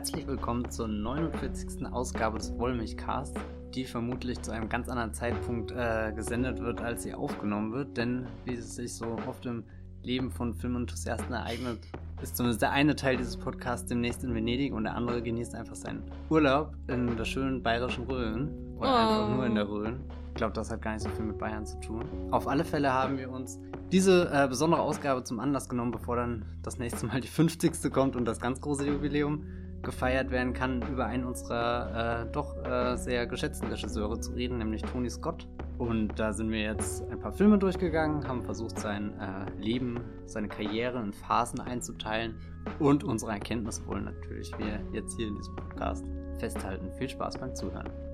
[0.00, 1.84] herzlich willkommen zur 49.
[1.92, 3.38] Ausgabe des Wollmilchcasts,
[3.74, 7.98] die vermutlich zu einem ganz anderen Zeitpunkt äh, gesendet wird, als sie aufgenommen wird.
[7.98, 9.62] Denn wie es sich so oft im
[10.02, 11.80] Leben von Filmenthusiasten ereignet,
[12.22, 15.74] ist zumindest der eine Teil dieses Podcasts demnächst in Venedig und der andere genießt einfach
[15.74, 18.48] seinen Urlaub in der schönen bayerischen Rhön.
[18.78, 18.96] Oder oh.
[18.96, 20.00] einfach nur in der Rhön.
[20.28, 22.06] Ich glaube, das hat gar nicht so viel mit Bayern zu tun.
[22.30, 23.60] Auf alle Fälle haben wir uns
[23.92, 27.92] diese äh, besondere Ausgabe zum Anlass genommen, bevor dann das nächste Mal die 50.
[27.92, 29.44] kommt und das ganz große Jubiläum
[29.82, 34.82] gefeiert werden kann, über einen unserer äh, doch äh, sehr geschätzten Regisseure zu reden, nämlich
[34.82, 35.46] Tony Scott.
[35.78, 40.48] Und da sind wir jetzt ein paar Filme durchgegangen, haben versucht, sein äh, Leben, seine
[40.48, 42.34] Karriere in Phasen einzuteilen
[42.78, 46.04] und unsere Erkenntnisse wollen natürlich wir jetzt hier in diesem Podcast
[46.38, 46.92] festhalten.
[46.98, 48.09] Viel Spaß beim Zuhören.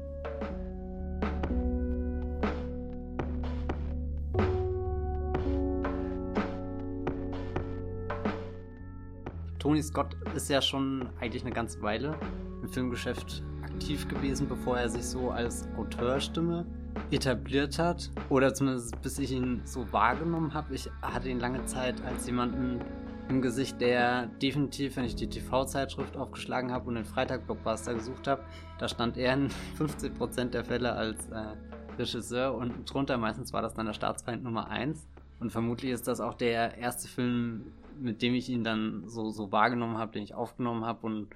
[9.77, 12.19] Tony Scott ist ja schon eigentlich eine ganze Weile
[12.63, 16.65] im Filmgeschäft aktiv gewesen, bevor er sich so als Auteurstimme
[17.11, 18.11] etabliert hat.
[18.31, 20.75] Oder zumindest bis ich ihn so wahrgenommen habe.
[20.75, 22.81] Ich hatte ihn lange Zeit als jemanden
[23.29, 28.45] im Gesicht, der definitiv, wenn ich die TV-Zeitschrift aufgeschlagen habe und den Freitag-Blockbuster gesucht habe,
[28.79, 31.55] da stand er in 50% der Fälle als äh,
[31.99, 35.07] Regisseur und drunter meistens war das dann der Staatsfeind Nummer 1.
[35.39, 39.53] Und vermutlich ist das auch der erste Film, mit dem ich ihn dann so, so
[39.53, 41.29] wahrgenommen habe, den ich aufgenommen habe und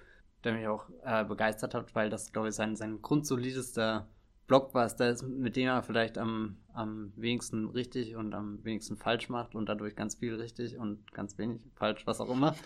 [0.44, 4.08] der mich auch äh, begeistert hat, weil das, glaube ich, sein, sein grundsolidester
[4.46, 9.54] Blockbuster ist, mit dem er vielleicht am, am wenigsten richtig und am wenigsten falsch macht
[9.54, 12.56] und dadurch ganz viel richtig und ganz wenig falsch, was auch immer.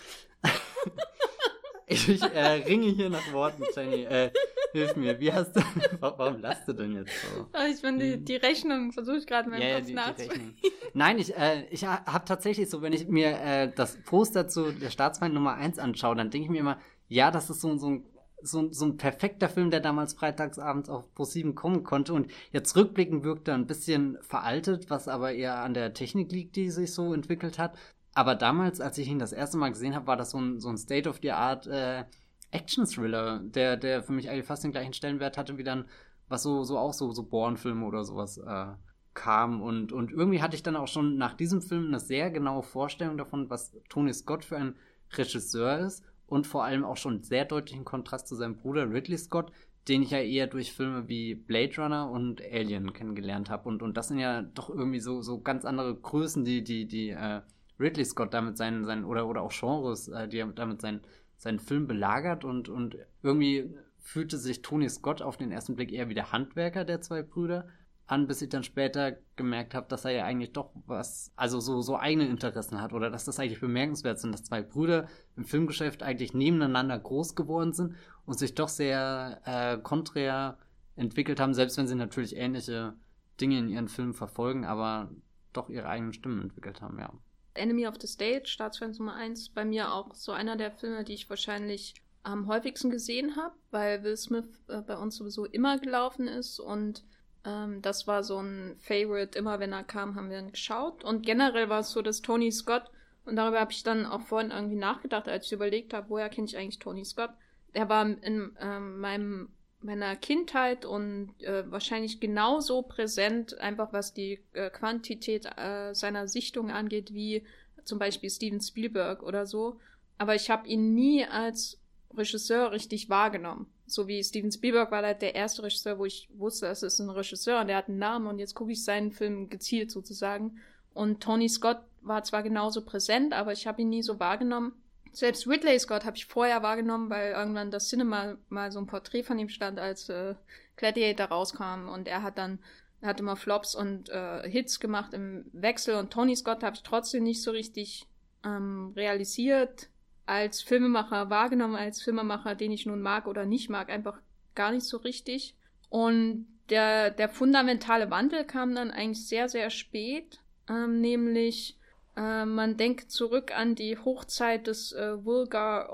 [1.86, 4.04] ich, äh, ringe hier nach Worten, Jenny.
[4.04, 4.30] Äh,
[4.74, 5.18] hilf mir.
[5.20, 5.60] Wie hast du.
[6.00, 7.46] Warum lasst du denn jetzt so?
[7.70, 8.24] Ich meine, die, hm.
[8.24, 10.56] die Rechnung versuche ich gerade in meinem ja, Kopf nachzuvollziehen.
[10.94, 14.90] Nein, ich, äh, ich habe tatsächlich so, wenn ich mir äh, das Poster zu der
[14.90, 18.04] Staatsfeind Nummer 1 anschaue, dann denke ich mir immer, ja, das ist so, so ein
[18.46, 23.24] so, so ein perfekter Film, der damals freitagsabends auf Pro7 kommen konnte und jetzt rückblickend
[23.24, 27.14] wirkt er ein bisschen veraltet, was aber eher an der Technik liegt, die sich so
[27.14, 27.74] entwickelt hat.
[28.14, 30.68] Aber damals, als ich ihn das erste Mal gesehen habe, war das so ein, so
[30.68, 32.04] ein State-of-the-Art äh,
[32.54, 35.86] Action-Thriller, der, der für mich eigentlich fast den gleichen Stellenwert hatte wie dann,
[36.28, 38.66] was so, so auch so, so Born-Filme oder sowas äh,
[39.14, 39.62] kam.
[39.62, 43.16] Und, und irgendwie hatte ich dann auch schon nach diesem Film eine sehr genaue Vorstellung
[43.16, 44.76] davon, was Tony Scott für ein
[45.12, 49.52] Regisseur ist und vor allem auch schon sehr deutlichen Kontrast zu seinem Bruder Ridley Scott,
[49.88, 53.68] den ich ja eher durch Filme wie Blade Runner und Alien kennengelernt habe.
[53.68, 57.10] Und, und das sind ja doch irgendwie so, so ganz andere Größen, die, die, die
[57.10, 57.42] äh,
[57.78, 61.02] Ridley Scott damit seinen, seinen oder, oder auch Genres, äh, die er damit seinen,
[61.44, 66.08] seinen Film belagert und, und irgendwie fühlte sich Tony Scott auf den ersten Blick eher
[66.08, 67.68] wie der Handwerker der zwei Brüder
[68.06, 71.80] an, bis ich dann später gemerkt habe, dass er ja eigentlich doch was, also so,
[71.80, 75.06] so eigene Interessen hat oder dass das eigentlich bemerkenswert sind, dass zwei Brüder
[75.36, 77.94] im Filmgeschäft eigentlich nebeneinander groß geworden sind
[78.26, 80.58] und sich doch sehr äh, konträr
[80.96, 82.94] entwickelt haben, selbst wenn sie natürlich ähnliche
[83.40, 85.10] Dinge in ihren Filmen verfolgen, aber
[85.52, 87.10] doch ihre eigenen Stimmen entwickelt haben, ja.
[87.54, 91.14] Enemy of the State, Staatsfeind Nummer 1, bei mir auch so einer der Filme, die
[91.14, 96.26] ich wahrscheinlich am häufigsten gesehen habe, weil Will Smith äh, bei uns sowieso immer gelaufen
[96.26, 97.04] ist und
[97.44, 99.38] ähm, das war so ein Favorite.
[99.38, 101.04] Immer wenn er kam, haben wir ihn geschaut.
[101.04, 102.90] Und generell war es so, dass Tony Scott,
[103.26, 106.46] und darüber habe ich dann auch vorhin irgendwie nachgedacht, als ich überlegt habe, woher kenne
[106.46, 107.30] ich eigentlich Tony Scott?
[107.72, 109.48] Er war in ähm, meinem
[109.84, 116.70] meiner Kindheit und äh, wahrscheinlich genauso präsent, einfach was die äh, Quantität äh, seiner Sichtung
[116.70, 117.44] angeht, wie
[117.84, 119.78] zum Beispiel Steven Spielberg oder so.
[120.18, 121.78] Aber ich habe ihn nie als
[122.16, 123.66] Regisseur richtig wahrgenommen.
[123.86, 127.10] So wie Steven Spielberg war halt der erste Regisseur, wo ich wusste, es ist ein
[127.10, 130.58] Regisseur und der hat einen Namen und jetzt gucke ich seinen Film gezielt sozusagen.
[130.94, 134.72] Und Tony Scott war zwar genauso präsent, aber ich habe ihn nie so wahrgenommen.
[135.14, 139.22] Selbst Ridley Scott habe ich vorher wahrgenommen, weil irgendwann das Cinema mal so ein Porträt
[139.22, 140.34] von ihm stand, als äh,
[140.76, 142.58] Gladiator rauskam und er hat dann
[143.00, 147.22] hat immer Flops und äh, Hits gemacht im Wechsel und Tony Scott habe ich trotzdem
[147.22, 148.06] nicht so richtig
[148.44, 149.88] ähm, realisiert,
[150.26, 154.18] als Filmemacher wahrgenommen, als Filmemacher, den ich nun mag oder nicht mag, einfach
[154.54, 155.54] gar nicht so richtig.
[155.90, 161.76] Und der, der fundamentale Wandel kam dann eigentlich sehr, sehr spät, ähm, nämlich
[162.16, 165.92] äh, man denkt zurück an die Hochzeit des äh, Vulgar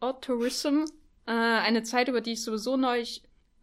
[0.00, 0.84] Autorism,
[1.26, 3.04] äh, eine Zeit, über die ich sowieso neu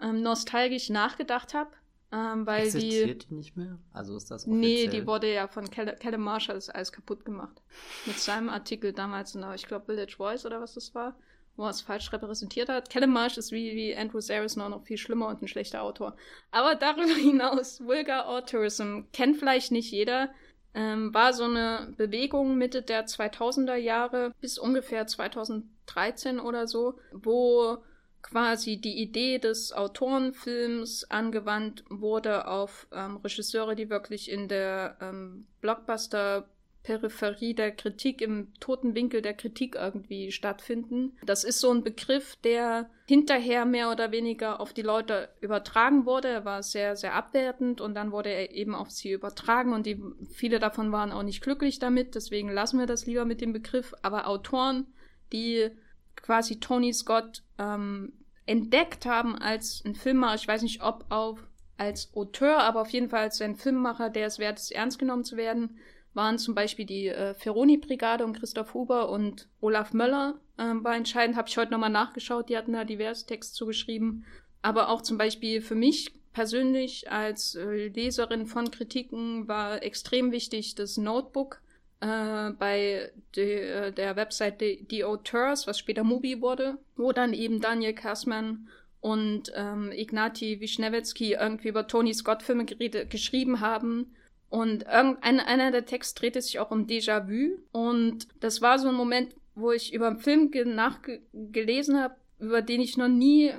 [0.02, 1.72] ähm, nostalgisch nachgedacht habe.
[2.12, 3.78] Ähm, weil Existiert die, die nicht mehr?
[3.94, 4.60] Also ist das offiziell?
[4.60, 7.62] Nee, die wurde ja von Callum Marshall alles, alles kaputt gemacht.
[8.08, 11.16] Mit seinem Artikel damals in der, ich glaube, Village Voice oder was das war,
[11.56, 12.90] wo er es falsch repräsentiert hat.
[12.90, 16.16] Callum Marsh ist wie, wie Andrew Saris nur noch viel schlimmer und ein schlechter Autor.
[16.50, 20.32] Aber darüber hinaus, Vulgar Auteurism kennt vielleicht nicht jeder.
[20.74, 27.77] Ähm, war so eine Bewegung Mitte der 2000er Jahre bis ungefähr 2013 oder so, wo
[28.21, 35.48] quasi die Idee des Autorenfilms angewandt wurde auf ähm, Regisseure, die wirklich in der ähm,
[35.62, 36.50] Blockbuster
[36.90, 41.16] Peripherie der Kritik, im toten Winkel der Kritik irgendwie stattfinden.
[41.24, 46.30] Das ist so ein Begriff, der hinterher mehr oder weniger auf die Leute übertragen wurde.
[46.30, 50.02] Er war sehr, sehr abwertend und dann wurde er eben auf sie übertragen und die,
[50.34, 52.16] viele davon waren auch nicht glücklich damit.
[52.16, 53.94] Deswegen lassen wir das lieber mit dem Begriff.
[54.02, 54.88] Aber Autoren,
[55.32, 55.70] die
[56.16, 58.14] quasi Tony Scott ähm,
[58.48, 61.38] entdeckt haben als ein Filmmacher, ich weiß nicht, ob auf
[61.78, 65.24] als Auteur, aber auf jeden Fall als ein Filmmacher, der es wert ist, ernst genommen
[65.24, 65.78] zu werden,
[66.14, 71.38] waren zum Beispiel die äh, Ferroni-Brigade und Christoph Huber und Olaf Möller äh, war entscheidend.
[71.38, 74.26] Habe ich heute nochmal nachgeschaut, die hatten da divers Text zugeschrieben.
[74.62, 80.76] Aber auch zum Beispiel für mich persönlich als äh, Leserin von Kritiken war extrem wichtig
[80.76, 81.62] das Notebook
[82.02, 87.34] äh, bei de, äh, der Website The, The Auteurs, was später Mubi wurde, wo dann
[87.34, 88.68] eben Daniel Kassmann
[89.02, 94.14] und ähm, Ignati Wischnewetski irgendwie über Tony Scott Filme geschrieben haben
[94.50, 97.60] und irgendein, einer der Texte drehte sich auch um Déjà-vu.
[97.72, 102.81] Und das war so ein Moment, wo ich über einen Film nachgelesen habe, über den
[102.81, 103.54] ich noch nie,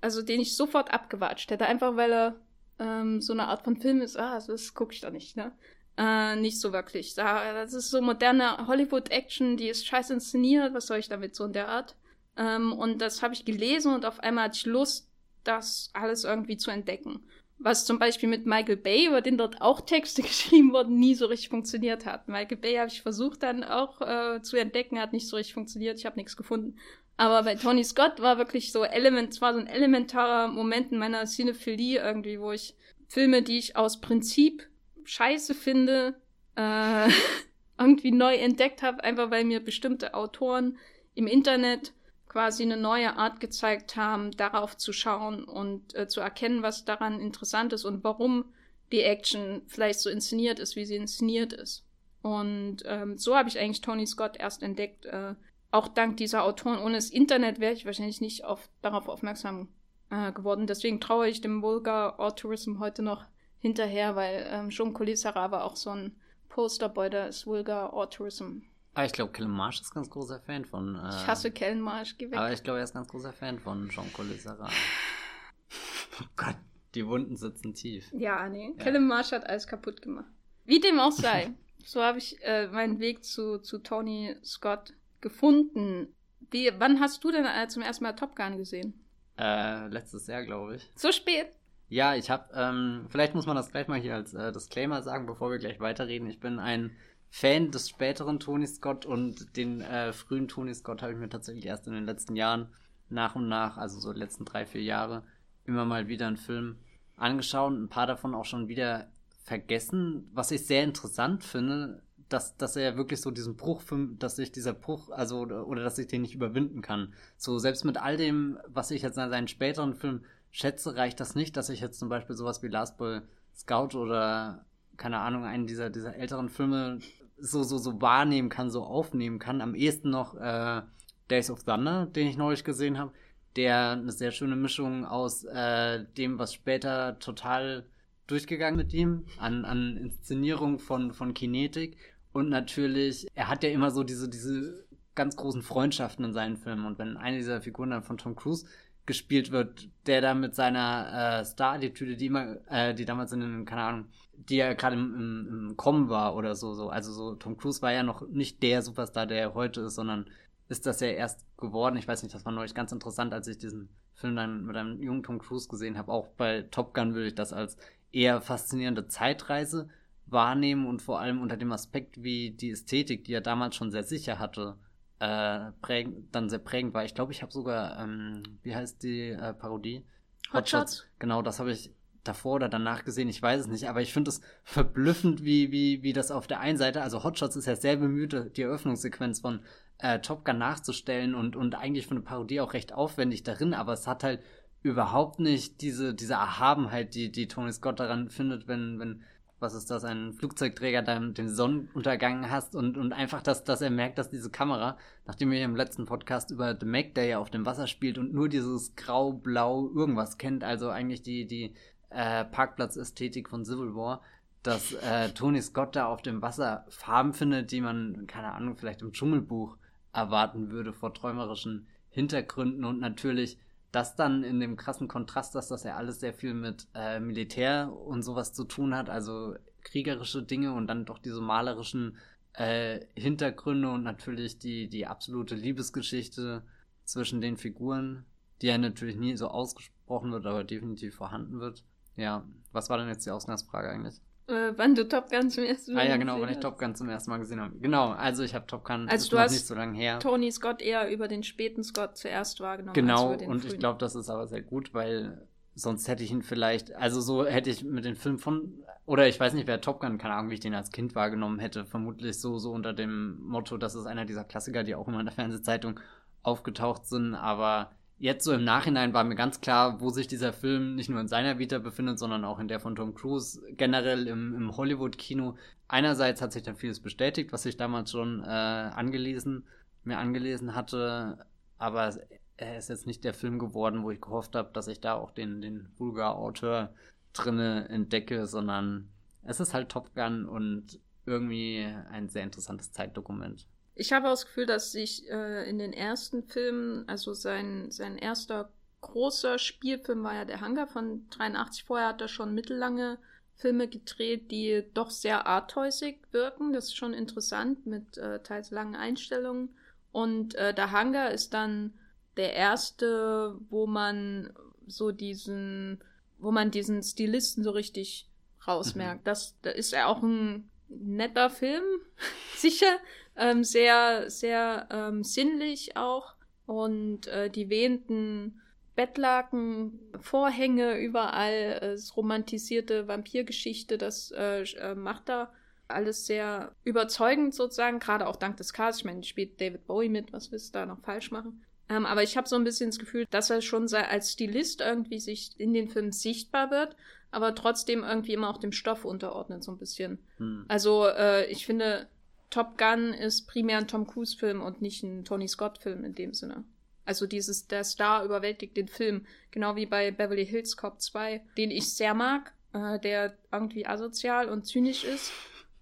[0.00, 1.66] also den ich sofort abgewatscht hätte.
[1.66, 2.36] Einfach weil er
[2.80, 4.18] ähm, so eine Art von Film ist.
[4.18, 5.52] Ah, das gucke ich doch nicht, ne?
[5.96, 7.14] Äh, nicht so wirklich.
[7.14, 10.74] Das ist so moderne Hollywood-Action, die ist scheiße inszeniert.
[10.74, 11.94] Was soll ich damit so in der Art?
[12.36, 15.08] Ähm, und das habe ich gelesen und auf einmal hatte ich Lust,
[15.44, 17.22] das alles irgendwie zu entdecken
[17.64, 21.26] was zum Beispiel mit Michael Bay, über den dort auch Texte geschrieben wurden, nie so
[21.26, 22.28] richtig funktioniert hat.
[22.28, 25.98] Michael Bay habe ich versucht dann auch äh, zu entdecken, hat nicht so richtig funktioniert,
[25.98, 26.76] ich habe nichts gefunden.
[27.16, 31.24] Aber bei Tony Scott war wirklich so element, war so ein elementarer Moment in meiner
[31.24, 32.74] Cinephilie irgendwie, wo ich
[33.06, 34.66] Filme, die ich aus Prinzip
[35.04, 36.20] scheiße finde,
[36.56, 37.08] äh,
[37.78, 40.78] irgendwie neu entdeckt habe, einfach weil mir bestimmte Autoren
[41.14, 41.92] im Internet
[42.32, 47.20] quasi eine neue Art gezeigt haben, darauf zu schauen und äh, zu erkennen, was daran
[47.20, 48.46] interessant ist und warum
[48.90, 51.84] die Action vielleicht so inszeniert ist, wie sie inszeniert ist.
[52.22, 55.04] Und ähm, so habe ich eigentlich Tony Scott erst entdeckt.
[55.04, 55.34] Äh,
[55.70, 56.78] auch dank dieser Autoren.
[56.78, 59.68] Ohne das Internet wäre ich wahrscheinlich nicht auf, darauf aufmerksam
[60.10, 60.66] äh, geworden.
[60.66, 63.26] Deswegen traue ich dem Vulgar Autorism heute noch
[63.58, 66.16] hinterher, weil ähm, Jean Colisara war auch so ein
[66.48, 68.60] Posterboy des Vulgar Autorism.
[68.94, 70.96] Aber ich glaube, Kellen Marsh ist ganz großer Fan von.
[70.96, 72.38] Äh, ich hasse Kellen Marsh, geh weg.
[72.38, 74.68] Aber ich glaube, er ist ganz großer Fan von Jean Colisara.
[76.20, 76.56] oh Gott,
[76.94, 78.10] die Wunden sitzen tief.
[78.12, 78.74] Ja, nee.
[78.76, 78.84] Ja.
[78.84, 80.30] Kellen Marsh hat alles kaputt gemacht.
[80.64, 81.52] Wie dem auch sei.
[81.84, 86.08] so habe ich äh, meinen Weg zu, zu Tony Scott gefunden.
[86.50, 89.00] Wie, wann hast du denn äh, zum ersten Mal Top Gun gesehen?
[89.38, 90.90] Äh, letztes Jahr, glaube ich.
[90.96, 91.46] So spät?
[91.88, 95.26] Ja, ich habe, ähm, vielleicht muss man das gleich mal hier als äh, Disclaimer sagen,
[95.26, 96.28] bevor wir gleich weiterreden.
[96.28, 96.96] Ich bin ein
[97.34, 101.64] Fan des späteren Tony Scott und den äh, frühen Tony Scott habe ich mir tatsächlich
[101.64, 102.68] erst in den letzten Jahren
[103.08, 105.24] nach und nach, also so letzten drei, vier Jahre,
[105.64, 106.76] immer mal wieder einen Film
[107.16, 107.72] angeschaut.
[107.72, 109.08] Ein paar davon auch schon wieder
[109.44, 110.30] vergessen.
[110.34, 113.82] Was ich sehr interessant finde, dass, dass er wirklich so diesen Bruch,
[114.18, 117.14] dass sich dieser Bruch, also, oder dass ich den nicht überwinden kann.
[117.38, 121.34] So, selbst mit all dem, was ich jetzt an seinen späteren Filmen schätze, reicht das
[121.34, 123.22] nicht, dass ich jetzt zum Beispiel sowas wie Last Boy
[123.54, 124.66] Scout oder
[124.98, 126.98] keine Ahnung, einen dieser, dieser älteren Filme
[127.42, 129.60] so, so, so wahrnehmen kann, so aufnehmen kann.
[129.60, 130.82] Am ehesten noch äh,
[131.30, 133.12] Days of Thunder, den ich neulich gesehen habe,
[133.56, 137.86] der eine sehr schöne Mischung aus äh, dem, was später total
[138.26, 141.96] durchgegangen mit ihm, an, an Inszenierung von, von Kinetik
[142.32, 146.86] und natürlich, er hat ja immer so diese, diese ganz großen Freundschaften in seinen Filmen
[146.86, 148.66] und wenn eine dieser Figuren dann von Tom Cruise
[149.04, 153.64] gespielt wird, der da mit seiner äh, Star-Attitüde, die immer, äh, die damals in den,
[153.64, 154.04] keine Ahnung,
[154.48, 156.88] die ja gerade im, im, im Kommen war oder so, so.
[156.88, 160.26] Also so, Tom Cruise war ja noch nicht der Superstar, der er heute ist, sondern
[160.68, 161.96] ist das ja erst geworden.
[161.96, 165.02] Ich weiß nicht, das war neulich ganz interessant, als ich diesen Film dann mit einem
[165.02, 166.12] jungen Tom Cruise gesehen habe.
[166.12, 167.76] Auch bei Top Gun würde ich das als
[168.10, 169.88] eher faszinierende Zeitreise
[170.26, 174.04] wahrnehmen und vor allem unter dem Aspekt, wie die Ästhetik, die er damals schon sehr
[174.04, 174.76] sicher hatte,
[175.18, 177.04] äh, prägend, dann sehr prägend war.
[177.04, 180.04] Ich glaube, ich habe sogar, ähm, wie heißt die äh, Parodie?
[180.52, 181.06] Hot Shots.
[181.18, 181.90] Genau, das habe ich
[182.24, 186.02] davor oder danach gesehen, ich weiß es nicht, aber ich finde es verblüffend, wie, wie,
[186.02, 189.60] wie das auf der einen Seite, also Hotshots ist ja sehr bemüht, die Eröffnungssequenz von
[189.98, 193.92] äh, Top Gun nachzustellen und, und eigentlich für eine Parodie auch recht aufwendig darin, aber
[193.92, 194.40] es hat halt
[194.82, 199.22] überhaupt nicht diese, diese Erhabenheit, die, die Tony Scott daran findet, wenn, wenn
[199.62, 203.90] was ist das, ein Flugzeugträger da den Sonnenuntergang hast und, und einfach, dass, dass er
[203.90, 207.48] merkt, dass diese Kamera, nachdem wir im letzten Podcast über The Mac, der ja auf
[207.48, 211.74] dem Wasser spielt und nur dieses grau-blau irgendwas kennt, also eigentlich die, die
[212.14, 214.22] äh, Parkplatzästhetik von Civil War,
[214.62, 219.02] dass äh, Tony Scott da auf dem Wasser Farben findet, die man, keine Ahnung, vielleicht
[219.02, 219.76] im Dschungelbuch
[220.12, 223.58] erwarten würde vor träumerischen Hintergründen und natürlich
[223.90, 227.92] das dann in dem krassen Kontrast, dass das ja alles sehr viel mit äh, Militär
[227.92, 232.16] und sowas zu tun hat, also kriegerische Dinge und dann doch diese malerischen
[232.54, 236.62] äh, Hintergründe und natürlich die, die absolute Liebesgeschichte
[237.04, 238.24] zwischen den Figuren,
[238.60, 241.84] die ja natürlich nie so ausgesprochen wird, aber definitiv vorhanden wird.
[242.16, 244.20] Ja, was war denn jetzt die Ausgangsfrage eigentlich?
[244.48, 246.94] Äh, wann du Top Gun zum ersten Mal Ah ja, genau, wann ich Top Gun
[246.94, 247.78] zum ersten Mal gesehen habe.
[247.78, 250.18] Genau, also ich habe Top Gun also du noch hast nicht so lange her.
[250.18, 252.94] Tony Scott eher über den späten Scott zuerst wahrgenommen.
[252.94, 253.72] Genau, und frühen.
[253.72, 257.46] ich glaube, das ist aber sehr gut, weil sonst hätte ich ihn vielleicht, also so
[257.46, 260.50] hätte ich mit dem Film von, oder ich weiß nicht, wer Top Gun, keine Ahnung,
[260.50, 264.06] wie ich den als Kind wahrgenommen hätte, vermutlich so, so unter dem Motto, das ist
[264.06, 266.00] einer dieser Klassiker, die auch immer in der Fernsehzeitung
[266.42, 267.92] aufgetaucht sind, aber
[268.22, 271.26] jetzt so im Nachhinein war mir ganz klar, wo sich dieser Film nicht nur in
[271.26, 275.56] seiner Vita befindet, sondern auch in der von Tom Cruise generell im, im Hollywood-Kino.
[275.88, 279.66] Einerseits hat sich dann vieles bestätigt, was ich damals schon äh, angelesen,
[280.04, 281.44] mir angelesen hatte,
[281.78, 282.14] aber
[282.58, 285.32] er ist jetzt nicht der Film geworden, wo ich gehofft habe, dass ich da auch
[285.32, 286.94] den, den Vulgar-Autor
[287.32, 289.08] drinne entdecke, sondern
[289.42, 293.66] es ist halt Top Gun und irgendwie ein sehr interessantes Zeitdokument.
[293.94, 298.16] Ich habe auch das Gefühl, dass sich äh, in den ersten Filmen, also sein, sein
[298.16, 298.70] erster
[299.02, 301.84] großer Spielfilm war ja der Hangar von 83.
[301.84, 303.18] Vorher hat er schon mittellange
[303.54, 306.72] Filme gedreht, die doch sehr arthäusig wirken.
[306.72, 309.76] Das ist schon interessant mit äh, teils langen Einstellungen.
[310.10, 311.92] Und äh, der Hangar ist dann
[312.36, 314.52] der erste, wo man
[314.86, 316.02] so diesen,
[316.38, 318.28] wo man diesen Stilisten so richtig
[318.66, 319.20] rausmerkt.
[319.20, 319.24] Mhm.
[319.24, 321.82] Das, da ist er auch ein netter Film,
[322.56, 322.98] sicher,
[323.36, 326.34] ähm, sehr, sehr ähm, sinnlich auch.
[326.66, 328.60] Und äh, die wehenden
[328.94, 335.52] Bettlaken, Vorhänge überall, das romantisierte Vampirgeschichte, das äh, äh, macht da
[335.88, 339.00] alles sehr überzeugend sozusagen, gerade auch dank des Casts.
[339.00, 341.64] Ich meine, spielt David Bowie mit, was willst du da noch falsch machen?
[341.88, 345.20] Ähm, aber ich habe so ein bisschen das Gefühl, dass er schon als Stilist irgendwie
[345.20, 346.96] sich in den Film sichtbar wird,
[347.30, 350.18] aber trotzdem irgendwie immer auch dem Stoff unterordnet, so ein bisschen.
[350.38, 350.64] Hm.
[350.68, 352.08] Also äh, ich finde,
[352.52, 356.64] Top Gun ist primär ein Tom Cruise-Film und nicht ein Tony Scott-Film in dem Sinne.
[357.06, 361.70] Also dieses, der Star überwältigt den Film, genau wie bei Beverly Hills Cop 2, den
[361.70, 365.32] ich sehr mag, äh, der irgendwie asozial und zynisch ist.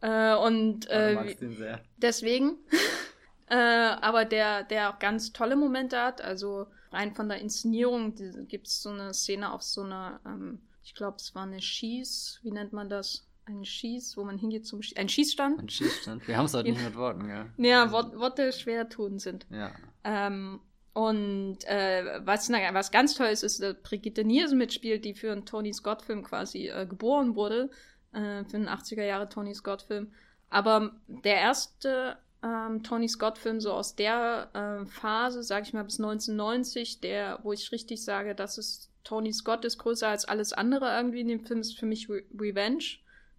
[0.01, 1.37] Äh, und äh,
[1.97, 2.59] deswegen.
[3.51, 6.21] äh, aber der, der auch ganz tolle Momente hat.
[6.21, 8.15] Also rein von der Inszenierung
[8.47, 12.39] gibt es so eine Szene auf so einer, ähm, ich glaube, es war eine Schieß,
[12.45, 13.27] wie nennt man das?
[13.51, 15.61] Ein Schieß, wo man hingeht zum Schieß, ein Schießstand.
[15.61, 16.27] Ein Schießstand.
[16.27, 17.47] Wir haben es heute nicht mit Worten, ja.
[17.57, 19.47] Ja, also Wort, Worte schwer tun sind.
[19.51, 19.73] Ja.
[20.05, 20.61] Ähm,
[20.93, 25.47] und äh, was, was ganz toll ist, ist, dass Brigitte Nielsen mitspielt, die für einen
[25.47, 27.71] Tony Scott-Film quasi äh, geboren wurde.
[28.13, 30.13] Äh, für einen 80er Jahre Tony Scott-Film.
[30.49, 36.01] Aber der erste ähm, Tony Scott-Film so aus der äh, Phase, sag ich mal, bis
[36.01, 40.95] 1990, der, wo ich richtig sage, dass es Tony Scott ist größer als alles andere
[40.95, 42.85] irgendwie in dem Film, ist für mich Re Revenge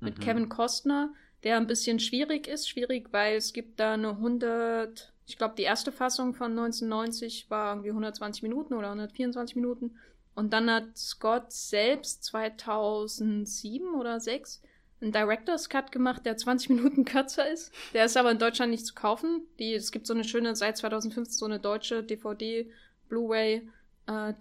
[0.02, 0.22] mit mhm.
[0.22, 2.68] Kevin Costner, der ein bisschen schwierig ist.
[2.68, 7.72] Schwierig, weil es gibt da eine 100, ich glaube, die erste Fassung von 1990 war
[7.72, 9.96] irgendwie 120 Minuten oder 124 Minuten.
[10.36, 14.62] Und dann hat Scott selbst 2007 oder 2006
[15.02, 17.72] einen Director's Cut gemacht, der 20 Minuten kürzer ist.
[17.94, 19.42] Der ist aber in Deutschland nicht zu kaufen.
[19.60, 22.72] Die, es gibt so eine schöne, seit 2015 so eine deutsche DVD,
[23.10, 23.68] Blu-ray,
[24.08, 24.34] äh,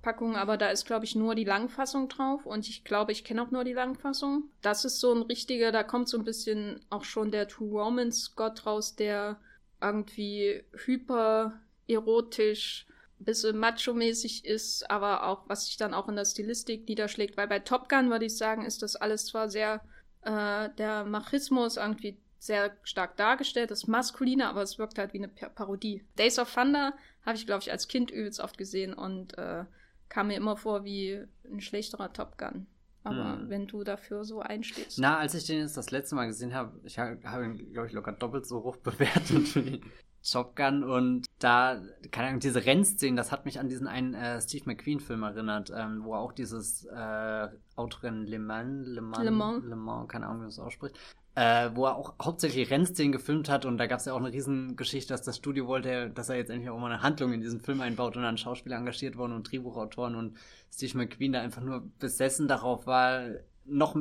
[0.00, 3.42] Doppelpackung, aber da ist, glaube ich, nur die Langfassung drauf und ich glaube, ich kenne
[3.42, 4.44] auch nur die Langfassung.
[4.62, 8.32] Das ist so ein richtiger, da kommt so ein bisschen auch schon der True Romance
[8.34, 9.38] Gott raus, der
[9.80, 12.86] irgendwie hyper erotisch,
[13.18, 17.58] bisschen macho-mäßig ist, aber auch, was sich dann auch in der Stilistik niederschlägt, weil bei
[17.58, 19.82] Top Gun, würde ich sagen, ist das alles zwar sehr,
[20.22, 25.28] äh, der Machismus irgendwie sehr stark dargestellt, das Maskuline, aber es wirkt halt wie eine
[25.28, 26.02] Parodie.
[26.18, 26.94] Days of Thunder
[27.26, 29.66] habe ich, glaube ich, als Kind übelst oft gesehen und äh,
[30.10, 32.66] kam mir immer vor wie ein schlechterer Top Gun.
[33.02, 33.48] Aber hm.
[33.48, 34.98] wenn du dafür so einstehst.
[34.98, 37.94] Na, als ich den jetzt das letzte Mal gesehen habe, ich habe ihn, glaube ich,
[37.94, 39.80] locker doppelt so hoch bewertet wie
[40.22, 44.38] Top Gun und da, keine Ahnung, diese Rennszenen, das hat mich an diesen einen äh,
[44.42, 49.64] Steve McQueen-Film erinnert, ähm, wo auch dieses äh, Autorennen Le Mans, Le Mans, Le Mans,
[49.64, 50.98] Le Mans, keine Ahnung, wie man das ausspricht,
[51.34, 54.32] äh, wo er auch hauptsächlich Rennszenen gefilmt hat und da gab es ja auch eine
[54.32, 57.60] Riesengeschichte, dass das Studio wollte, dass er jetzt endlich auch mal eine Handlung in diesen
[57.60, 60.36] Film einbaut und dann Schauspieler engagiert worden und Drehbuchautoren und
[60.72, 63.22] Steve McQueen da einfach nur besessen darauf war,
[63.64, 63.96] noch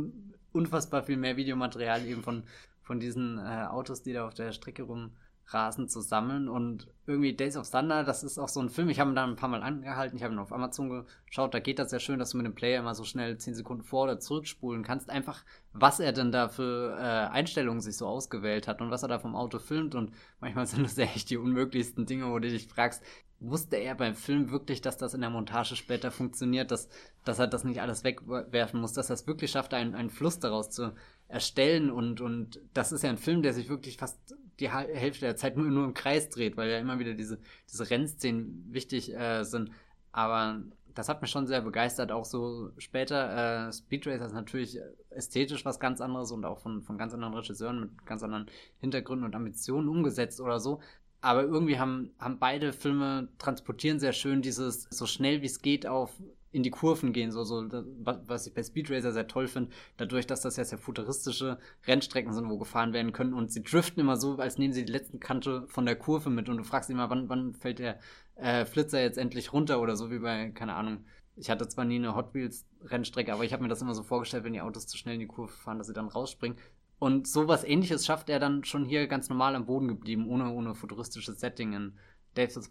[0.52, 2.44] unfassbar viel mehr Videomaterial eben von,
[2.82, 5.12] von diesen äh, Autos, die da auf der Strecke rum
[5.54, 6.48] rasend zu sammeln.
[6.48, 9.24] Und irgendwie Days of Thunder, das ist auch so ein Film, ich habe ihn da
[9.24, 12.20] ein paar Mal angehalten, ich habe ihn auf Amazon geschaut, da geht das sehr schön,
[12.20, 15.10] dass du mit dem Player immer so schnell 10 Sekunden vor- oder zurückspulen kannst.
[15.10, 19.10] Einfach, was er denn da für äh, Einstellungen sich so ausgewählt hat und was er
[19.10, 19.96] da vom Auto filmt.
[19.96, 23.04] Und manchmal sind das ja echt die unmöglichsten Dinge, wo du dich fragst,
[23.40, 26.90] wusste er beim Film wirklich, dass das in der Montage später funktioniert, dass,
[27.24, 30.40] dass er das nicht alles wegwerfen muss, dass er es wirklich schafft, einen, einen Fluss
[30.40, 30.94] daraus zu
[31.28, 35.36] erstellen und, und das ist ja ein Film, der sich wirklich fast die Hälfte der
[35.36, 37.40] Zeit nur, nur im Kreis dreht, weil ja immer wieder diese,
[37.70, 39.72] diese Rennszenen wichtig äh, sind.
[40.12, 40.62] Aber
[40.96, 43.68] das hat mich schon sehr begeistert, auch so später.
[43.68, 47.34] Äh, Speed Racer ist natürlich ästhetisch was ganz anderes und auch von, von ganz anderen
[47.34, 48.48] Regisseuren mit ganz anderen
[48.80, 50.82] Hintergründen und Ambitionen umgesetzt oder so.
[51.22, 55.86] Aber irgendwie haben, haben beide Filme transportieren sehr schön dieses so schnell wie es geht
[55.86, 56.14] auf
[56.52, 57.66] in die Kurven gehen, so, so,
[58.02, 62.34] was ich bei Speed Racer sehr toll finde, dadurch, dass das ja sehr futuristische Rennstrecken
[62.34, 65.20] sind, wo gefahren werden können und sie driften immer so, als nehmen sie die letzten
[65.20, 68.00] Kante von der Kurve mit und du fragst immer, wann, wann fällt der
[68.36, 71.96] äh, Flitzer jetzt endlich runter oder so wie bei, keine Ahnung, ich hatte zwar nie
[71.96, 74.88] eine Hot Wheels Rennstrecke, aber ich habe mir das immer so vorgestellt, wenn die Autos
[74.88, 76.58] zu schnell in die Kurve fahren, dass sie dann rausspringen.
[77.00, 80.76] Und sowas ähnliches schafft er dann schon hier ganz normal am Boden geblieben, ohne, ohne
[80.76, 81.94] futuristisches Setting in
[82.36, 82.70] Days of,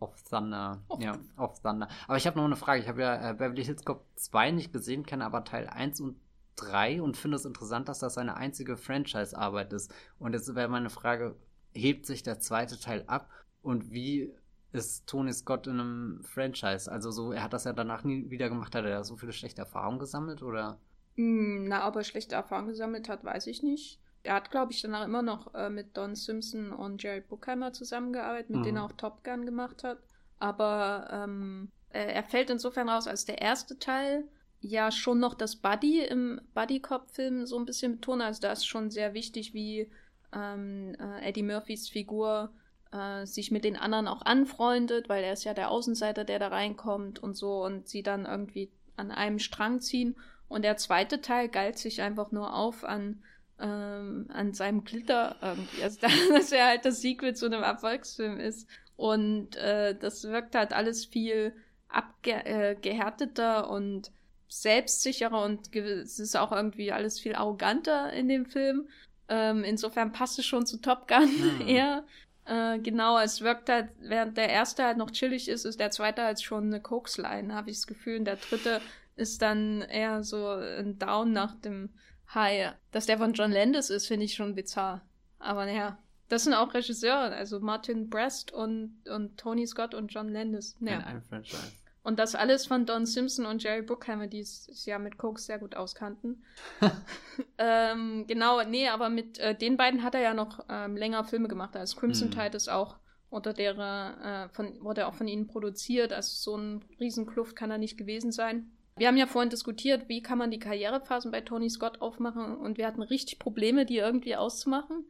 [0.00, 0.82] of Thunder.
[0.88, 0.98] Oh.
[1.00, 1.88] Ja, of Thunder.
[2.06, 2.80] Aber ich habe noch eine Frage.
[2.80, 6.16] Ich habe ja äh, Beverly Hills Cop 2 nicht gesehen, kenne aber Teil 1 und
[6.56, 9.92] 3 und finde es interessant, dass das seine einzige Franchise-Arbeit ist.
[10.18, 11.36] Und jetzt wäre meine Frage,
[11.72, 13.30] hebt sich der zweite Teil ab
[13.62, 14.34] und wie
[14.72, 16.90] ist Tony Scott in einem Franchise?
[16.90, 18.74] Also so, er hat das ja danach nie wieder gemacht.
[18.74, 20.78] Hat er da so viele schlechte Erfahrungen gesammelt oder?
[21.16, 24.00] Hm, na, ob er schlechte Erfahrungen gesammelt hat, weiß ich nicht.
[24.24, 28.50] Er hat, glaube ich, danach immer noch äh, mit Don Simpson und Jerry Bruckheimer zusammengearbeitet,
[28.50, 28.64] mit mhm.
[28.64, 29.98] denen er auch Top Gun gemacht hat.
[30.38, 34.24] Aber ähm, er fällt insofern raus, als der erste Teil
[34.62, 38.22] ja schon noch das Buddy im Buddy-Cop-Film so ein bisschen betont.
[38.22, 39.90] Also da ist schon sehr wichtig, wie
[40.32, 42.50] ähm, äh, Eddie Murphys Figur
[42.92, 46.48] äh, sich mit den anderen auch anfreundet, weil er ist ja der Außenseiter, der da
[46.48, 50.16] reinkommt und so und sie dann irgendwie an einem Strang ziehen.
[50.48, 53.22] Und der zweite Teil galt sich einfach nur auf an,
[53.62, 55.82] ähm, an seinem Glitter irgendwie.
[55.82, 56.00] Also,
[56.32, 58.68] dass er halt das Sequel zu einem Erfolgsfilm ist.
[58.96, 61.54] Und äh, das wirkt halt alles viel
[61.88, 64.10] abgehärteter äh, und
[64.48, 68.86] selbstsicherer und es ist auch irgendwie alles viel arroganter in dem Film.
[69.28, 71.60] Ähm, insofern passt es schon zu Top Gun mhm.
[71.68, 72.04] eher.
[72.44, 76.22] Äh, genau, es wirkt halt, während der erste halt noch chillig ist, ist der zweite
[76.22, 78.18] halt schon eine Koksline, habe ich das Gefühl.
[78.18, 78.80] Und der dritte
[79.16, 81.90] ist dann eher so ein Down nach dem
[82.34, 82.74] High.
[82.90, 85.02] Dass der von John Landis ist, finde ich schon bizarr.
[85.38, 90.28] Aber naja, das sind auch Regisseure, also Martin Brest und, und Tony Scott und John
[90.28, 90.76] Landis.
[90.80, 90.94] Ja.
[90.94, 91.72] In einem Franchise.
[92.04, 95.58] Und das alles von Don Simpson und Jerry Bruckheimer, die es ja mit Koks sehr
[95.58, 96.42] gut auskannten.
[97.58, 101.46] ähm, genau, nee, aber mit äh, den beiden hat er ja noch ähm, länger Filme
[101.46, 101.76] gemacht.
[101.76, 102.32] Also Crimson mhm.
[102.32, 102.96] Tide ist auch
[103.30, 106.12] unter derer, äh, von, wurde auch von ihnen produziert.
[106.12, 108.72] Also so ein Riesenkluft kann er nicht gewesen sein.
[109.02, 112.78] Wir haben ja vorhin diskutiert, wie kann man die Karrierephasen bei Tony Scott aufmachen und
[112.78, 115.06] wir hatten richtig Probleme, die irgendwie auszumachen.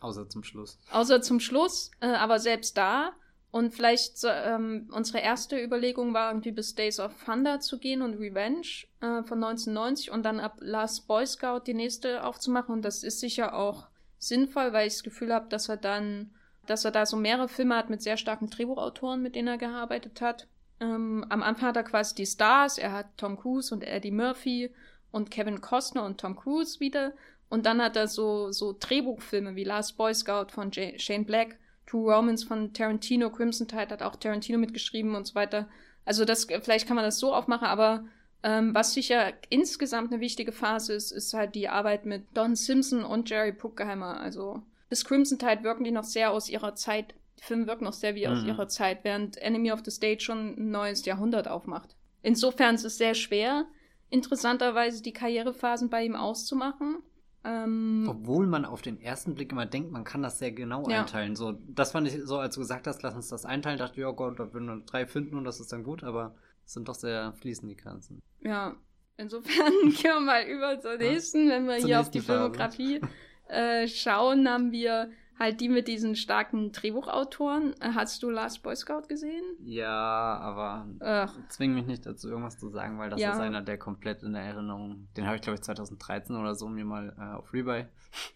[0.00, 0.78] Außer zum Schluss.
[0.90, 3.12] Außer zum Schluss, äh, aber selbst da.
[3.50, 8.14] Und vielleicht ähm, unsere erste Überlegung war irgendwie bis Days of Thunder zu gehen und
[8.14, 12.72] Revenge äh, von 1990 und dann ab Last Boy Scout die nächste aufzumachen.
[12.72, 16.30] Und das ist sicher auch sinnvoll, weil ich das Gefühl habe, dass er dann,
[16.64, 20.22] dass er da so mehrere Filme hat mit sehr starken Drehbuchautoren, mit denen er gearbeitet
[20.22, 20.48] hat.
[20.80, 24.70] Ähm, am Anfang hat er quasi die Stars, er hat Tom Cruise und Eddie Murphy
[25.12, 27.12] und Kevin Costner und Tom Cruise wieder.
[27.48, 31.56] Und dann hat er so, so Drehbuchfilme wie Last Boy Scout von J Shane Black,
[31.86, 35.68] True Romance von Tarantino, Crimson Tide hat auch Tarantino mitgeschrieben und so weiter.
[36.04, 38.04] Also das, vielleicht kann man das so aufmachen, aber
[38.42, 43.04] ähm, was sicher insgesamt eine wichtige Phase ist, ist halt die Arbeit mit Don Simpson
[43.04, 44.20] und Jerry Bruckheimer.
[44.20, 48.14] Also bis Crimson Tide wirken die noch sehr aus ihrer Zeit Film wirkt noch sehr
[48.14, 48.48] wie aus mhm.
[48.48, 51.96] ihrer Zeit, während Enemy of the State schon ein neues Jahrhundert aufmacht.
[52.22, 53.66] Insofern ist es sehr schwer,
[54.10, 57.02] interessanterweise die Karrierephasen bei ihm auszumachen.
[57.44, 61.00] Ähm, Obwohl man auf den ersten Blick immer denkt, man kann das sehr genau ja.
[61.00, 61.36] einteilen.
[61.36, 64.00] So, das fand ich so, als du gesagt hast, lass uns das einteilen, dachte ich,
[64.00, 66.88] ja Gott, da würden wir drei finden und das ist dann gut, aber es sind
[66.88, 68.22] doch sehr fließend die Grenzen.
[68.40, 68.74] Ja,
[69.18, 73.02] insofern gehen wir mal über zur nächsten, wenn wir hier auf die Filmografie
[73.48, 77.74] äh, schauen, haben wir halt die mit diesen starken Drehbuchautoren.
[77.80, 79.44] Äh, hast du Last Boy Scout gesehen?
[79.64, 81.34] Ja, aber Ach.
[81.48, 83.32] zwing mich nicht dazu, irgendwas zu sagen, weil das ja.
[83.32, 85.08] ist einer, der komplett in der Erinnerung.
[85.16, 87.86] Den habe ich, glaube ich, 2013 oder so mir mal äh, auf Rebuy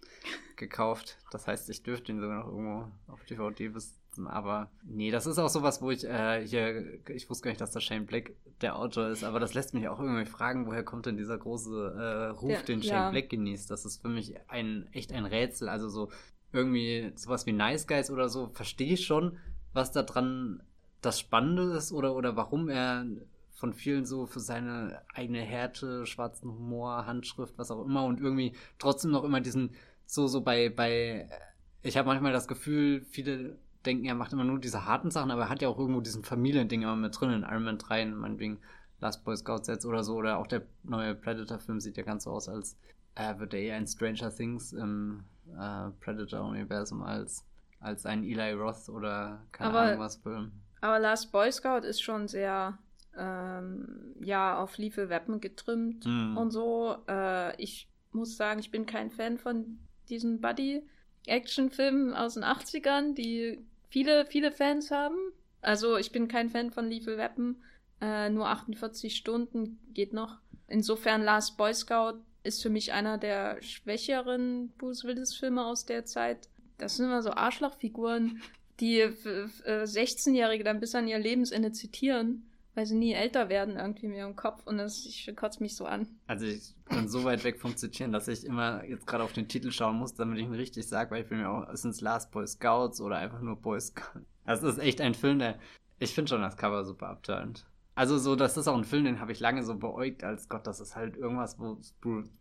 [0.57, 1.19] gekauft.
[1.31, 4.27] Das heißt, ich dürfte ihn sogar noch irgendwo auf DVD besitzen.
[4.27, 7.71] Aber nee, das ist auch sowas, wo ich äh, hier, ich wusste gar nicht, dass
[7.71, 11.07] das Shane Black der Autor ist, aber das lässt mich auch irgendwie fragen, woher kommt
[11.07, 13.11] denn dieser große äh, Ruf, ja, den Shane ja.
[13.11, 13.71] Black genießt?
[13.71, 15.69] Das ist für mich ein echt ein Rätsel.
[15.69, 16.11] Also so
[16.53, 19.39] irgendwie sowas wie Nice Guys oder so, verstehe ich schon,
[19.73, 20.63] was da dran
[21.01, 23.07] das Spannende ist oder, oder warum er
[23.53, 28.55] von vielen so für seine eigene Härte, schwarzen Humor, Handschrift, was auch immer und irgendwie
[28.79, 29.71] trotzdem noch immer diesen,
[30.07, 31.29] so, so bei, bei,
[31.83, 35.43] ich habe manchmal das Gefühl, viele denken, er macht immer nur diese harten Sachen, aber
[35.43, 38.59] er hat ja auch irgendwo diesen Familiending immer mit drin in Iron Man 3, meinetwegen
[39.01, 42.31] Last Boy Scout Sets oder so, oder auch der neue Predator-Film sieht ja ganz so
[42.31, 42.77] aus, als
[43.15, 45.25] äh, würde er eher in Stranger Things im
[45.59, 47.45] äh, Predator-Universum als,
[47.81, 50.53] als ein Eli Roth oder keine aber, Ahnung was Film.
[50.81, 52.79] Aber Last Boy Scout ist schon sehr
[53.17, 56.37] ähm, ja auf Lethal Weapon getrimmt mm.
[56.37, 56.97] und so.
[57.09, 63.65] Äh, ich muss sagen, ich bin kein Fan von diesen Buddy-Action-Filmen aus den 80ern, die
[63.89, 65.17] viele, viele Fans haben.
[65.61, 67.57] Also ich bin kein Fan von Lethal Weapon.
[68.01, 70.39] Äh, nur 48 Stunden geht noch.
[70.69, 76.49] Insofern Last Boy Scout ist für mich einer der schwächeren Bruce Willis-Filme aus der Zeit.
[76.79, 78.43] Das sind immer so Arschlochfiguren,
[78.81, 79.13] die äh,
[79.67, 82.49] 16-Jährige dann bis an ihr Lebensende zitieren
[82.79, 85.85] weil sie nie älter werden irgendwie mehr im Kopf und das ich kotzt mich so
[85.85, 86.07] an.
[86.29, 89.49] Also ich bin so weit weg vom Zitieren, dass ich immer jetzt gerade auf den
[89.49, 92.01] Titel schauen muss, damit ich ihn richtig sage, weil ich bin mir auch, sind es
[92.01, 94.25] Last Boy Scouts oder einfach nur Boy Scouts.
[94.47, 95.59] Das ist echt ein Film, der,
[95.99, 97.67] ich finde schon das Cover super abturnt.
[97.99, 100.69] Also so, das ist auch ein Film, den habe ich lange so beäugt, als Gott,
[100.69, 101.59] das ist halt irgendwas,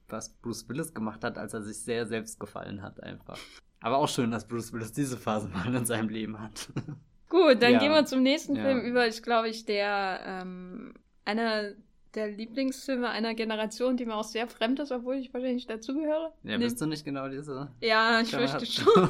[0.07, 3.39] was Bruce Willis gemacht hat, als er sich sehr selbst gefallen hat einfach.
[3.81, 6.69] Aber auch schön, dass Bruce Willis diese Phase mal in seinem Leben hat.
[7.29, 7.79] Gut, dann ja.
[7.79, 8.65] gehen wir zum nächsten ja.
[8.65, 9.07] Film über.
[9.07, 10.93] Ich glaube, ich der ähm,
[11.25, 11.71] einer
[12.13, 16.33] der Lieblingsfilme einer Generation, die mir auch sehr fremd ist, obwohl ich wahrscheinlich dazugehöre.
[16.43, 16.65] Ja, nee.
[16.65, 17.71] bist du nicht genau diese?
[17.81, 19.09] Ja, ich fürchte schon.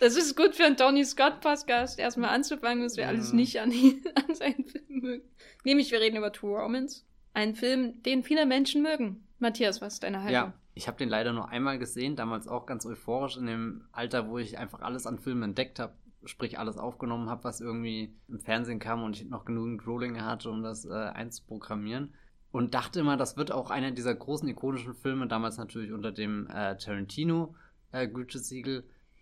[0.00, 3.08] das ist gut für einen Tony Scott Podcast, erstmal anzufangen, was wir ja.
[3.08, 3.72] alles nicht an,
[4.14, 5.28] an seinen Filmen mögen.
[5.64, 7.04] Nämlich, wir reden über True Romance.
[7.34, 9.26] Ein Film, den viele Menschen mögen.
[9.38, 10.32] Matthias, was ist deine Haltung?
[10.32, 14.28] Ja, ich habe den leider nur einmal gesehen, damals auch ganz euphorisch in dem Alter,
[14.28, 18.40] wo ich einfach alles an Filmen entdeckt habe, sprich alles aufgenommen habe, was irgendwie im
[18.40, 22.14] Fernsehen kam und ich noch genügend Rolling hatte, um das äh, einzuprogrammieren.
[22.52, 26.46] Und dachte immer, das wird auch einer dieser großen ikonischen Filme, damals natürlich unter dem
[26.48, 27.54] äh, Tarantino
[27.92, 28.06] äh,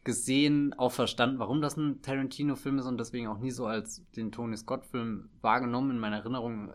[0.04, 4.32] gesehen, auch verstanden, warum das ein Tarantino-Film ist und deswegen auch nie so als den
[4.32, 5.92] Tony Scott-Film wahrgenommen.
[5.92, 6.70] In meiner Erinnerung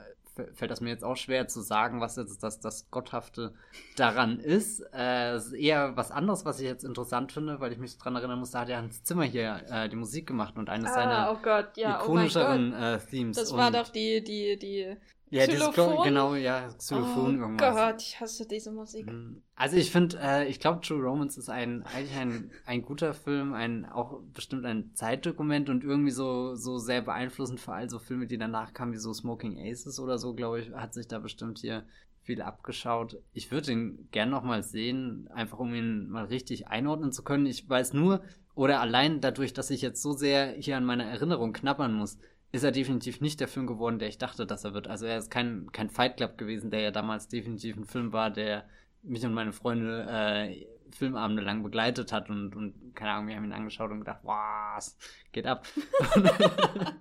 [0.53, 3.53] fällt das mir jetzt auch schwer zu sagen, was jetzt das, das Gotthafte
[3.95, 4.83] daran ist.
[4.93, 8.39] Äh, ist eher was anderes, was ich jetzt interessant finde, weil ich mich daran erinnern
[8.39, 11.31] muss, da hat ja Hans Zimmer hier äh, die Musik gemacht und eines ah, seiner
[11.31, 13.37] oh ja, oh ikonischeren oh äh, Themes.
[13.37, 14.95] Das war doch die, die, die
[15.29, 16.03] ja, Xylophon?
[16.03, 17.75] genau, ja, Xylophon oh irgendwas.
[17.75, 19.05] Gott, ich hasse diese Musik.
[19.05, 19.41] Mhm.
[19.55, 23.53] Also ich finde, äh, ich glaube, True Romance ist ein eigentlich ein, ein guter Film,
[23.53, 28.27] ein auch bestimmt ein Zeitdokument und irgendwie so so sehr beeinflussend für all so Filme,
[28.27, 31.59] die danach kamen, wie so Smoking Aces oder so, glaube ich, hat sich da bestimmt
[31.59, 31.85] hier
[32.21, 33.17] viel abgeschaut.
[33.33, 37.45] Ich würde ihn gern noch mal sehen, einfach um ihn mal richtig einordnen zu können.
[37.45, 38.21] Ich weiß nur,
[38.55, 42.17] oder allein dadurch, dass ich jetzt so sehr hier an meiner Erinnerung knabbern muss,
[42.51, 44.87] ist er definitiv nicht der Film geworden, der ich dachte, dass er wird.
[44.87, 48.31] Also er ist kein, kein Fight Club gewesen, der ja damals definitiv ein Film war,
[48.31, 48.65] der
[49.03, 53.45] mich und meine Freunde äh, Filmabende lang begleitet hat und, und keine Ahnung, wir haben
[53.45, 54.97] ihn angeschaut und gedacht, was
[55.31, 55.67] geht ab.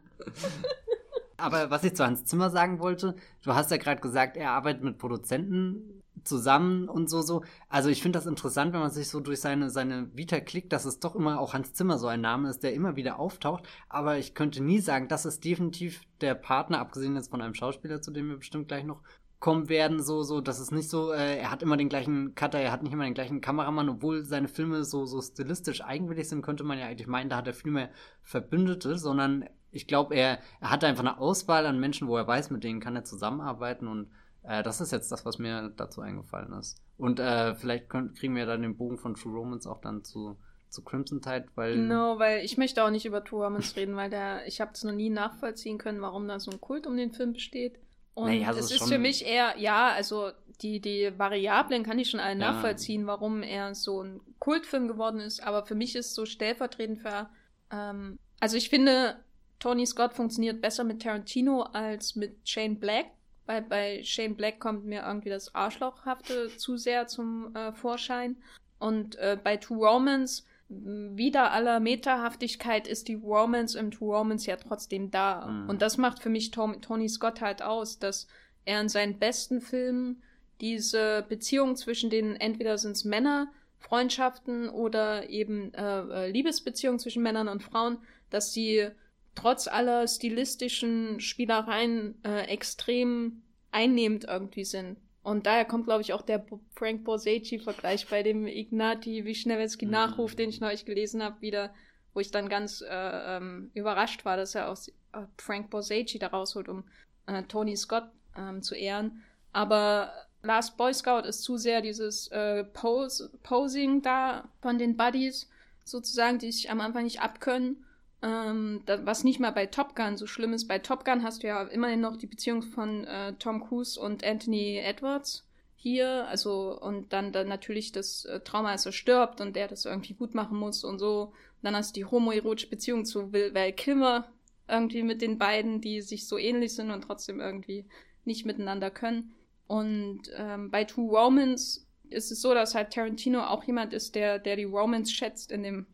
[1.38, 4.82] Aber was ich zu Hans Zimmer sagen wollte, du hast ja gerade gesagt, er arbeitet
[4.82, 7.42] mit Produzenten zusammen und so, so.
[7.68, 10.85] Also ich finde das interessant, wenn man sich so durch seine, seine Vita klickt, dass
[10.85, 13.64] es doch immer auch Hans Zimmer so ein Name ist, der immer wieder auftaucht.
[13.88, 18.02] Aber ich könnte nie sagen, das ist definitiv der Partner, abgesehen jetzt von einem Schauspieler,
[18.02, 19.02] zu dem wir bestimmt gleich noch
[19.40, 22.59] kommen werden, so, so, das ist nicht so, äh, er hat immer den gleichen Cutter,
[22.59, 26.42] er hat nicht immer den gleichen Kameramann, obwohl seine Filme so, so stilistisch eigenwillig sind,
[26.42, 27.90] könnte man ja eigentlich meinen, da hat er viel mehr
[28.22, 32.50] Verbündete, sondern ich glaube, er, er hat einfach eine Auswahl an Menschen, wo er weiß,
[32.50, 34.11] mit denen kann er zusammenarbeiten und
[34.48, 36.80] äh, das ist jetzt das, was mir dazu eingefallen ist.
[36.96, 40.37] Und äh, vielleicht können, kriegen wir dann den Bogen von True Romance auch dann zu,
[40.70, 41.74] zu Crimson Tide, weil.
[41.74, 44.84] Genau, weil ich möchte auch nicht über True Romance reden, weil der, ich habe es
[44.84, 47.78] noch nie nachvollziehen können, warum da so ein Kult um den Film besteht.
[48.14, 50.30] Und naja, es ist für mich eher, ja, also
[50.61, 52.52] die, die Variablen kann ich schon alle ja.
[52.52, 57.28] nachvollziehen, warum er so ein Kultfilm geworden ist, aber für mich ist so stellvertretend für,
[57.70, 59.18] ähm, also ich finde,
[59.61, 63.06] Tony Scott funktioniert besser mit Tarantino als mit Shane Black,
[63.48, 68.37] weil bei Shane Black kommt mir irgendwie das Arschlochhafte zu sehr zum äh, Vorschein.
[68.78, 74.56] Und äh, bei True Romance, wieder aller Metahaftigkeit, ist die Romance im True Romance ja
[74.56, 75.46] trotzdem da.
[75.46, 75.70] Mhm.
[75.70, 78.28] Und das macht für mich Tom, Tony Scott halt aus, dass
[78.66, 80.22] er in seinen besten Filmen
[80.61, 87.22] diese Beziehung zwischen den, entweder sind es Männer, Freundschaften oder eben äh, äh, Liebesbeziehungen zwischen
[87.22, 88.90] Männern und Frauen, dass sie
[89.38, 94.98] trotz aller stilistischen Spielereien äh, extrem einnehmend irgendwie sind.
[95.22, 99.92] Und daher kommt, glaube ich, auch der Frank Borsacci-Vergleich bei dem Ignati Wischnewski mhm.
[99.92, 101.74] Nachruf, den ich neulich gelesen habe, wieder,
[102.14, 104.79] wo ich dann ganz äh, ähm, überrascht war, dass er auch
[105.12, 106.85] äh, Frank Borsacci da rausholt, um
[107.27, 108.05] äh, Tony Scott
[108.37, 109.22] ähm, zu ehren.
[109.53, 115.48] Aber Last Boy Scout ist zu sehr dieses äh, Pose, Posing da von den Buddies,
[115.85, 117.85] sozusagen, die sich am Anfang nicht abkönnen.
[118.20, 120.66] Ähm, da, was nicht mal bei Top Gun so schlimm ist.
[120.66, 124.24] Bei Top Gun hast du ja immerhin noch die Beziehung von äh, Tom Cruise und
[124.24, 126.26] Anthony Edwards hier.
[126.28, 130.14] Also, und dann, dann natürlich das äh, Trauma, als er stirbt und der das irgendwie
[130.14, 131.22] gut machen muss und so.
[131.22, 134.28] Und dann hast du die homoerotische Beziehung zu Will Val Kilmer
[134.68, 137.87] irgendwie mit den beiden, die sich so ähnlich sind und trotzdem irgendwie
[138.24, 139.33] nicht miteinander können.
[139.66, 144.38] Und ähm, bei Two Romans ist es so, dass halt Tarantino auch jemand ist, der,
[144.38, 145.87] der die Romans schätzt in dem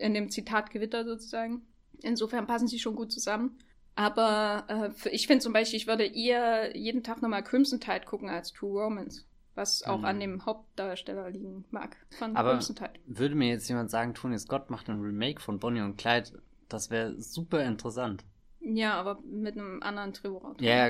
[0.00, 1.62] in dem Zitat Gewitter sozusagen.
[2.02, 3.58] Insofern passen sie schon gut zusammen.
[3.94, 8.06] Aber äh, für, ich finde zum Beispiel, ich würde eher jeden Tag nochmal Crimson Tide
[8.06, 9.26] gucken als True Romance.
[9.54, 10.04] Was auch mhm.
[10.04, 12.94] an dem Hauptdarsteller liegen mag von Aber Crimson Tide.
[13.04, 16.90] Würde mir jetzt jemand sagen, Tony Scott macht ein Remake von Bonnie und Clyde, das
[16.90, 18.24] wäre super interessant.
[18.60, 20.54] Ja, aber mit einem anderen Trio.
[20.60, 20.88] Ja,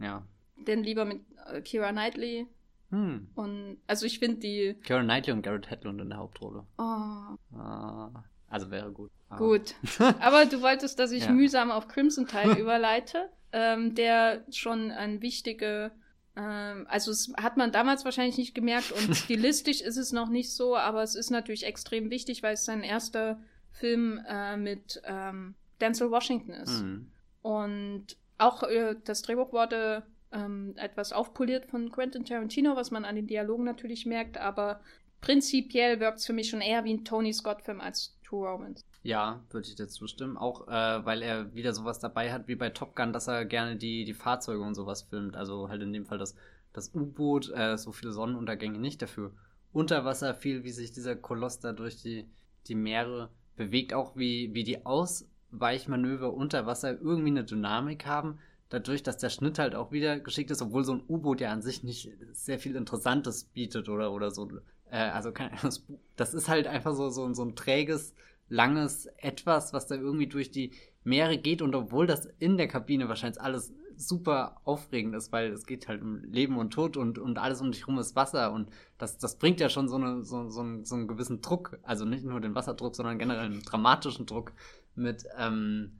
[0.00, 0.26] ja.
[0.66, 2.46] Denn lieber mit äh, Kira Knightley.
[2.90, 3.28] Hm.
[3.34, 4.74] Und also ich finde die.
[4.82, 6.66] Kira Knightley und Garrett Hedlund in der Hauptrolle.
[6.78, 7.56] Oh.
[7.56, 8.24] Ah.
[8.54, 9.10] Also wäre gut.
[9.36, 9.74] Gut.
[10.20, 11.32] Aber du wolltest, dass ich ja.
[11.32, 15.90] mühsam auf Crimson Tide überleite, ähm, der schon ein wichtige,
[16.36, 20.52] ähm, also es hat man damals wahrscheinlich nicht gemerkt und stilistisch ist es noch nicht
[20.52, 23.40] so, aber es ist natürlich extrem wichtig, weil es sein erster
[23.72, 26.84] Film äh, mit ähm, Denzel Washington ist.
[26.84, 27.10] Mhm.
[27.42, 28.06] Und
[28.38, 33.26] auch äh, das Drehbuch wurde ähm, etwas aufpoliert von Quentin Tarantino, was man an den
[33.26, 34.80] Dialogen natürlich merkt, aber
[35.20, 38.84] prinzipiell wirkt es für mich schon eher wie ein Tony Scott-Film als True Romance.
[39.02, 40.36] Ja, würde ich dir zustimmen.
[40.36, 43.76] Auch äh, weil er wieder sowas dabei hat wie bei Top Gun, dass er gerne
[43.76, 45.36] die, die Fahrzeuge und sowas filmt.
[45.36, 46.34] Also halt in dem Fall das,
[46.72, 49.32] das U-Boot, äh, so viele Sonnenuntergänge nicht dafür.
[49.72, 52.26] Unter Wasser viel, wie sich dieser Koloss da durch die,
[52.66, 58.38] die Meere bewegt, auch wie, wie die Ausweichmanöver unter Wasser irgendwie eine Dynamik haben.
[58.68, 61.62] Dadurch, dass der Schnitt halt auch wieder geschickt ist, obwohl so ein U-Boot ja an
[61.62, 64.48] sich nicht sehr viel Interessantes bietet oder, oder so
[64.90, 65.50] äh, also kein,
[66.16, 68.14] das ist halt einfach so, so, so ein träges,
[68.48, 73.08] langes Etwas, was da irgendwie durch die Meere geht und obwohl das in der Kabine
[73.08, 77.38] wahrscheinlich alles super aufregend ist, weil es geht halt um Leben und Tod und, und
[77.38, 80.48] alles um dich rum ist Wasser und das, das bringt ja schon so, eine, so,
[80.50, 84.26] so, einen, so einen gewissen Druck, also nicht nur den Wasserdruck, sondern generell einen dramatischen
[84.26, 84.52] Druck
[84.94, 85.92] mit, ähm,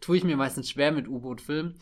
[0.00, 1.76] tue ich mir meistens schwer mit U-Boot-Filmen,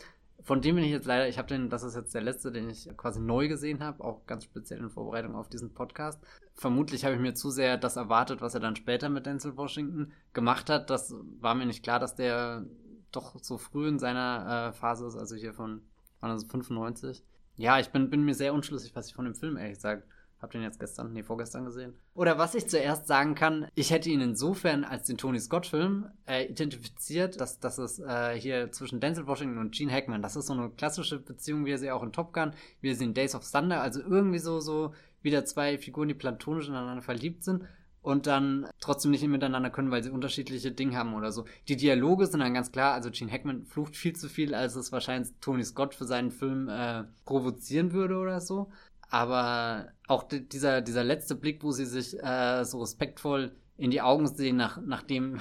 [0.45, 2.69] von dem bin ich jetzt leider, ich habe den, das ist jetzt der letzte, den
[2.69, 6.21] ich quasi neu gesehen habe, auch ganz speziell in Vorbereitung auf diesen Podcast.
[6.55, 10.13] Vermutlich habe ich mir zu sehr das erwartet, was er dann später mit Denzel Washington
[10.33, 10.91] gemacht hat.
[10.91, 12.65] Das war mir nicht klar, dass der
[13.13, 15.83] doch so früh in seiner äh, Phase ist, also hier von,
[16.21, 17.23] von 95.
[17.57, 20.05] Ja, ich bin, bin mir sehr unschlüssig, was ich von dem Film ehrlich gesagt
[20.43, 21.95] hab den jetzt gestern, nee, vorgestern gesehen.
[22.15, 26.47] Oder was ich zuerst sagen kann, ich hätte ihn insofern als den Tony Scott-Film äh,
[26.47, 30.53] identifiziert, dass, dass es äh, hier zwischen Denzel Washington und Gene Hackman, das ist so
[30.53, 33.35] eine klassische Beziehung, wie er sie auch in Top Gun, wie er sie in Days
[33.35, 37.65] of Thunder, also irgendwie so, so wieder zwei Figuren, die platonisch ineinander verliebt sind
[38.03, 41.45] und dann trotzdem nicht miteinander können, weil sie unterschiedliche Dinge haben oder so.
[41.69, 44.93] Die Dialoge sind dann ganz klar, also Gene Hackman flucht viel zu viel, als es
[44.93, 48.71] wahrscheinlich Tony Scott für seinen Film äh, provozieren würde oder so.
[49.13, 54.27] Aber auch dieser, dieser letzte Blick, wo sie sich äh, so respektvoll in die Augen
[54.27, 55.39] sehen, nach, nachdem,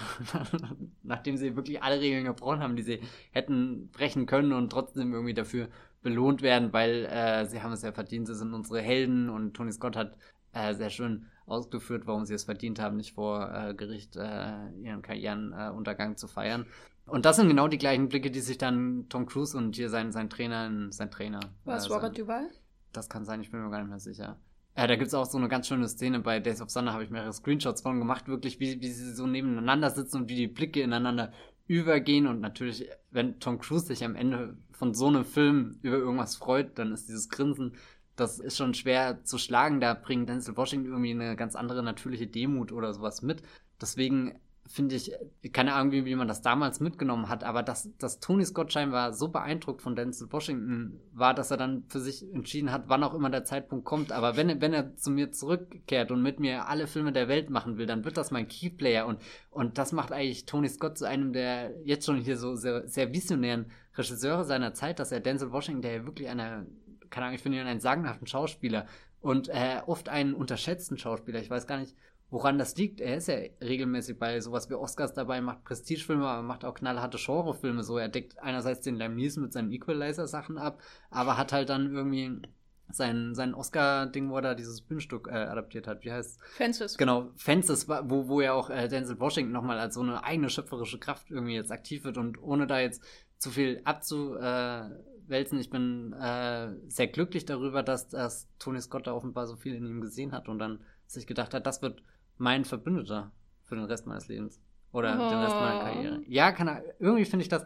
[1.03, 2.99] nachdem sie wirklich alle Regeln gebrochen haben, die sie
[3.31, 5.69] hätten brechen können und trotzdem irgendwie dafür
[6.01, 9.71] belohnt werden, weil äh, sie haben es ja verdient, sie sind unsere Helden und Tony
[9.71, 10.17] Scott hat
[10.51, 15.01] äh, sehr schön ausgeführt, warum sie es verdient haben, nicht vor äh, Gericht äh, ihren
[15.01, 16.65] Karrierenuntergang zu feiern.
[17.05, 20.11] Und das sind genau die gleichen Blicke, die sich dann Tom Cruise und hier sein,
[20.11, 21.39] sein Trainer, sein Trainer.
[21.63, 22.49] Was, äh, Robert Duval?
[22.91, 24.37] Das kann sein, ich bin mir gar nicht mehr sicher.
[24.77, 27.03] Ja, da gibt es auch so eine ganz schöne Szene bei Days of Thunder, habe
[27.03, 30.47] ich mehrere Screenshots von gemacht, wirklich, wie, wie sie so nebeneinander sitzen und wie die
[30.47, 31.33] Blicke ineinander
[31.67, 32.27] übergehen.
[32.27, 36.79] Und natürlich, wenn Tom Cruise sich am Ende von so einem Film über irgendwas freut,
[36.79, 37.73] dann ist dieses Grinsen,
[38.15, 39.81] das ist schon schwer zu schlagen.
[39.81, 43.41] Da bringt Denzel Washington irgendwie eine ganz andere natürliche Demut oder sowas mit.
[43.79, 44.39] Deswegen
[44.71, 45.13] finde ich,
[45.51, 49.13] keine Ahnung, wie, wie man das damals mitgenommen hat, aber dass, dass Tony Scott scheinbar
[49.13, 53.13] so beeindruckt von Denzel Washington war, dass er dann für sich entschieden hat, wann auch
[53.13, 54.11] immer der Zeitpunkt kommt.
[54.11, 57.77] Aber wenn, wenn er zu mir zurückkehrt und mit mir alle Filme der Welt machen
[57.77, 61.33] will, dann wird das mein Keyplayer und, und das macht eigentlich Tony Scott zu einem
[61.33, 65.81] der jetzt schon hier so sehr, sehr visionären Regisseure seiner Zeit, dass er Denzel Washington,
[65.81, 66.65] der ja wirklich einer,
[67.09, 68.85] keine Ahnung, ich finde ihn einen sagenhaften Schauspieler
[69.21, 71.39] und äh, oft einen unterschätzten Schauspieler.
[71.39, 71.95] Ich weiß gar nicht,
[72.31, 76.41] Woran das liegt, er ist ja regelmäßig bei sowas wie Oscars dabei, macht Prestigefilme, aber
[76.41, 77.83] macht auch knallharte Genrefilme.
[77.83, 82.41] So, er deckt einerseits den Neeson mit seinen Equalizer-Sachen ab, aber hat halt dann irgendwie
[82.89, 86.05] sein, sein Oscar-Ding, wo er da dieses Bühnenstück äh, adaptiert hat.
[86.05, 86.97] Wie heißt Fences.
[86.97, 90.99] Genau, Fences, wo, wo ja auch äh, Denzel Washington nochmal als so eine eigene schöpferische
[90.99, 93.03] Kraft irgendwie jetzt aktiv wird und ohne da jetzt
[93.39, 99.47] zu viel abzuwälzen, ich bin äh, sehr glücklich darüber, dass, dass Tony Scott da offenbar
[99.47, 102.03] so viel in ihm gesehen hat und dann sich gedacht hat, das wird
[102.41, 104.59] mein Verbündeter für den Rest meines Lebens.
[104.91, 105.29] Oder oh.
[105.29, 105.79] den Rest meiner.
[105.79, 106.21] Karriere.
[106.27, 107.63] Ja, kann er, irgendwie finde ich das.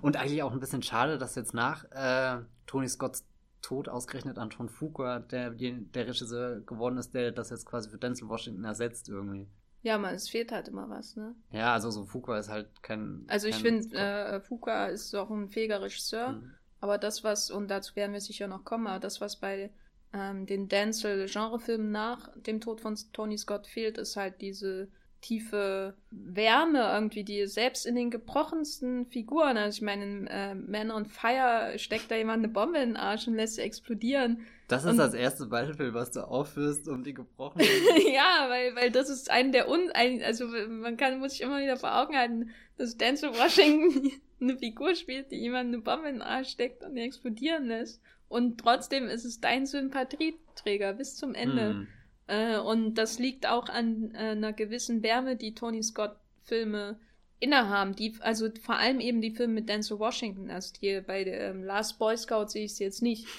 [0.00, 3.26] Und eigentlich auch ein bisschen schade, dass jetzt nach äh, Tony Scotts
[3.60, 8.28] Tod ausgerechnet Anton Fuqua, der, der Regisseur geworden ist, der das jetzt quasi für Denzel
[8.28, 9.48] Washington ersetzt irgendwie.
[9.82, 11.34] Ja, man, es fehlt halt immer was, ne?
[11.50, 13.24] Ja, also so Fuqua ist halt kein.
[13.28, 16.54] Also ich finde, äh, Fuqua ist auch ein fähiger Regisseur, mhm.
[16.80, 19.70] aber das, was, und dazu werden wir sicher noch kommen, aber das, was bei
[20.12, 24.88] ähm, den Denzel-Genrefilmen nach dem Tod von Tony Scott fehlt, ist halt diese
[25.22, 30.90] tiefe Wärme irgendwie, die selbst in den gebrochensten Figuren, also ich meine, in äh, Man
[30.90, 34.44] on Fire steckt da jemand eine Bombe in den Arsch und lässt sie explodieren.
[34.68, 37.66] Das ist und, das erste Beispiel, was du aufführst, um die gebrochenen.
[38.12, 41.60] ja, weil, weil das ist ein der un, ein, also man kann, muss sich immer
[41.60, 46.16] wieder vor Augen halten, dass Denzel Washington eine Figur spielt, die jemand eine Bombe in
[46.16, 48.02] den Arsch steckt und die explodieren lässt.
[48.32, 51.74] Und trotzdem ist es dein Sympathieträger bis zum Ende.
[51.74, 51.88] Mm.
[52.28, 56.98] Äh, und das liegt auch an äh, einer gewissen Wärme, die Tony Scott-Filme
[57.40, 57.94] innehaben.
[57.94, 60.50] Die, also vor allem eben die Filme mit Denzel Washington.
[60.50, 63.26] Also die, bei ähm, Last Boy Scout sehe ich es jetzt nicht.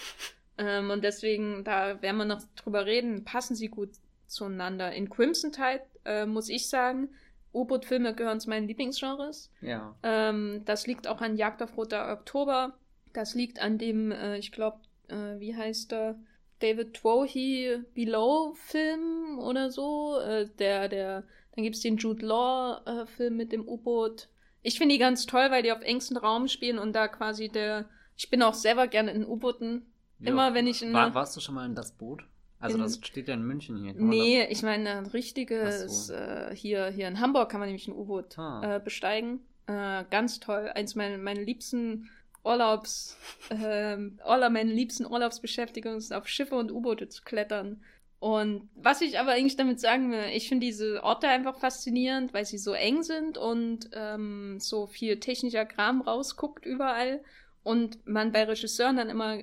[0.55, 3.89] Ähm, und deswegen, da werden wir noch drüber reden, passen sie gut
[4.27, 4.91] zueinander.
[4.91, 7.09] In Crimson Tide äh, muss ich sagen,
[7.55, 9.51] U-Boot-Filme gehören zu meinen Lieblingsgenres.
[9.61, 9.95] Ja.
[10.03, 12.77] Ähm, das liegt auch an Jagd auf Roter Oktober.
[13.13, 14.77] Das liegt an dem, äh, ich glaube,
[15.09, 16.19] äh, wie heißt der?
[16.59, 20.17] David Twohy Below Film oder so.
[20.19, 21.23] Äh, der, der,
[21.55, 24.29] dann gibt es den Jude Law äh, Film mit dem U-Boot.
[24.61, 27.89] Ich finde die ganz toll, weil die auf engstem Raum spielen und da quasi der.
[28.15, 29.85] Ich bin auch selber gerne in U-Booten.
[30.19, 30.93] Ja, Immer wenn ich in.
[30.93, 32.23] War, warst du schon mal in das Boot?
[32.59, 33.93] Also in, das steht ja in München hier.
[33.93, 36.13] Nee, ich meine ein richtiges, so.
[36.13, 38.77] äh, hier, hier in Hamburg kann man nämlich ein U-Boot ah.
[38.77, 39.41] äh, besteigen.
[39.67, 40.71] Äh, ganz toll.
[40.73, 42.09] Eins meiner meine liebsten
[42.43, 43.17] Urlaubs,
[43.49, 47.81] äh, aller meinen liebsten Urlaubsbeschäftigungen ist, auf Schiffe und U-Boote zu klettern.
[48.19, 52.45] Und was ich aber eigentlich damit sagen will, ich finde diese Orte einfach faszinierend, weil
[52.45, 57.21] sie so eng sind und ähm, so viel technischer Kram rausguckt überall.
[57.63, 59.39] Und man bei Regisseuren dann immer,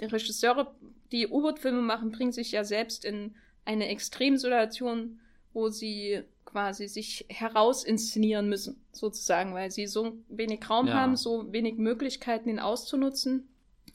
[0.00, 0.74] die Regisseure,
[1.10, 3.34] die U-Boot-Filme machen, bringen sich ja selbst in
[3.66, 5.20] eine Extremsituation,
[5.52, 10.94] wo sie quasi sich herausinszenieren müssen, sozusagen, weil sie so wenig Raum ja.
[10.94, 13.48] haben, so wenig Möglichkeiten, ihn auszunutzen.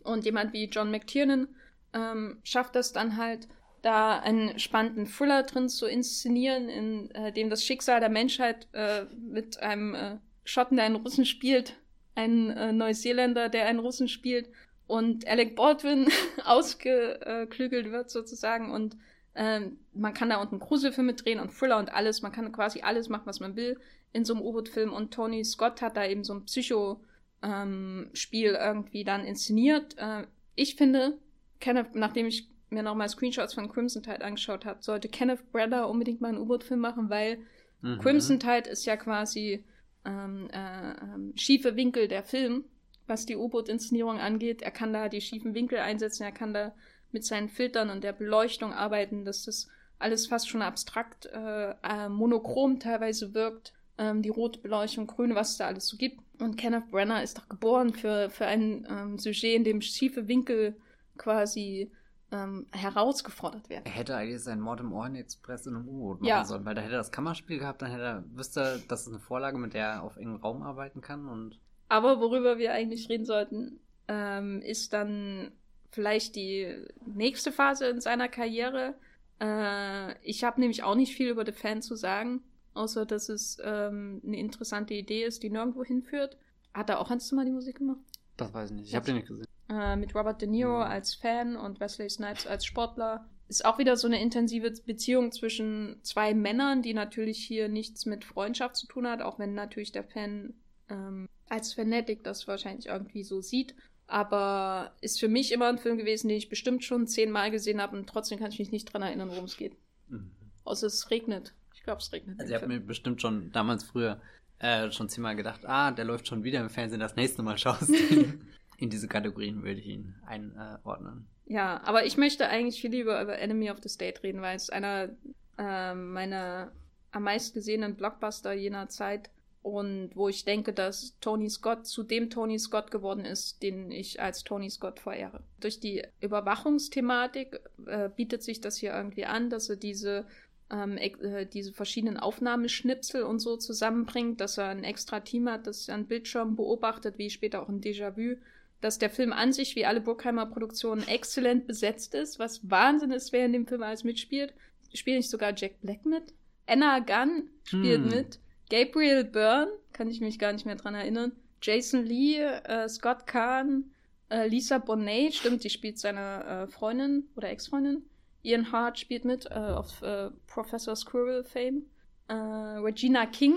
[0.04, 1.50] Und jemand wie John McTiernan
[1.94, 3.48] ähm, schafft das dann halt,
[3.82, 9.06] da einen spannenden Thriller drin zu inszenieren, in äh, dem das Schicksal der Menschheit äh,
[9.16, 11.76] mit einem äh, Schotten, der einen Russen spielt,
[12.16, 14.50] einen äh, Neuseeländer, der einen Russen spielt,
[14.88, 16.08] und Alec Baldwin
[16.46, 18.98] ausgeklügelt wird sozusagen und
[19.38, 22.22] ähm, man kann da unten Gruselfilme drehen und Thriller und alles.
[22.22, 23.80] Man kann quasi alles machen, was man will
[24.12, 24.92] in so einem U-Boot-Film.
[24.92, 27.00] Und Tony Scott hat da eben so ein Psycho-
[27.44, 29.96] ähm, irgendwie dann inszeniert.
[29.98, 30.24] Äh,
[30.56, 31.18] ich finde,
[31.60, 36.22] Kenneth, nachdem ich mir nochmal Screenshots von Crimson Tide angeschaut habe, sollte Kenneth Branagh unbedingt
[36.22, 37.40] mal einen U-Boot-Film machen, weil
[37.82, 38.00] mhm.
[38.00, 39.64] Crimson Tide ist ja quasi
[40.04, 42.66] ähm, äh, äh, schiefe Winkel der Film,
[43.06, 44.62] was die U-Boot-Inszenierung angeht.
[44.62, 46.74] Er kann da die schiefen Winkel einsetzen, er kann da
[47.12, 49.68] mit seinen Filtern und der Beleuchtung arbeiten, dass das
[50.00, 53.74] alles fast schon abstrakt, äh, äh, monochrom teilweise wirkt.
[53.98, 56.22] Ähm, die rote Beleuchtung, grüne, was es da alles so gibt.
[56.40, 60.76] Und Kenneth Brenner ist doch geboren für, für ein ähm, Sujet, in dem schiefe Winkel
[61.18, 61.92] quasi
[62.32, 63.86] ähm, herausgefordert werden.
[63.86, 66.46] Er hätte eigentlich seinen Mord im Orient Express in einem U-Boot machen ja.
[66.46, 69.08] sollen, weil da hätte er das Kammerspiel gehabt, dann hätte er, wüsste er, das ist
[69.08, 71.60] eine Vorlage, mit der er auf engem Raum arbeiten kann und.
[71.90, 75.52] Aber worüber wir eigentlich reden sollten, ähm, ist dann
[75.98, 76.72] vielleicht die
[77.08, 78.94] nächste Phase in seiner Karriere.
[79.42, 82.44] Äh, ich habe nämlich auch nicht viel über The Fan zu sagen,
[82.76, 86.38] außer dass es ähm, eine interessante Idee ist, die nirgendwo hinführt.
[86.72, 87.98] Hat er auch Hans Zimmer die Musik gemacht?
[88.38, 88.90] Das weiß ich nicht.
[88.90, 89.48] Ich habe den nicht gesehen.
[89.70, 90.86] Äh, mit Robert De Niro ja.
[90.86, 93.28] als Fan und Wesley Snipes als Sportler.
[93.48, 98.24] Ist auch wieder so eine intensive Beziehung zwischen zwei Männern, die natürlich hier nichts mit
[98.24, 100.54] Freundschaft zu tun hat, auch wenn natürlich der Fan
[100.90, 103.74] ähm, als Fanatic das wahrscheinlich irgendwie so sieht.
[104.08, 107.98] Aber ist für mich immer ein Film gewesen, den ich bestimmt schon zehnmal gesehen habe
[107.98, 109.76] und trotzdem kann ich mich nicht dran erinnern, worum es geht.
[110.08, 110.32] Mhm.
[110.64, 111.54] Außer es regnet.
[111.74, 112.40] Ich glaube, es regnet.
[112.40, 114.22] Also ich habe mir bestimmt schon damals früher
[114.60, 117.92] äh, schon zehnmal gedacht, ah, der läuft schon wieder im Fernsehen, das nächste Mal schaust.
[118.80, 121.28] In diese Kategorien würde ich ihn einordnen.
[121.46, 124.70] Ja, aber ich möchte eigentlich viel lieber über Enemy of the State reden, weil es
[124.70, 125.10] einer
[125.58, 126.72] äh, meiner
[127.12, 129.32] am meisten gesehenen Blockbuster jener Zeit
[129.68, 134.22] und wo ich denke, dass Tony Scott zu dem Tony Scott geworden ist, den ich
[134.22, 135.44] als Tony Scott verehre.
[135.60, 140.26] Durch die Überwachungsthematik äh, bietet sich das hier irgendwie an, dass er diese,
[140.72, 145.90] ähm, äh, diese verschiedenen Aufnahmeschnipsel und so zusammenbringt, dass er ein extra Team hat, das
[145.90, 148.38] an Bildschirm beobachtet, wie später auch ein Déjà-vu,
[148.80, 153.34] dass der Film an sich, wie alle Burkheimer Produktionen, exzellent besetzt ist, was Wahnsinn ist,
[153.34, 154.54] wer in dem Film alles mitspielt.
[154.94, 156.34] Spielt nicht sogar Jack Black mit?
[156.68, 158.10] Anna Gunn spielt hm.
[158.10, 158.40] mit.
[158.70, 161.32] Gabriel Byrne, kann ich mich gar nicht mehr dran erinnern.
[161.62, 163.86] Jason Lee, äh, Scott Kahn,
[164.30, 168.04] äh, Lisa Bonet, stimmt, die spielt seine äh, Freundin oder Ex-Freundin.
[168.44, 171.84] Ian Hart spielt mit äh, auf äh, Professor Squirrel Fame.
[172.28, 173.56] Äh, Regina King,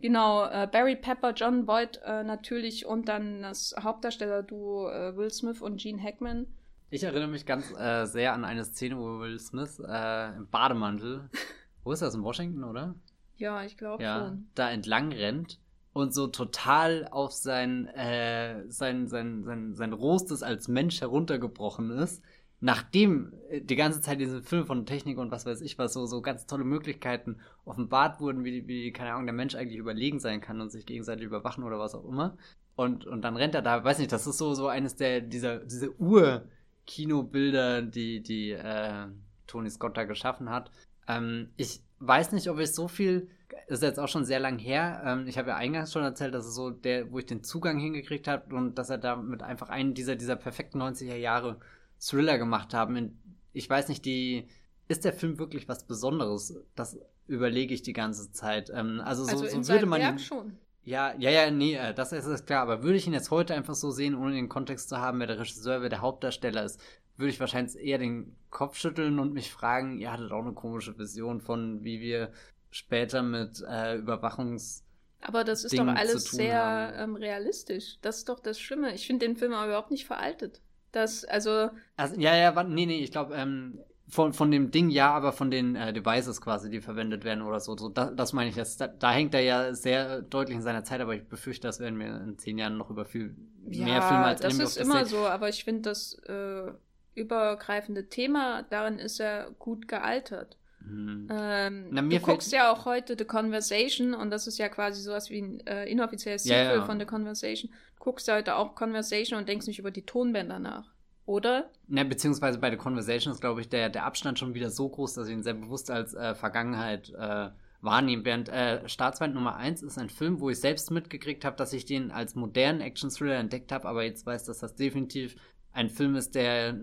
[0.00, 6.46] genau, Barry Pepper, John Boyd natürlich und dann das Hauptdarsteller-Duo Will Smith und Gene Hackman.
[6.90, 7.66] Ich erinnere mich ganz
[8.12, 11.28] sehr an eine Szene, wo Will Smith im Bademantel,
[11.82, 12.94] wo ist das, in Washington, oder?
[13.36, 14.48] Ja, ich glaube ja, schon.
[14.54, 15.58] Da entlang rennt
[15.92, 22.22] und so total auf sein, äh, sein, sein, sein, sein Rohstes als Mensch heruntergebrochen ist.
[22.60, 26.06] Nachdem äh, die ganze Zeit diese Filme von Technik und was weiß ich was, so,
[26.06, 30.40] so ganz tolle Möglichkeiten offenbart wurden, wie, wie, keine Ahnung, der Mensch eigentlich überlegen sein
[30.40, 32.36] kann und sich gegenseitig überwachen oder was auch immer.
[32.74, 35.60] Und, und dann rennt er da, weiß nicht, das ist so, so eines der, dieser,
[35.60, 39.06] diese Ur-Kinobilder, die, die äh,
[39.46, 40.70] Tony Scott da geschaffen hat.
[41.08, 43.28] Ähm, ich weiß nicht, ob ich so viel,
[43.68, 45.02] ist jetzt auch schon sehr lang her.
[45.04, 47.78] Ähm, ich habe ja eingangs schon erzählt, dass es so der, wo ich den Zugang
[47.78, 51.58] hingekriegt habe und dass er damit einfach einen dieser, dieser perfekten 90er Jahre
[52.00, 53.18] Thriller gemacht haben.
[53.52, 54.48] Ich weiß nicht, die,
[54.88, 56.54] ist der Film wirklich was Besonderes?
[56.74, 58.70] Das überlege ich die ganze Zeit.
[58.70, 60.00] Ähm, also so, also so würde man.
[60.00, 60.58] Werk ihn, schon.
[60.84, 62.62] Ja, ja, ja, nee, äh, das ist klar.
[62.62, 65.26] Aber würde ich ihn jetzt heute einfach so sehen, ohne den Kontext zu haben, wer
[65.26, 66.80] der Regisseur, wer der Hauptdarsteller ist,
[67.16, 70.98] würde ich wahrscheinlich eher den Kopf schütteln und mich fragen, ihr hattet auch eine komische
[70.98, 72.30] Vision von, wie wir
[72.70, 74.84] später mit äh, Überwachungs...
[75.20, 77.96] Aber das ist Dingen doch alles sehr ähm, realistisch.
[78.02, 78.94] Das ist doch das Schlimme.
[78.94, 80.60] Ich finde den Film aber überhaupt nicht veraltet.
[80.92, 81.70] Das, also...
[81.96, 85.50] also ja, ja, nee, nee, ich glaube, ähm, von, von dem Ding ja, aber von
[85.50, 87.76] den äh, Devices quasi, die verwendet werden oder so.
[87.76, 88.80] so das, das meine ich jetzt.
[88.80, 91.98] Da, da, hängt er ja sehr deutlich in seiner Zeit, aber ich befürchte, das werden
[91.98, 93.34] wir in zehn Jahren noch über viel
[93.68, 96.70] ja, mehr Filme als Das ist immer so, aber ich finde das äh,
[97.16, 100.56] übergreifende Thema, darin ist er gut gealtert.
[100.80, 101.28] Mhm.
[101.30, 105.30] Ähm, Na, du guckst ja auch heute The Conversation und das ist ja quasi sowas
[105.30, 106.84] wie ein äh, inoffizielles Sequel ja, ja.
[106.84, 107.72] von The Conversation.
[107.96, 110.92] Du guckst ja heute auch Conversation und denkst nicht über die Tonbänder nach.
[111.24, 111.70] Oder?
[111.88, 115.14] Na, beziehungsweise bei The Conversation ist, glaube ich, der, der Abstand schon wieder so groß,
[115.14, 117.48] dass ich ihn sehr bewusst als äh, Vergangenheit äh,
[117.80, 118.24] wahrnehme.
[118.24, 121.84] Während äh, Staatsfeind Nummer 1 ist ein Film, wo ich selbst mitgekriegt habe, dass ich
[121.84, 125.34] den als modernen Action-Thriller entdeckt habe, aber jetzt weiß, dass das definitiv
[125.76, 126.74] ein Film ist, der,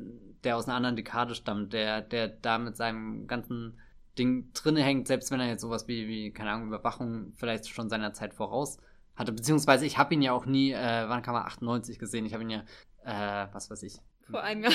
[0.44, 3.80] der aus einer anderen Dekade stammt, der, der da mit seinem ganzen
[4.18, 7.90] Ding drinne hängt, selbst wenn er jetzt sowas wie, wie, keine Ahnung, Überwachung vielleicht schon
[7.90, 8.78] seiner Zeit voraus
[9.16, 9.32] hatte.
[9.32, 12.26] Beziehungsweise ich habe ihn ja auch nie, äh, wann kam er, 98 gesehen?
[12.26, 12.64] Ich habe ihn ja,
[13.04, 14.74] äh, was weiß ich, vor einem Jahr.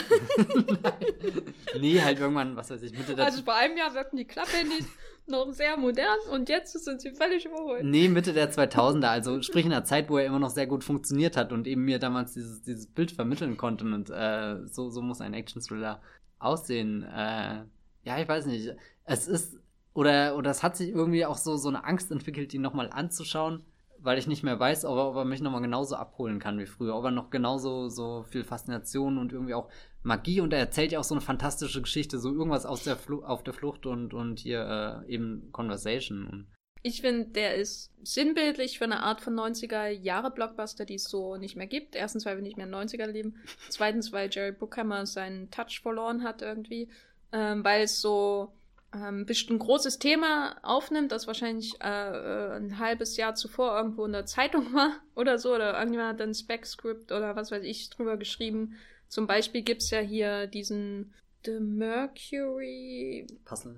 [1.79, 4.87] nee, halt irgendwann, was weiß ich, Mitte der Also vor einem Jahr wirkten die Klapphandys
[5.27, 7.85] noch sehr modern und jetzt sind sie völlig überholt.
[7.85, 10.85] Nee, Mitte der 2000er, also sprich in einer Zeit, wo er immer noch sehr gut
[10.85, 15.03] funktioniert hat und eben mir damals dieses, dieses Bild vermitteln konnte und äh, so, so
[15.03, 16.01] muss ein Action-Thriller
[16.39, 17.03] aussehen.
[17.03, 17.65] Äh,
[18.05, 18.75] ja, ich weiß nicht.
[19.05, 19.59] Es ist,
[19.93, 23.65] oder, oder es hat sich irgendwie auch so, so eine Angst entwickelt, ihn nochmal anzuschauen
[24.01, 26.67] weil ich nicht mehr weiß, ob er, ob er mich nochmal genauso abholen kann wie
[26.67, 26.95] früher.
[26.95, 29.69] Ob er noch genauso so viel Faszination und irgendwie auch
[30.03, 33.23] Magie und er erzählt ja auch so eine fantastische Geschichte, so irgendwas aus der Fl
[33.25, 36.47] auf der Flucht und, und hier äh, eben Conversation.
[36.83, 41.67] Ich finde, der ist sinnbildlich für eine Art von 90er-Jahre-Blockbuster, die es so nicht mehr
[41.67, 41.97] gibt.
[41.97, 43.37] Erstens, weil wir nicht mehr in 90er leben.
[43.69, 46.89] Zweitens, weil Jerry Bruckheimer seinen Touch verloren hat irgendwie.
[47.33, 48.53] Ähm, weil es so
[48.95, 54.13] ähm, ein großes Thema aufnimmt, das wahrscheinlich äh, äh, ein halbes Jahr zuvor irgendwo in
[54.13, 58.17] der Zeitung war oder so, oder irgendjemand hat ein Spec-Script oder was weiß ich drüber
[58.17, 58.77] geschrieben.
[59.09, 61.13] Zum Beispiel gibt's ja hier diesen
[61.45, 63.77] The Mercury Puzzle.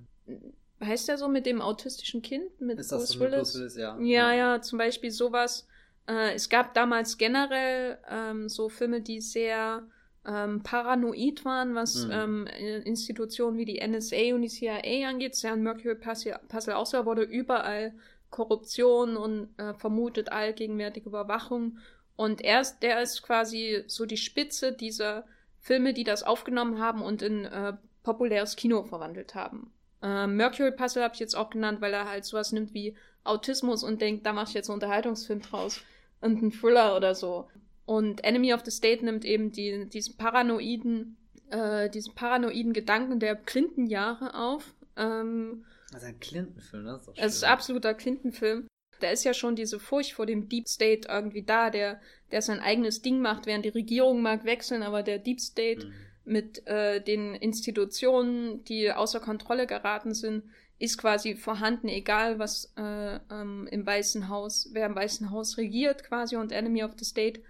[0.82, 2.60] Heißt der so mit dem autistischen Kind?
[2.60, 3.38] Mit Ist das Bruce so Willis?
[3.38, 3.76] Bruce Willis?
[3.76, 3.98] Ja.
[4.00, 5.66] ja, ja, zum Beispiel sowas.
[6.08, 9.86] Äh, es gab damals generell ähm, so Filme, die sehr
[10.30, 12.12] ähm, paranoid waren, was mhm.
[12.12, 12.46] ähm,
[12.84, 15.44] Institutionen wie die NSA und die CIA angeht.
[15.44, 17.92] Ein Mercury Puzzle auch so, wurde überall
[18.30, 21.78] Korruption und äh, vermutet allgegenwärtige Überwachung.
[22.16, 25.24] Und er ist, der ist quasi so die Spitze dieser
[25.58, 27.72] Filme, die das aufgenommen haben und in äh,
[28.02, 29.72] populäres Kino verwandelt haben.
[30.02, 33.82] Äh, Mercury Puzzle habe ich jetzt auch genannt, weil er halt sowas nimmt wie Autismus
[33.82, 35.80] und denkt, da mache ich jetzt einen Unterhaltungsfilm draus
[36.20, 37.48] und einen Thriller oder so.
[37.90, 41.16] Und Enemy of the State nimmt eben die, diesen paranoiden,
[41.50, 44.76] äh, diesen paranoiden Gedanken der Clinton-Jahre auf.
[44.96, 47.24] Ähm, also ein Clinton-Film, das ist doch schön.
[47.24, 48.68] Es ist absoluter Clinton-Film.
[49.00, 52.60] Da ist ja schon diese Furcht vor dem Deep State irgendwie da, der, der sein
[52.60, 55.92] eigenes Ding macht, während die Regierung mag wechseln, aber der Deep State mhm.
[56.24, 60.44] mit äh, den Institutionen, die außer Kontrolle geraten sind,
[60.78, 66.04] ist quasi vorhanden, egal was äh, ähm, im Weißen Haus, wer im Weißen Haus regiert
[66.04, 67.40] quasi und Enemy of the State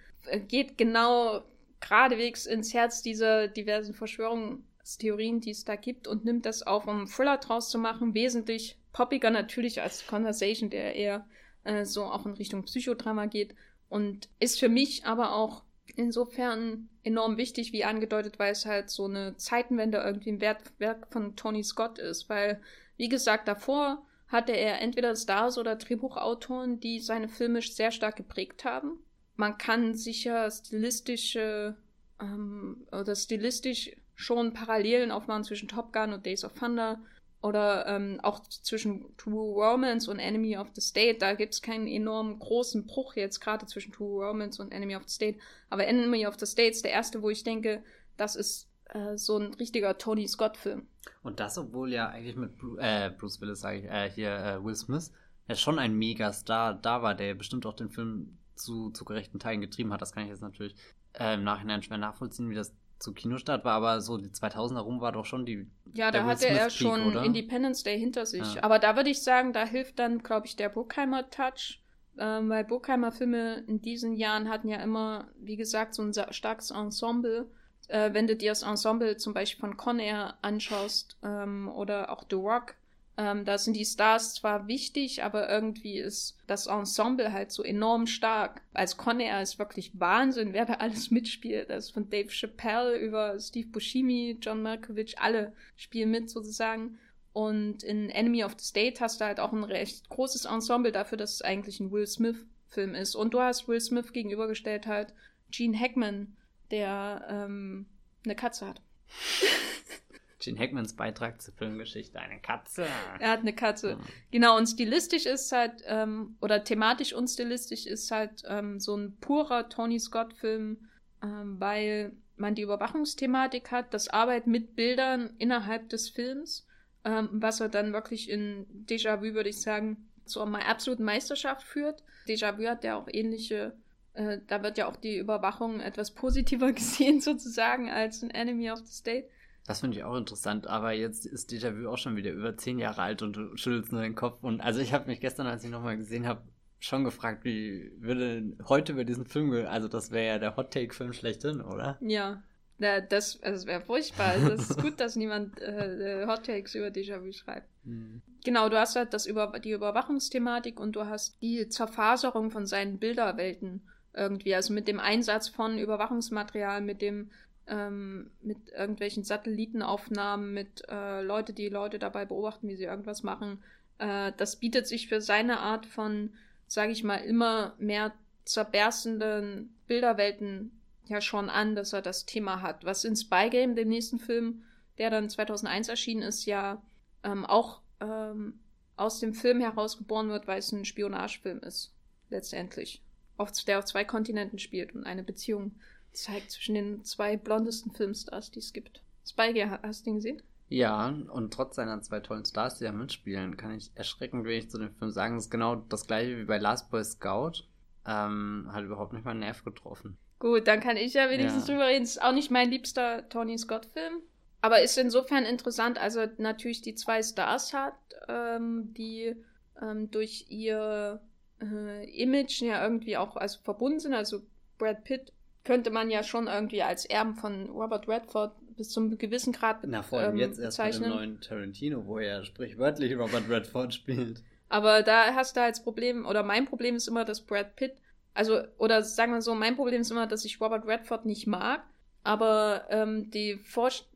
[0.49, 1.43] geht genau
[1.81, 7.07] geradewegs ins Herz dieser diversen Verschwörungstheorien, die es da gibt und nimmt das auf, um
[7.07, 11.27] Thriller draus zu machen, wesentlich poppiger natürlich als Conversation, der eher
[11.65, 13.55] äh, so auch in Richtung Psychodrama geht.
[13.89, 15.65] Und ist für mich aber auch
[15.97, 21.35] insofern enorm wichtig, wie angedeutet, weil es halt so eine Zeitenwende irgendwie im Werk von
[21.35, 22.61] Tony Scott ist, weil
[22.97, 28.65] wie gesagt, davor hatte er entweder Stars oder Drehbuchautoren, die seine Filme sehr stark geprägt
[28.65, 28.99] haben.
[29.41, 31.75] Man kann sicher stilistische
[32.21, 37.01] ähm, oder stilistisch schon Parallelen aufmachen zwischen Top Gun und Days of Thunder
[37.41, 41.21] oder ähm, auch zwischen True Romance und Enemy of the State.
[41.21, 45.05] Da gibt es keinen enorm großen Bruch jetzt gerade zwischen True Romance und Enemy of
[45.07, 45.39] the State.
[45.71, 47.83] Aber Enemy of the State ist der erste, wo ich denke,
[48.19, 50.87] das ist äh, so ein richtiger Tony Scott-Film.
[51.23, 54.63] Und das, obwohl ja eigentlich mit Bru äh, Bruce Willis, sage ich, äh, hier äh,
[54.63, 55.15] Will Smith,
[55.49, 59.61] ja schon ein Megastar da war, der bestimmt auch den Film zu, zu gerechten Teilen
[59.61, 60.03] getrieben hat.
[60.03, 60.75] Das kann ich jetzt natürlich
[61.15, 65.01] äh, im Nachhinein schwer nachvollziehen, wie das zu Kinostart war, aber so die 2000er rum
[65.01, 65.67] war doch schon die.
[65.95, 67.25] Ja, da hatte er schon oder?
[67.25, 68.55] Independence Day hinter sich.
[68.55, 68.63] Ja.
[68.63, 71.83] Aber da würde ich sagen, da hilft dann, glaube ich, der Burkheimer Touch.
[72.19, 76.71] Ähm, weil Burkheimer Filme in diesen Jahren hatten ja immer, wie gesagt, so ein starkes
[76.71, 77.49] Ensemble
[77.91, 82.25] äh, wenn du dir das Ensemble zum Beispiel von Con Air anschaust ähm, oder auch
[82.29, 82.75] The Rock,
[83.21, 88.07] ähm, da sind die Stars zwar wichtig, aber irgendwie ist das Ensemble halt so enorm
[88.07, 88.63] stark.
[88.73, 91.69] Als Con ist wirklich Wahnsinn, wer da alles mitspielt.
[91.69, 96.99] Das ist von Dave Chappelle über Steve Buscemi, John Malkovich, alle spielen mit sozusagen.
[97.35, 101.19] Und in Enemy of the State hast du halt auch ein recht großes Ensemble dafür,
[101.19, 103.15] dass es eigentlich ein Will Smith-Film ist.
[103.15, 105.13] Und du hast Will Smith gegenübergestellt halt
[105.51, 106.39] Gene Hackman,
[106.71, 107.85] der ähm,
[108.25, 108.81] eine Katze hat.
[110.41, 112.87] Gene Hackmans Beitrag zur Filmgeschichte, eine Katze.
[113.19, 113.97] Er hat eine Katze.
[113.97, 114.01] Mhm.
[114.31, 119.17] Genau, und stilistisch ist halt, ähm, oder thematisch und stilistisch ist halt ähm, so ein
[119.21, 120.89] purer Tony Scott-Film,
[121.23, 126.67] ähm, weil man die Überwachungsthematik hat, das Arbeit mit Bildern innerhalb des Films,
[127.05, 132.03] ähm, was er dann wirklich in Déjà-vu, würde ich sagen, zur absoluten Meisterschaft führt.
[132.27, 133.75] Déjà-vu hat ja auch ähnliche
[134.15, 138.81] äh, da wird ja auch die Überwachung etwas positiver gesehen, sozusagen, als ein Enemy of
[138.81, 139.29] the State.
[139.67, 143.03] Das finde ich auch interessant, aber jetzt ist Déjà-vu auch schon wieder über zehn Jahre
[143.03, 144.43] alt und du schüttelst nur den Kopf.
[144.43, 146.43] Und also ich habe mich gestern, als ich nochmal gesehen habe,
[146.81, 150.95] schon gefragt, wie würde heute über diesen Film, also das wäre ja der Hot Take
[150.95, 151.99] Film schlechthin, oder?
[152.01, 152.43] Ja,
[152.79, 154.29] das, also das wäre furchtbar.
[154.29, 157.69] Also es ist gut, dass niemand äh, Hot Takes über Déjà-vu schreibt.
[157.85, 158.23] Mhm.
[158.43, 162.99] Genau, du hast halt das über die Überwachungsthematik und du hast die Zerfaserung von seinen
[162.99, 163.83] Bilderwelten
[164.15, 164.55] irgendwie.
[164.55, 167.31] Also mit dem Einsatz von Überwachungsmaterial, mit dem
[167.67, 173.63] ähm, mit irgendwelchen Satellitenaufnahmen, mit äh, Leute, die Leute dabei beobachten, wie sie irgendwas machen.
[173.99, 176.33] Äh, das bietet sich für seine Art von,
[176.67, 178.13] sage ich mal, immer mehr
[178.45, 180.73] zerberstenden Bilderwelten
[181.07, 182.85] ja schon an, dass er das Thema hat.
[182.85, 184.63] Was in Spy Game, dem nächsten Film,
[184.99, 186.83] der dann 2001 erschienen ist, ja
[187.23, 188.61] ähm, auch ähm,
[188.97, 191.93] aus dem Film herausgeboren wird, weil es ein Spionagefilm ist,
[192.29, 193.03] letztendlich
[193.41, 195.73] auf, der auf zwei Kontinenten spielt und eine Beziehung
[196.13, 199.03] zeigt zwischen den zwei blondesten Filmstars, die es gibt.
[199.27, 200.43] Spy, hast du den gesehen?
[200.69, 204.79] Ja, und trotz seiner zwei tollen Stars, die da mitspielen, kann ich erschreckend wenig zu
[204.79, 205.37] dem Film sagen.
[205.37, 207.65] Es ist genau das gleiche wie bei Last Boy Scout.
[208.07, 210.17] Ähm, hat überhaupt nicht mal einen Nerv getroffen.
[210.39, 211.75] Gut, dann kann ich ja wenigstens ja.
[211.75, 212.05] drüber reden.
[212.05, 214.23] Ist auch nicht mein liebster Tony Scott-Film.
[214.63, 217.95] Aber ist insofern interessant, also natürlich die zwei Stars hat,
[218.29, 219.35] ähm, die
[219.83, 221.21] ähm, durch ihr
[221.61, 224.15] äh, Image ja irgendwie auch also verbunden sind.
[224.15, 224.43] Also
[224.79, 225.33] Brad Pitt
[225.65, 229.93] könnte man ja schon irgendwie als Erben von Robert Redford bis zum gewissen Grad bezeichnen.
[229.93, 231.03] Na, vor allem ähm, jetzt erst bezeichnen.
[231.03, 234.43] mit dem neuen Tarantino, wo er sprichwörtlich Robert Redford spielt.
[234.71, 237.95] Aber da hast du halt das Problem, oder mein Problem ist immer, dass Brad Pitt,
[238.33, 241.83] also, oder sagen wir so, mein Problem ist immer, dass ich Robert Redford nicht mag,
[242.23, 243.61] aber ähm, die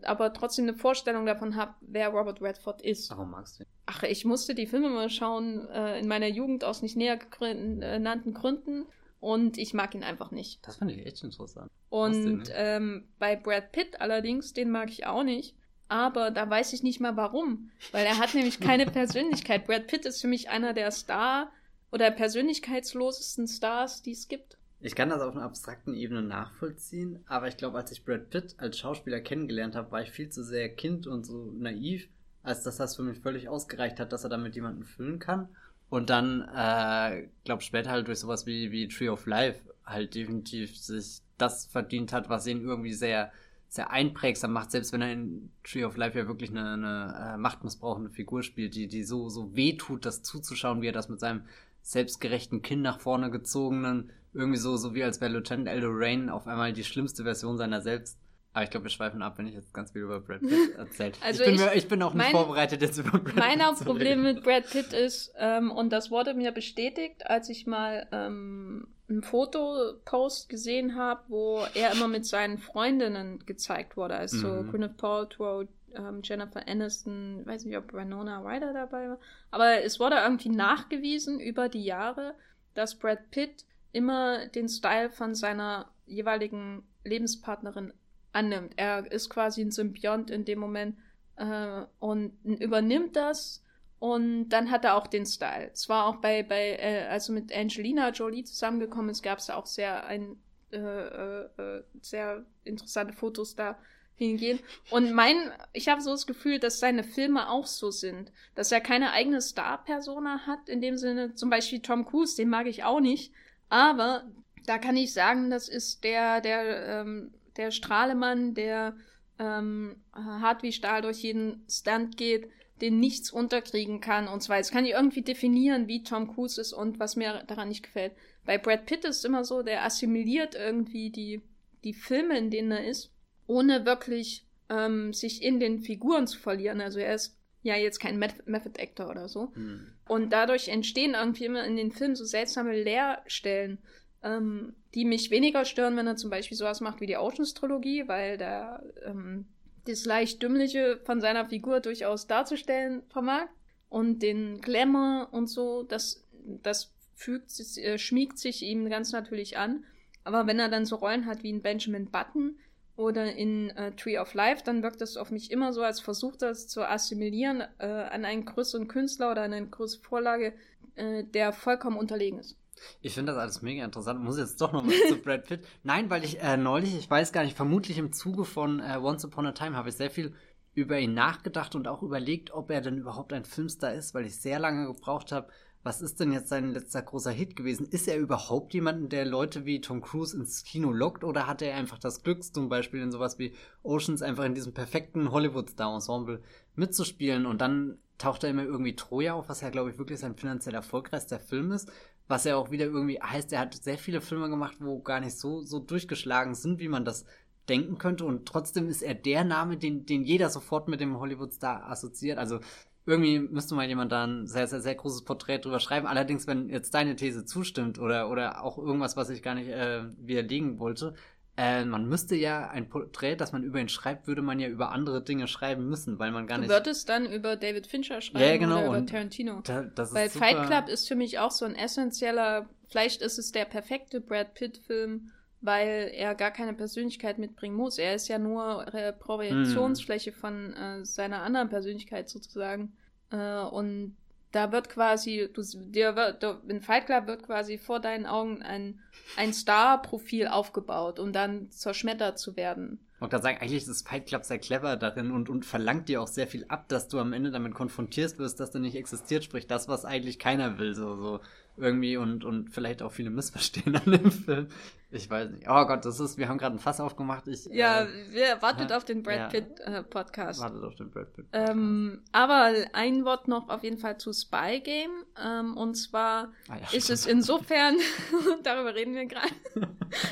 [0.03, 3.11] aber trotzdem eine Vorstellung davon habe, wer Robert Redford ist.
[3.11, 3.69] Warum magst du ihn?
[3.87, 8.33] Ach, ich musste die Filme mal schauen, äh, in meiner Jugend aus nicht näher genannten
[8.33, 8.87] Gründen.
[9.25, 10.59] Und ich mag ihn einfach nicht.
[10.67, 11.71] Das fand ich echt interessant.
[11.89, 15.57] Und ähm, bei Brad Pitt allerdings, den mag ich auch nicht.
[15.89, 17.71] Aber da weiß ich nicht mal warum.
[17.91, 19.67] Weil er hat nämlich keine Persönlichkeit.
[19.67, 21.51] Brad Pitt ist für mich einer der Star-
[21.91, 24.59] oder persönlichkeitslosesten Stars, die es gibt.
[24.81, 28.57] Ich kann das auf einer abstrakten Ebene nachvollziehen, aber ich glaube, als ich Brad Pitt
[28.59, 32.11] als Schauspieler kennengelernt habe, war ich viel zu sehr Kind und so naiv
[32.45, 35.49] als dass das für mich völlig ausgereicht hat, dass er damit jemanden füllen kann.
[35.95, 40.77] Und dann, äh, glaub später halt durch sowas wie, wie Tree of Life halt definitiv
[40.77, 43.31] sich das verdient hat, was ihn irgendwie sehr,
[43.69, 47.37] sehr einprägsam macht, selbst wenn er in Tree of Life ja wirklich eine, eine äh,
[47.37, 51.21] machtmissbrauchende Figur spielt, die, die so, so weh tut, das zuzuschauen, wie er das mit
[51.21, 51.43] seinem
[51.83, 56.49] selbstgerechten Kind nach vorne gezogenen, irgendwie so, so wie als wäre Lieutenant Eldo Rain auf
[56.49, 58.19] einmal die schlimmste Version seiner selbst.
[58.55, 61.13] Aber ich glaube, wir schweifen ab, wenn ich jetzt ganz viel über Brad Pitt erzähle.
[61.21, 63.35] also ich, bin, ich, mir, ich bin auch nicht mein, vorbereitet, jetzt über Brad mein
[63.35, 67.67] Pitt Mein Hauptproblem mit Brad Pitt ist, ähm, und das wurde mir bestätigt, als ich
[67.67, 74.15] mal ähm, einen Fotopost gesehen habe, wo er immer mit seinen Freundinnen gezeigt wurde.
[74.15, 74.71] Also mhm.
[74.71, 79.19] Gwyneth Paltrow, ähm, Jennifer Aniston, weiß nicht, ob Winona Ryder dabei war.
[79.51, 82.35] Aber es wurde irgendwie nachgewiesen über die Jahre,
[82.75, 87.93] dass Brad Pitt immer den Style von seiner jeweiligen Lebenspartnerin
[88.35, 88.75] annimmt.
[88.77, 90.97] Er ist quasi ein Symbiont in dem Moment
[91.37, 93.63] äh, und übernimmt das
[93.99, 95.71] und dann hat er auch den Style.
[95.73, 99.67] Es war auch bei, bei äh, also mit Angelina Jolie zusammengekommen ist, gab es auch
[99.67, 100.37] sehr ein
[100.75, 103.79] äh, äh, äh, sehr interessante Fotos da
[104.17, 104.59] hingehen.
[104.91, 105.37] Und mein,
[105.73, 109.41] ich habe so das Gefühl, dass seine Filme auch so sind, dass er keine eigene
[109.41, 113.33] Star-Persona hat, in dem Sinne, zum Beispiel Tom Cruise, den mag ich auch nicht,
[113.69, 114.25] aber
[114.67, 118.97] da kann ich sagen, das ist der, der ähm, der Strahlemann, der
[119.39, 122.49] ähm, hart wie Stahl durch jeden Stunt geht,
[122.81, 126.73] den nichts unterkriegen kann und zwar, jetzt kann ich irgendwie definieren, wie Tom Cruise ist
[126.73, 128.13] und was mir daran nicht gefällt.
[128.45, 131.43] Bei Brad Pitt ist es immer so, der assimiliert irgendwie die,
[131.83, 133.13] die Filme, in denen er ist,
[133.47, 136.81] ohne wirklich ähm, sich in den Figuren zu verlieren.
[136.81, 139.55] Also er ist ja jetzt kein Method Actor oder so.
[139.55, 139.87] Hm.
[140.07, 143.79] Und dadurch entstehen irgendwie immer in den Filmen so seltsame Leerstellen
[144.23, 148.39] ähm, die mich weniger stören, wenn er zum Beispiel sowas macht wie die Oceans-Trilogie, weil
[148.39, 149.47] der ähm,
[149.87, 153.49] das leicht Dümmliche von seiner Figur durchaus darzustellen vermag.
[153.89, 156.25] Und den Glamour und so, das,
[156.63, 159.85] das fügt, äh, schmiegt sich ihm ganz natürlich an.
[160.25, 162.59] Aber wenn er dann so Rollen hat wie in Benjamin Button
[162.97, 166.43] oder in äh, Tree of Life, dann wirkt das auf mich immer so, als versucht
[166.43, 170.55] er es zu assimilieren äh, an einen größeren Künstler oder an eine größere Vorlage,
[170.95, 172.57] äh, der vollkommen unterlegen ist.
[173.01, 174.23] Ich finde das alles mega interessant.
[174.23, 175.65] Muss jetzt doch nochmal zu Brad Pitt.
[175.83, 179.25] Nein, weil ich äh, neulich, ich weiß gar nicht, vermutlich im Zuge von äh, Once
[179.25, 180.35] Upon a Time habe ich sehr viel
[180.75, 184.41] über ihn nachgedacht und auch überlegt, ob er denn überhaupt ein Filmstar ist, weil ich
[184.41, 185.49] sehr lange gebraucht habe.
[185.85, 187.87] Was ist denn jetzt sein letzter großer Hit gewesen?
[187.87, 191.77] Ist er überhaupt jemanden, der Leute wie Tom Cruise ins Kino lockt oder hat er
[191.77, 196.41] einfach das Glück, zum Beispiel in sowas wie Oceans einfach in diesem perfekten Hollywood-Star-Ensemble
[196.75, 200.37] mitzuspielen und dann taucht er immer irgendwie Troja auf, was ja, glaube ich, wirklich sein
[200.37, 201.91] finanziell erfolgreichster Film ist.
[202.27, 205.39] Was ja auch wieder irgendwie heißt, er hat sehr viele Filme gemacht, wo gar nicht
[205.39, 207.27] so, so durchgeschlagen sind, wie man das
[207.69, 208.25] denken könnte.
[208.25, 212.39] Und trotzdem ist er der Name, den, den jeder sofort mit dem Hollywood-Star assoziiert.
[212.39, 212.61] Also
[213.07, 216.07] irgendwie müsste mal jemand da ein sehr, sehr, sehr großes Porträt drüber schreiben.
[216.07, 220.05] Allerdings, wenn jetzt deine These zustimmt oder, oder auch irgendwas, was ich gar nicht äh,
[220.17, 221.15] widerlegen wollte,
[221.57, 224.91] äh, man müsste ja ein Porträt, das man über ihn schreibt, würde man ja über
[224.91, 226.69] andere Dinge schreiben müssen, weil man gar nicht.
[226.69, 228.89] Du würdest dann über David Fincher schreiben ja, genau.
[228.89, 229.61] oder über Tarantino.
[229.63, 233.67] Da, weil Fight Club ist für mich auch so ein essentieller, vielleicht ist es der
[233.67, 235.31] perfekte Brad Pitt-Film,
[235.61, 237.99] weil er gar keine Persönlichkeit mitbringen muss.
[237.99, 238.85] Er ist ja nur
[239.21, 240.35] Projektionsfläche mm.
[240.35, 242.93] von äh, seiner anderen Persönlichkeit sozusagen.
[243.31, 244.17] Äh, und
[244.55, 249.01] da wird quasi, du, dir wird, in Fight Club wird quasi vor deinen Augen ein,
[249.37, 253.01] ein Star-Profil aufgebaut, um dann zerschmettert zu werden.
[253.21, 256.29] Und da sagen, eigentlich ist Fight Club sehr clever darin und, und verlangt dir auch
[256.29, 259.67] sehr viel ab, dass du am Ende damit konfrontiert wirst, dass du nicht existiert, sprich
[259.67, 261.41] das, was eigentlich keiner will, so, so
[261.77, 264.69] irgendwie und, und vielleicht auch viele missverstehen an dem Film.
[265.11, 265.69] Ich weiß nicht.
[265.69, 267.47] Oh Gott, das ist, wir haben gerade ein Fass aufgemacht.
[267.47, 270.61] Ich, ja, äh, wir wartet auf den Brad Pitt ja, äh, Podcast.
[270.61, 271.71] Wartet auf den Brad Pitt Podcast.
[271.71, 275.25] Ähm, aber ein Wort noch auf jeden Fall zu Spy Game.
[275.43, 277.97] Ähm, und zwar ah, ja, ist es insofern,
[278.65, 279.55] darüber reden wir gerade,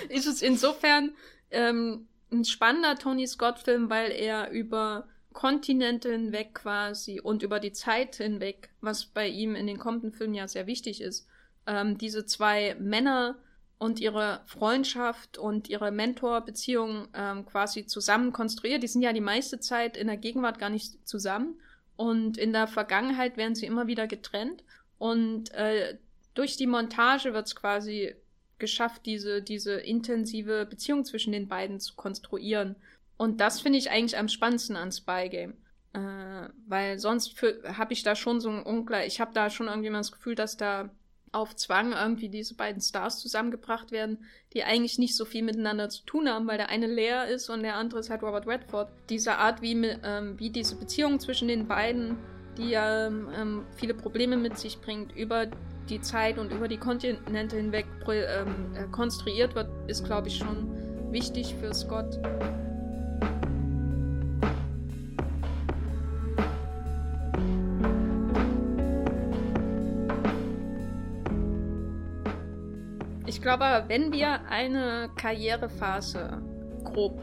[0.09, 1.13] ist es insofern
[1.51, 7.73] ähm, ein spannender Tony Scott Film, weil er über Kontinente hinweg quasi und über die
[7.73, 11.27] Zeit hinweg, was bei ihm in den kommenden Filmen ja sehr wichtig ist,
[11.67, 13.37] ähm, diese zwei Männer
[13.79, 18.83] und ihre Freundschaft und ihre Mentorbeziehung ähm, quasi zusammen konstruiert.
[18.83, 21.61] Die sind ja die meiste Zeit in der Gegenwart gar nicht zusammen
[21.97, 24.63] und in der Vergangenheit werden sie immer wieder getrennt
[24.99, 25.99] und äh,
[26.35, 28.15] durch die Montage wird es quasi
[28.59, 32.77] geschafft, diese, diese intensive Beziehung zwischen den beiden zu konstruieren.
[33.17, 35.55] Und das finde ich eigentlich am spannendsten an Spy Game.
[35.93, 39.91] Äh, weil sonst habe ich da schon so ein Ungleich, ich habe da schon irgendwie
[39.91, 40.91] mal das Gefühl, dass da
[41.33, 46.05] auf Zwang irgendwie diese beiden Stars zusammengebracht werden, die eigentlich nicht so viel miteinander zu
[46.05, 48.91] tun haben, weil der eine leer ist und der andere ist halt Robert Redford.
[49.09, 49.75] Diese Art, wie,
[50.05, 52.19] ähm, wie diese Beziehung zwischen den beiden
[52.59, 55.47] die ähm, ähm, viele Probleme mit sich bringt, über
[55.89, 60.71] die Zeit und über die Kontinente hinweg ähm, äh, konstruiert wird, ist, glaube ich, schon
[61.11, 62.19] wichtig für Scott.
[73.33, 76.43] Ich glaube, wenn wir eine Karrierephase
[76.85, 77.19] grob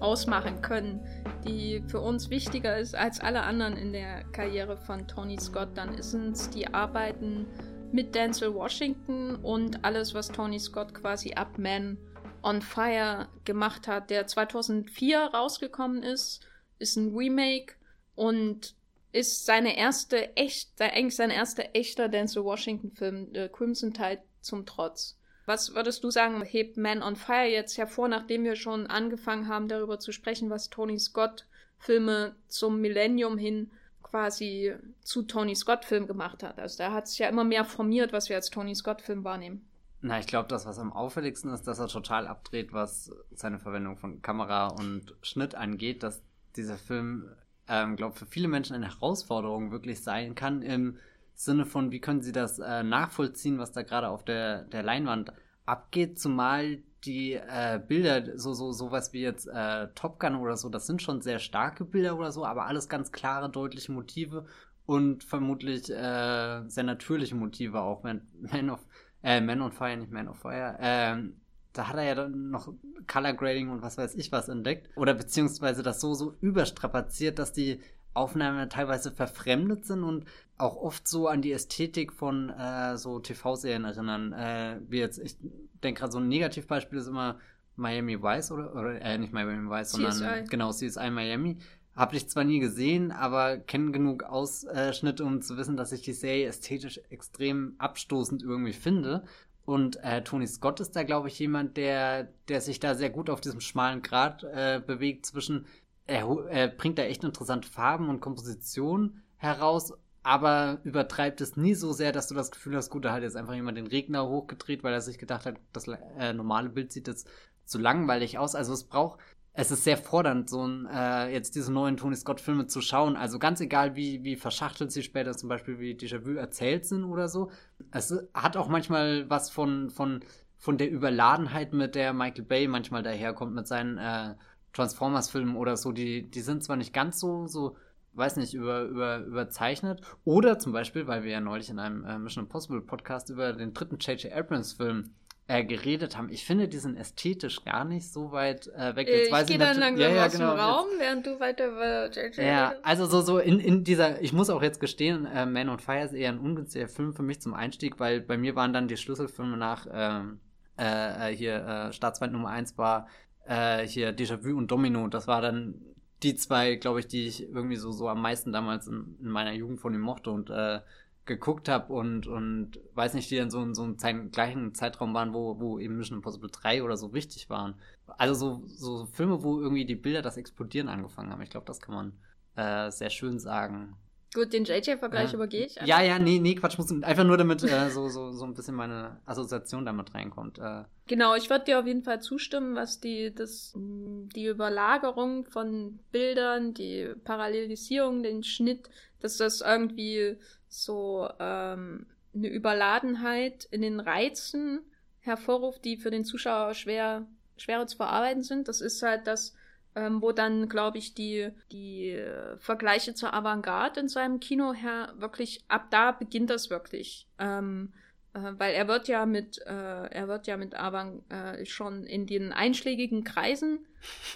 [0.00, 1.00] ausmachen können,
[1.46, 6.02] die für uns wichtiger ist als alle anderen in der Karriere von Tony Scott, dann
[6.02, 7.46] sind es die Arbeiten
[7.92, 11.96] mit Denzel Washington und alles, was Tony Scott quasi ab Man
[12.42, 16.40] on Fire gemacht hat, der 2004 rausgekommen ist,
[16.80, 17.74] ist ein Remake
[18.16, 18.74] und
[19.12, 24.66] ist seine erste echt, eigentlich sein erster echter Denzel Washington Film, The Crimson Tide zum
[24.66, 25.16] Trotz.
[25.46, 29.68] Was würdest du sagen, hebt Man on Fire jetzt hervor, nachdem wir schon angefangen haben,
[29.68, 31.46] darüber zu sprechen, was Tony Scott
[31.78, 33.70] Filme zum Millennium hin
[34.02, 36.58] quasi zu Tony Scott Film gemacht hat.
[36.58, 39.66] Also da hat sich ja immer mehr formiert, was wir als Tony Scott Film wahrnehmen.
[40.02, 43.96] Na, ich glaube, das, was am auffälligsten ist, dass er total abdreht, was seine Verwendung
[43.96, 46.22] von Kamera und Schnitt angeht, dass
[46.56, 47.30] dieser Film,
[47.68, 50.98] ähm, glaube für viele Menschen eine Herausforderung wirklich sein kann im
[51.34, 55.32] Sinne von, wie können sie das äh, nachvollziehen, was da gerade auf der, der Leinwand
[55.66, 60.68] abgeht, zumal die äh, Bilder, so, so, sowas wie jetzt äh, Top Gun oder so,
[60.68, 64.46] das sind schon sehr starke Bilder oder so, aber alles ganz klare, deutliche Motive
[64.86, 68.02] und vermutlich äh, sehr natürliche Motive auch.
[68.02, 68.80] Man, Man of,
[69.22, 70.76] äh, Man on Fire, nicht Man of Fire.
[70.80, 71.40] Ähm,
[71.72, 72.72] da hat er ja dann noch
[73.10, 74.90] Color Grading und was weiß ich was entdeckt.
[74.96, 77.80] Oder beziehungsweise das so, so überstrapaziert, dass die
[78.14, 80.26] Aufnahmen teilweise verfremdet sind und
[80.58, 84.32] auch oft so an die Ästhetik von äh, so TV-Serien erinnern.
[84.32, 85.36] Äh, wie jetzt, ich
[85.82, 87.38] denke gerade so ein Negativbeispiel ist immer
[87.76, 90.44] Miami Vice oder, oder äh, nicht Miami Vice, sondern CSI.
[90.48, 91.58] genau CSI Miami.
[91.94, 96.14] Habe ich zwar nie gesehen, aber kenne genug Ausschnitte, um zu wissen, dass ich die
[96.14, 99.24] Serie ästhetisch extrem abstoßend irgendwie finde.
[99.64, 103.30] Und äh, Tony Scott ist da, glaube ich, jemand, der, der sich da sehr gut
[103.30, 105.66] auf diesem schmalen Grat äh, bewegt zwischen
[106.12, 111.92] er, er bringt da echt interessante Farben und Kompositionen heraus, aber übertreibt es nie so
[111.92, 114.84] sehr, dass du das Gefühl hast, gut, da hat jetzt einfach jemand den Regner hochgedreht,
[114.84, 117.28] weil er sich gedacht hat, das äh, normale Bild sieht jetzt
[117.64, 118.54] zu langweilig aus.
[118.54, 119.20] Also es braucht,
[119.54, 123.16] es ist sehr fordernd, so ein, äh, jetzt diese neuen Tony Scott-Filme zu schauen.
[123.16, 127.28] Also ganz egal, wie, wie verschachtelt sie später zum Beispiel wie Déjà-vu erzählt sind oder
[127.28, 127.50] so.
[127.90, 130.20] Es hat auch manchmal was von, von,
[130.56, 134.34] von der Überladenheit, mit der Michael Bay manchmal daherkommt mit seinen äh,
[134.72, 137.76] Transformers-Filmen oder so, die, die sind zwar nicht ganz so, so,
[138.14, 140.00] weiß nicht, über, über, überzeichnet.
[140.24, 143.74] Oder zum Beispiel, weil wir ja neulich in einem äh, Mission Impossible Podcast über den
[143.74, 144.32] dritten J.J.
[144.32, 145.10] Abrams-Film
[145.48, 146.30] äh, geredet haben.
[146.30, 149.08] Ich finde, die sind ästhetisch gar nicht so weit äh, weg.
[149.08, 151.68] Jetzt ich gehe dann langsam ja, ja, aus genau, dem Raum, jetzt, während du weiter
[151.68, 152.38] über J.J.
[152.38, 155.78] Ja, also so, so in, in dieser, ich muss auch jetzt gestehen, äh, Man on
[155.78, 158.88] Fire ist eher ein ungünstiger Film für mich zum Einstieg, weil bei mir waren dann
[158.88, 160.40] die Schlüsselfilme nach ähm,
[160.78, 163.08] äh, äh hier äh, Staatsfeind Nummer 1 war
[163.46, 165.08] äh, hier Déjà-vu und Domino.
[165.08, 165.74] Das war dann
[166.22, 169.52] die zwei, glaube ich, die ich irgendwie so, so am meisten damals in, in meiner
[169.52, 170.80] Jugend von ihm mochte und äh,
[171.24, 175.32] geguckt habe und, und weiß nicht, die dann so in so einem gleichen Zeitraum waren,
[175.32, 177.74] wo, wo eben Mission Impossible 3 oder so wichtig waren.
[178.06, 181.42] Also so, so Filme, wo irgendwie die Bilder das Explodieren angefangen haben.
[181.42, 182.12] Ich glaube, das kann man
[182.56, 183.96] äh, sehr schön sagen.
[184.34, 185.34] Gut, den JJ-Vergleich ja.
[185.34, 185.74] übergehe ich.
[185.84, 188.74] Ja, ja, nee, nee, Quatsch, muss einfach nur damit äh, so, so, so ein bisschen
[188.74, 190.58] meine Assoziation damit reinkommt.
[190.58, 190.84] Äh.
[191.06, 196.72] Genau, ich würde dir auf jeden Fall zustimmen, was die, das, die Überlagerung von Bildern,
[196.72, 198.88] die Parallelisierung, den Schnitt,
[199.20, 204.80] dass das irgendwie so ähm, eine Überladenheit in den Reizen
[205.20, 207.26] hervorruft, die für den Zuschauer schwer,
[207.58, 208.66] schwerer zu verarbeiten sind.
[208.68, 209.54] Das ist halt das,
[209.94, 215.12] ähm, wo dann, glaube ich, die, die äh, Vergleiche zur Avantgarde in seinem Kino her
[215.18, 217.26] wirklich, ab da beginnt das wirklich.
[217.38, 217.92] Ähm,
[218.34, 222.26] äh, weil er wird ja mit, äh, er wird ja mit Avant äh, schon in
[222.26, 223.86] den einschlägigen Kreisen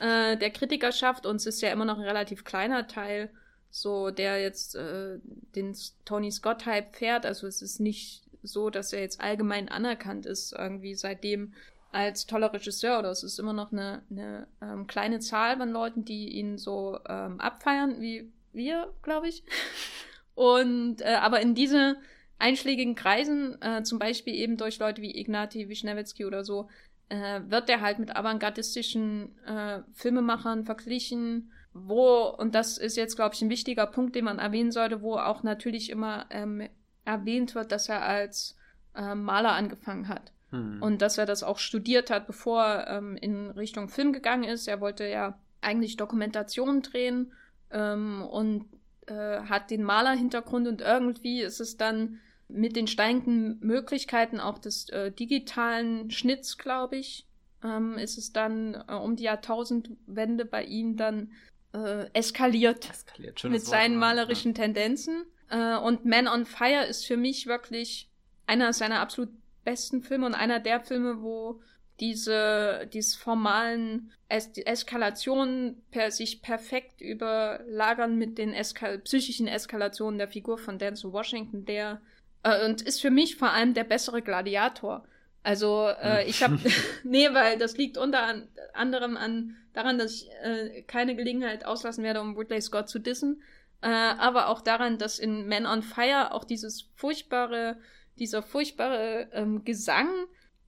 [0.00, 3.30] äh, der Kritikerschaft und es ist ja immer noch ein relativ kleiner Teil,
[3.70, 5.18] so der jetzt äh,
[5.54, 7.24] den Tony Scott-Hype fährt.
[7.24, 11.54] Also es ist nicht so, dass er jetzt allgemein anerkannt ist, irgendwie seitdem
[11.96, 16.04] als toller Regisseur oder es ist immer noch eine, eine ähm, kleine Zahl von Leuten,
[16.04, 19.42] die ihn so ähm, abfeiern, wie wir, glaube ich.
[20.34, 21.96] Und äh, aber in diese
[22.38, 26.68] einschlägigen Kreisen, äh, zum Beispiel eben durch Leute wie Ignati Wischnewitski oder so,
[27.08, 33.34] äh, wird er halt mit avantgardistischen äh, Filmemachern verglichen, wo, und das ist jetzt, glaube
[33.34, 36.68] ich, ein wichtiger Punkt, den man erwähnen sollte, wo auch natürlich immer ähm,
[37.06, 38.56] erwähnt wird, dass er als
[38.94, 40.32] äh, Maler angefangen hat.
[40.50, 40.82] Mhm.
[40.82, 44.68] Und dass er das auch studiert hat, bevor er ähm, in Richtung Film gegangen ist.
[44.68, 47.32] Er wollte ja eigentlich Dokumentationen drehen
[47.70, 48.66] ähm, und
[49.06, 54.88] äh, hat den Malerhintergrund und irgendwie ist es dann mit den steigenden Möglichkeiten auch des
[54.90, 57.26] äh, digitalen Schnitts, glaube ich,
[57.64, 61.32] ähm, ist es dann äh, um die Jahrtausendwende bei ihm dann
[61.74, 63.44] äh, eskaliert, Eskaliert.
[63.44, 65.24] mit seinen malerischen Tendenzen.
[65.50, 68.08] Äh, und Man on Fire ist für mich wirklich
[68.46, 69.30] einer seiner absolut
[69.66, 71.60] besten Filme und einer der Filme, wo
[72.00, 80.28] diese, diese formalen es Eskalationen per sich perfekt überlagern mit den Eska psychischen Eskalationen der
[80.28, 82.00] Figur von Denzel Washington, der
[82.42, 85.06] äh, und ist für mich vor allem der bessere Gladiator.
[85.42, 86.28] Also äh, hm.
[86.28, 86.58] ich habe,
[87.04, 88.42] nee, weil das liegt unter
[88.72, 93.42] anderem an daran, dass ich äh, keine Gelegenheit auslassen werde, um Ridley Scott zu dissen,
[93.82, 97.76] äh, aber auch daran, dass in Man on Fire auch dieses furchtbare,
[98.18, 100.08] dieser furchtbare ähm, Gesang,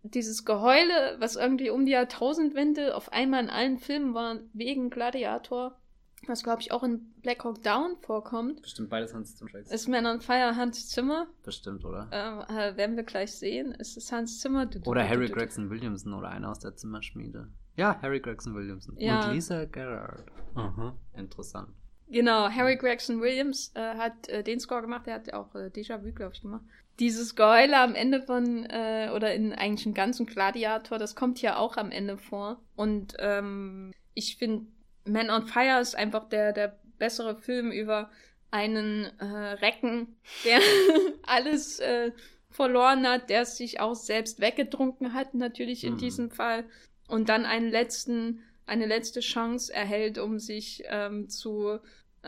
[0.03, 5.79] dieses Geheule, was irgendwie um die Jahrtausendwende auf einmal in allen Filmen war, wegen Gladiator,
[6.27, 8.63] was glaube ich auch in Black Hawk Down vorkommt.
[8.63, 9.55] Bestimmt beides Hans Zimmer.
[9.55, 11.27] Ist Man on Fire Hans Zimmer?
[11.45, 12.09] Bestimmt, oder?
[12.11, 13.73] Äh, werden wir gleich sehen.
[13.73, 14.67] Ist es Hans Zimmer?
[14.67, 17.49] Du, du, oder du, Harry Gregson Williamson oder einer aus der Zimmerschmiede.
[17.77, 18.97] Ja, Harry Gregson Williamson.
[18.99, 19.29] Ja.
[19.29, 20.25] Und Lisa Gerrard.
[20.55, 20.93] Mhm.
[21.15, 21.69] Interessant.
[22.11, 26.13] Genau, Harry Gregson Williams äh, hat äh, den Score gemacht, der hat auch äh, Déjà-vu,
[26.13, 26.65] glaube ich, gemacht.
[26.99, 31.59] Dieses Geheule am Ende von, äh, oder in eigentlich einem ganzen Gladiator, das kommt hier
[31.59, 32.61] auch am Ende vor.
[32.75, 34.67] Und ähm, ich finde,
[35.05, 38.11] Man on Fire ist einfach der, der bessere Film über
[38.51, 40.61] einen äh, Recken, der
[41.23, 42.13] alles äh,
[42.51, 45.99] verloren hat, der sich auch selbst weggetrunken hat, natürlich in mhm.
[45.99, 46.65] diesem Fall.
[47.07, 51.79] Und dann einen letzten, eine letzte Chance erhält, um sich ähm, zu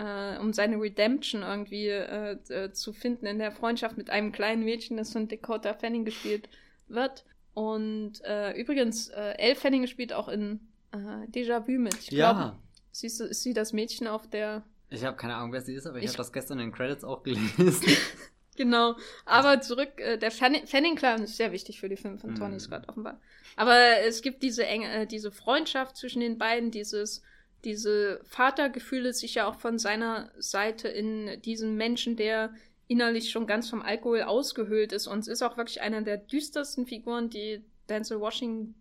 [0.01, 4.65] äh, um seine Redemption irgendwie äh, äh, zu finden in der Freundschaft mit einem kleinen
[4.65, 6.49] Mädchen, das von Dakota Fanning gespielt
[6.89, 7.25] wird.
[7.53, 10.61] Und äh, übrigens, äh, Elle Fanning spielt auch in
[10.93, 11.95] äh, Déjà-vu mit.
[11.99, 12.59] Ich ja.
[12.93, 14.63] Siehst du, ist sie das Mädchen auf der.
[14.89, 16.73] Ich habe keine Ahnung, wer sie ist, aber ich, ich habe das gestern in den
[16.73, 17.85] Credits auch gelesen.
[18.57, 18.97] genau.
[19.27, 22.61] Aber zurück, äh, der Fanning-Clan ist sehr wichtig für die Filme von Tony mm.
[22.61, 23.21] Scott, offenbar.
[23.57, 27.23] Aber es gibt diese enge, äh, diese Freundschaft zwischen den beiden, dieses
[27.65, 32.53] diese Vatergefühle sich ja auch von seiner Seite in diesen Menschen, der
[32.89, 35.07] innerlich schon ganz vom Alkohol ausgehöhlt ist.
[35.07, 38.75] Und ist auch wirklich einer der düstersten Figuren, die Denzel Washington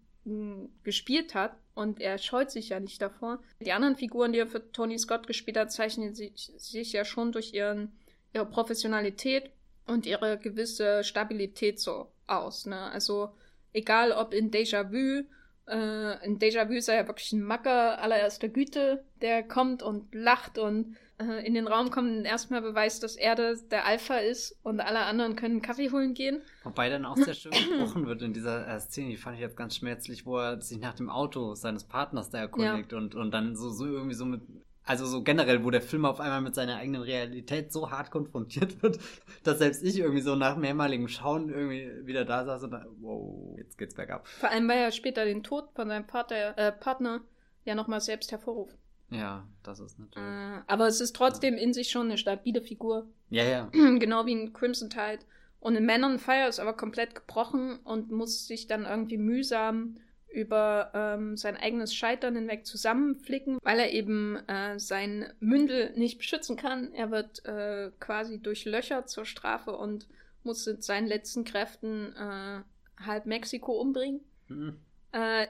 [0.83, 1.55] gespielt hat.
[1.75, 3.39] Und er scheut sich ja nicht davor.
[3.61, 7.31] Die anderen Figuren, die er für Tony Scott gespielt hat, zeichnen sich, sich ja schon
[7.31, 7.91] durch ihren,
[8.33, 9.51] ihre Professionalität
[9.85, 12.65] und ihre gewisse Stabilität so aus.
[12.65, 12.79] Ne?
[12.79, 13.29] Also
[13.73, 15.25] egal ob in Déjà-vu
[15.69, 20.57] äh, in Déjà-vu ist er ja wirklich ein Macker allererster Güte, der kommt und lacht
[20.57, 24.79] und äh, in den Raum kommt und erstmal beweist, dass er der, Alpha ist und
[24.79, 26.41] alle anderen können Kaffee holen gehen.
[26.63, 29.57] Wobei dann auch sehr schön gesprochen wird in dieser äh, Szene, die fand ich jetzt
[29.57, 32.97] ganz schmerzlich, wo er sich nach dem Auto seines Partners da erkundigt ja.
[32.97, 34.41] und, und dann so, so irgendwie so mit
[34.89, 38.81] also so generell, wo der Film auf einmal mit seiner eigenen Realität so hart konfrontiert
[38.81, 38.97] wird,
[39.43, 43.55] dass selbst ich irgendwie so nach mehrmaligem Schauen irgendwie wieder da saß und da, wow,
[43.59, 44.27] jetzt geht's bergab.
[44.27, 47.21] Vor allem, weil er später den Tod von seinem Partner, äh, Partner
[47.65, 48.75] ja nochmal selbst hervorruft.
[49.11, 50.27] Ja, das ist natürlich.
[50.27, 51.61] Äh, aber es ist trotzdem ja.
[51.61, 53.05] in sich schon eine stabile Figur.
[53.29, 53.69] Ja, ja.
[53.71, 55.19] genau wie in Crimson Tide.
[55.59, 59.97] Und in Man on Fire ist aber komplett gebrochen und muss sich dann irgendwie mühsam
[60.31, 66.55] über ähm, sein eigenes Scheitern hinweg zusammenflicken, weil er eben äh, sein Mündel nicht beschützen
[66.55, 66.93] kann.
[66.93, 70.07] Er wird äh, quasi durchlöchert zur Strafe und
[70.43, 72.61] muss mit seinen letzten Kräften äh,
[73.03, 74.21] halb Mexiko umbringen.
[74.47, 74.77] Mhm.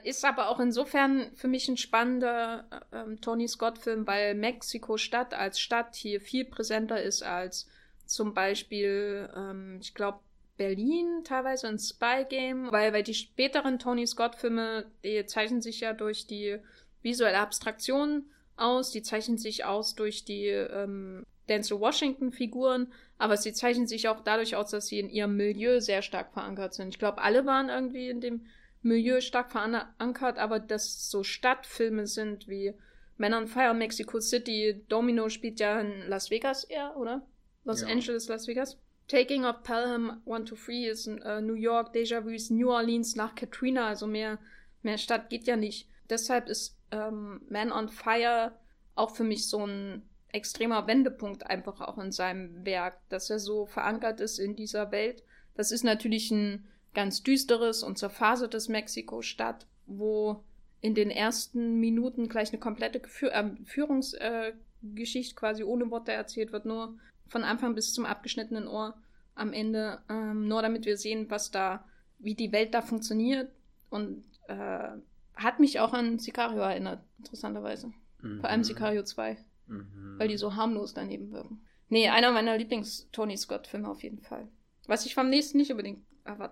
[0.04, 5.60] Ist aber auch insofern für mich ein spannender äh, ähm, Tony Scott-Film, weil Mexiko-Stadt als
[5.60, 7.68] Stadt hier viel präsenter ist als
[8.06, 10.20] zum Beispiel, ähm, ich glaube,
[10.60, 15.94] Berlin, teilweise ein Spy Game, weil, weil die späteren Tony Scott-Filme, die zeichnen sich ja
[15.94, 16.58] durch die
[17.00, 23.86] visuelle Abstraktion aus, die zeichnen sich aus durch die ähm, Denzel Washington-Figuren, aber sie zeichnen
[23.86, 26.88] sich auch dadurch aus, dass sie in ihrem Milieu sehr stark verankert sind.
[26.90, 28.44] Ich glaube, alle waren irgendwie in dem
[28.82, 32.74] Milieu stark verankert, aber dass so Stadtfilme sind wie
[33.16, 37.26] Men on Fire, Mexico City, Domino spielt ja in Las Vegas eher, oder?
[37.64, 37.88] Los ja.
[37.88, 38.78] Angeles, Las Vegas.
[39.10, 43.16] Taking of Pelham 1 to 3 ist äh, New York, Deja Vu ist New Orleans
[43.16, 44.38] nach Katrina, also mehr,
[44.82, 45.88] mehr Stadt geht ja nicht.
[46.08, 48.52] Deshalb ist ähm, Man on Fire
[48.94, 53.66] auch für mich so ein extremer Wendepunkt einfach auch in seinem Werk, dass er so
[53.66, 55.24] verankert ist in dieser Welt.
[55.56, 60.44] Das ist natürlich ein ganz düsteres und zerfasertes Mexiko-Stadt, wo
[60.82, 66.52] in den ersten Minuten gleich eine komplette Führ äh, Führungsgeschichte äh, quasi ohne Worte erzählt
[66.52, 66.96] wird, nur
[67.30, 68.94] von Anfang bis zum abgeschnittenen Ohr
[69.34, 71.84] am Ende, ähm, nur damit wir sehen, was da,
[72.18, 73.50] wie die Welt da funktioniert
[73.88, 74.88] und äh,
[75.36, 77.92] hat mich auch an Sicario erinnert, interessanterweise.
[78.20, 78.40] Mhm.
[78.40, 80.14] Vor allem Sicario 2, mhm.
[80.18, 81.62] weil die so harmlos daneben wirken.
[81.88, 84.48] Nee, einer meiner Lieblings-Tony Scott-Filme auf jeden Fall.
[84.86, 86.04] Was ich vom nächsten nicht unbedingt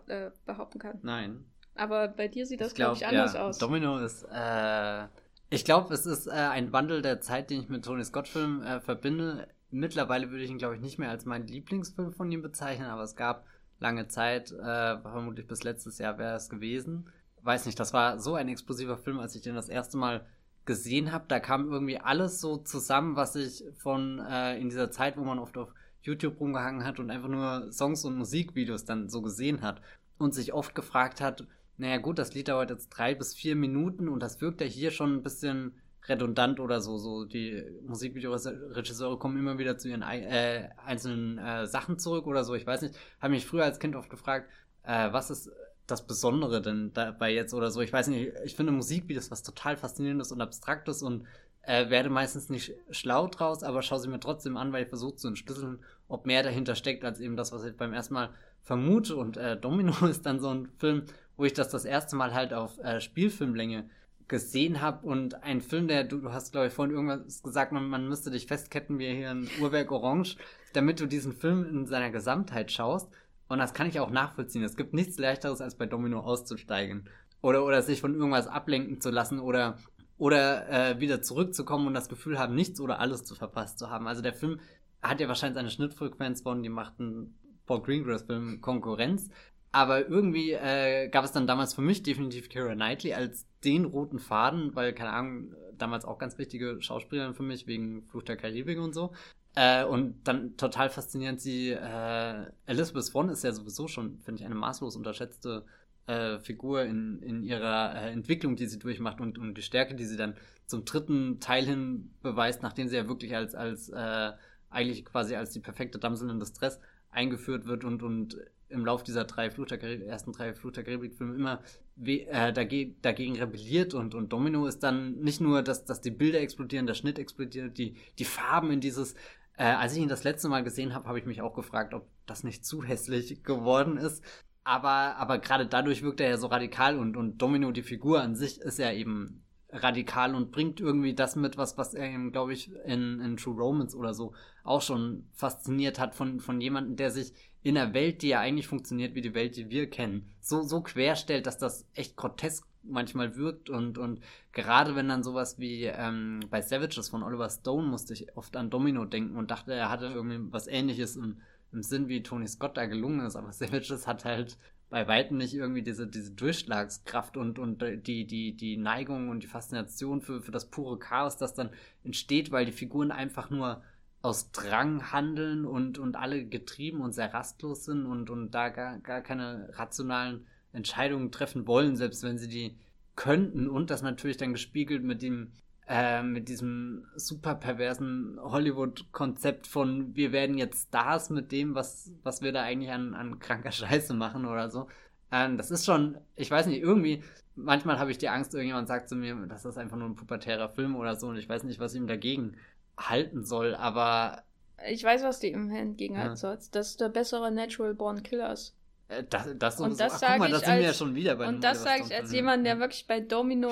[0.06, 0.98] äh, behaupten kann.
[1.02, 1.44] Nein.
[1.74, 3.58] Aber bei dir sieht das, glaube glaub, ich, anders ja, aus.
[3.58, 5.06] Domino ist, äh,
[5.50, 8.80] ich glaube, es ist äh, ein Wandel der Zeit, den ich mit Tony Scott-Filmen äh,
[8.80, 9.48] verbinde.
[9.70, 13.02] Mittlerweile würde ich ihn, glaube ich, nicht mehr als meinen Lieblingsfilm von ihm bezeichnen, aber
[13.02, 13.44] es gab
[13.80, 17.06] lange Zeit, äh, vermutlich bis letztes Jahr wäre es gewesen.
[17.42, 20.26] Weiß nicht, das war so ein explosiver Film, als ich den das erste Mal
[20.64, 21.24] gesehen habe.
[21.28, 25.38] Da kam irgendwie alles so zusammen, was ich von äh, in dieser Zeit, wo man
[25.38, 29.80] oft auf YouTube rumgehangen hat und einfach nur Songs und Musikvideos dann so gesehen hat
[30.18, 31.46] und sich oft gefragt hat,
[31.76, 34.90] naja gut, das Lied dauert jetzt drei bis vier Minuten und das wirkt ja hier
[34.90, 35.74] schon ein bisschen
[36.06, 36.98] redundant oder so.
[36.98, 42.54] So die Musikvideoregisseure kommen immer wieder zu ihren äh, einzelnen äh, Sachen zurück oder so.
[42.54, 42.94] Ich weiß nicht.
[43.20, 44.50] Habe mich früher als Kind oft gefragt,
[44.84, 45.50] äh, was ist
[45.86, 47.80] das Besondere denn dabei jetzt oder so.
[47.80, 48.32] Ich weiß nicht.
[48.44, 51.24] Ich finde Musikvideos was total faszinierendes und abstraktes und
[51.62, 55.16] äh, werde meistens nicht schlau draus, aber schaue sie mir trotzdem an, weil ich versuche
[55.16, 58.30] zu entschlüsseln, ob mehr dahinter steckt als eben das, was ich beim ersten Mal
[58.62, 59.16] vermute.
[59.16, 61.04] Und äh, Domino ist dann so ein Film,
[61.36, 63.88] wo ich das das erste Mal halt auf äh, Spielfilmlänge
[64.28, 67.88] gesehen habe und ein Film, der du, du hast glaube ich vorhin irgendwas gesagt, man,
[67.88, 70.36] man müsste dich festketten wie hier ein Uhrwerk Orange,
[70.74, 73.10] damit du diesen Film in seiner Gesamtheit schaust.
[73.48, 74.62] Und das kann ich auch nachvollziehen.
[74.62, 77.08] Es gibt nichts leichteres, als bei Domino auszusteigen
[77.40, 79.78] oder oder sich von irgendwas ablenken zu lassen oder
[80.18, 84.08] oder äh, wieder zurückzukommen und das Gefühl haben, nichts oder alles zu verpasst zu haben.
[84.08, 84.60] Also der Film
[85.00, 89.30] hat ja wahrscheinlich eine Schnittfrequenz von, die macht einen Paul Greengrass-Film Konkurrenz.
[89.70, 94.18] Aber irgendwie äh, gab es dann damals für mich definitiv Kira Knightley als den roten
[94.18, 98.78] Faden, weil, keine Ahnung, damals auch ganz wichtige Schauspielerin für mich, wegen Fluch der Karibik
[98.78, 99.12] und so.
[99.54, 104.46] Äh, und dann total faszinierend sie, äh, Elizabeth Swan ist ja sowieso schon, finde ich,
[104.46, 105.64] eine maßlos unterschätzte
[106.06, 110.04] äh, Figur in, in ihrer äh, Entwicklung, die sie durchmacht und, und die Stärke, die
[110.04, 114.32] sie dann zum dritten Teil hin beweist, nachdem sie ja wirklich als, als äh,
[114.70, 118.38] eigentlich quasi als die perfekte Damsel in Distress eingeführt wird und, und
[118.68, 121.62] im Lauf dieser drei Karibik, ersten drei Fluch der Karibik-Filme immer
[122.04, 126.40] äh, dagegen, dagegen rebelliert und, und Domino ist dann nicht nur, dass, dass die Bilder
[126.40, 129.14] explodieren, der Schnitt explodiert, die, die Farben in dieses.
[129.56, 132.06] Äh, als ich ihn das letzte Mal gesehen habe, habe ich mich auch gefragt, ob
[132.26, 134.22] das nicht zu hässlich geworden ist.
[134.62, 138.36] Aber, aber gerade dadurch wirkt er ja so radikal und, und Domino, die Figur an
[138.36, 142.72] sich, ist ja eben radikal und bringt irgendwie das mit, was, was er glaube ich,
[142.84, 147.32] in, in True Romance oder so auch schon fasziniert hat von, von jemandem, der sich
[147.62, 150.80] in einer Welt, die ja eigentlich funktioniert wie die Welt, die wir kennen, so, so
[150.80, 154.20] querstellt, dass das echt grotesk manchmal wirkt und, und
[154.52, 158.70] gerade wenn dann sowas wie ähm, bei Savages von Oliver Stone musste ich oft an
[158.70, 161.38] Domino denken und dachte, er hatte irgendwie was ähnliches im,
[161.72, 164.56] im Sinn, wie Tony Scott da gelungen ist, aber Savages hat halt
[164.90, 169.46] bei weitem nicht irgendwie diese, diese Durchschlagskraft und, und die, die, die Neigung und die
[169.46, 171.70] Faszination für, für das pure Chaos, das dann
[172.04, 173.82] entsteht, weil die Figuren einfach nur
[174.22, 178.98] aus Drang handeln und, und alle getrieben und sehr rastlos sind und, und da gar,
[178.98, 182.76] gar keine rationalen Entscheidungen treffen wollen, selbst wenn sie die
[183.16, 185.52] könnten und das natürlich dann gespiegelt mit dem
[185.88, 192.42] äh, mit diesem super perversen Hollywood-Konzept von wir werden jetzt Stars mit dem, was, was
[192.42, 194.88] wir da eigentlich an, an kranker Scheiße machen oder so.
[195.32, 197.22] Ähm, das ist schon, ich weiß nicht, irgendwie,
[197.54, 200.68] manchmal habe ich die Angst, irgendjemand sagt zu mir, das ist einfach nur ein pubertärer
[200.68, 202.56] Film oder so und ich weiß nicht, was ihm dagegen
[202.98, 204.42] halten soll, aber.
[204.88, 206.36] Ich weiß, was du ihm entgegenhalten ja.
[206.36, 206.74] sollst.
[206.74, 208.74] Das ist der bessere Natural Born Killers.
[209.08, 211.48] Äh, das, das und das sage ich das sind als, wir ja schon wieder bei
[211.48, 213.70] Und das sage ich als jemand, der wirklich bei Domino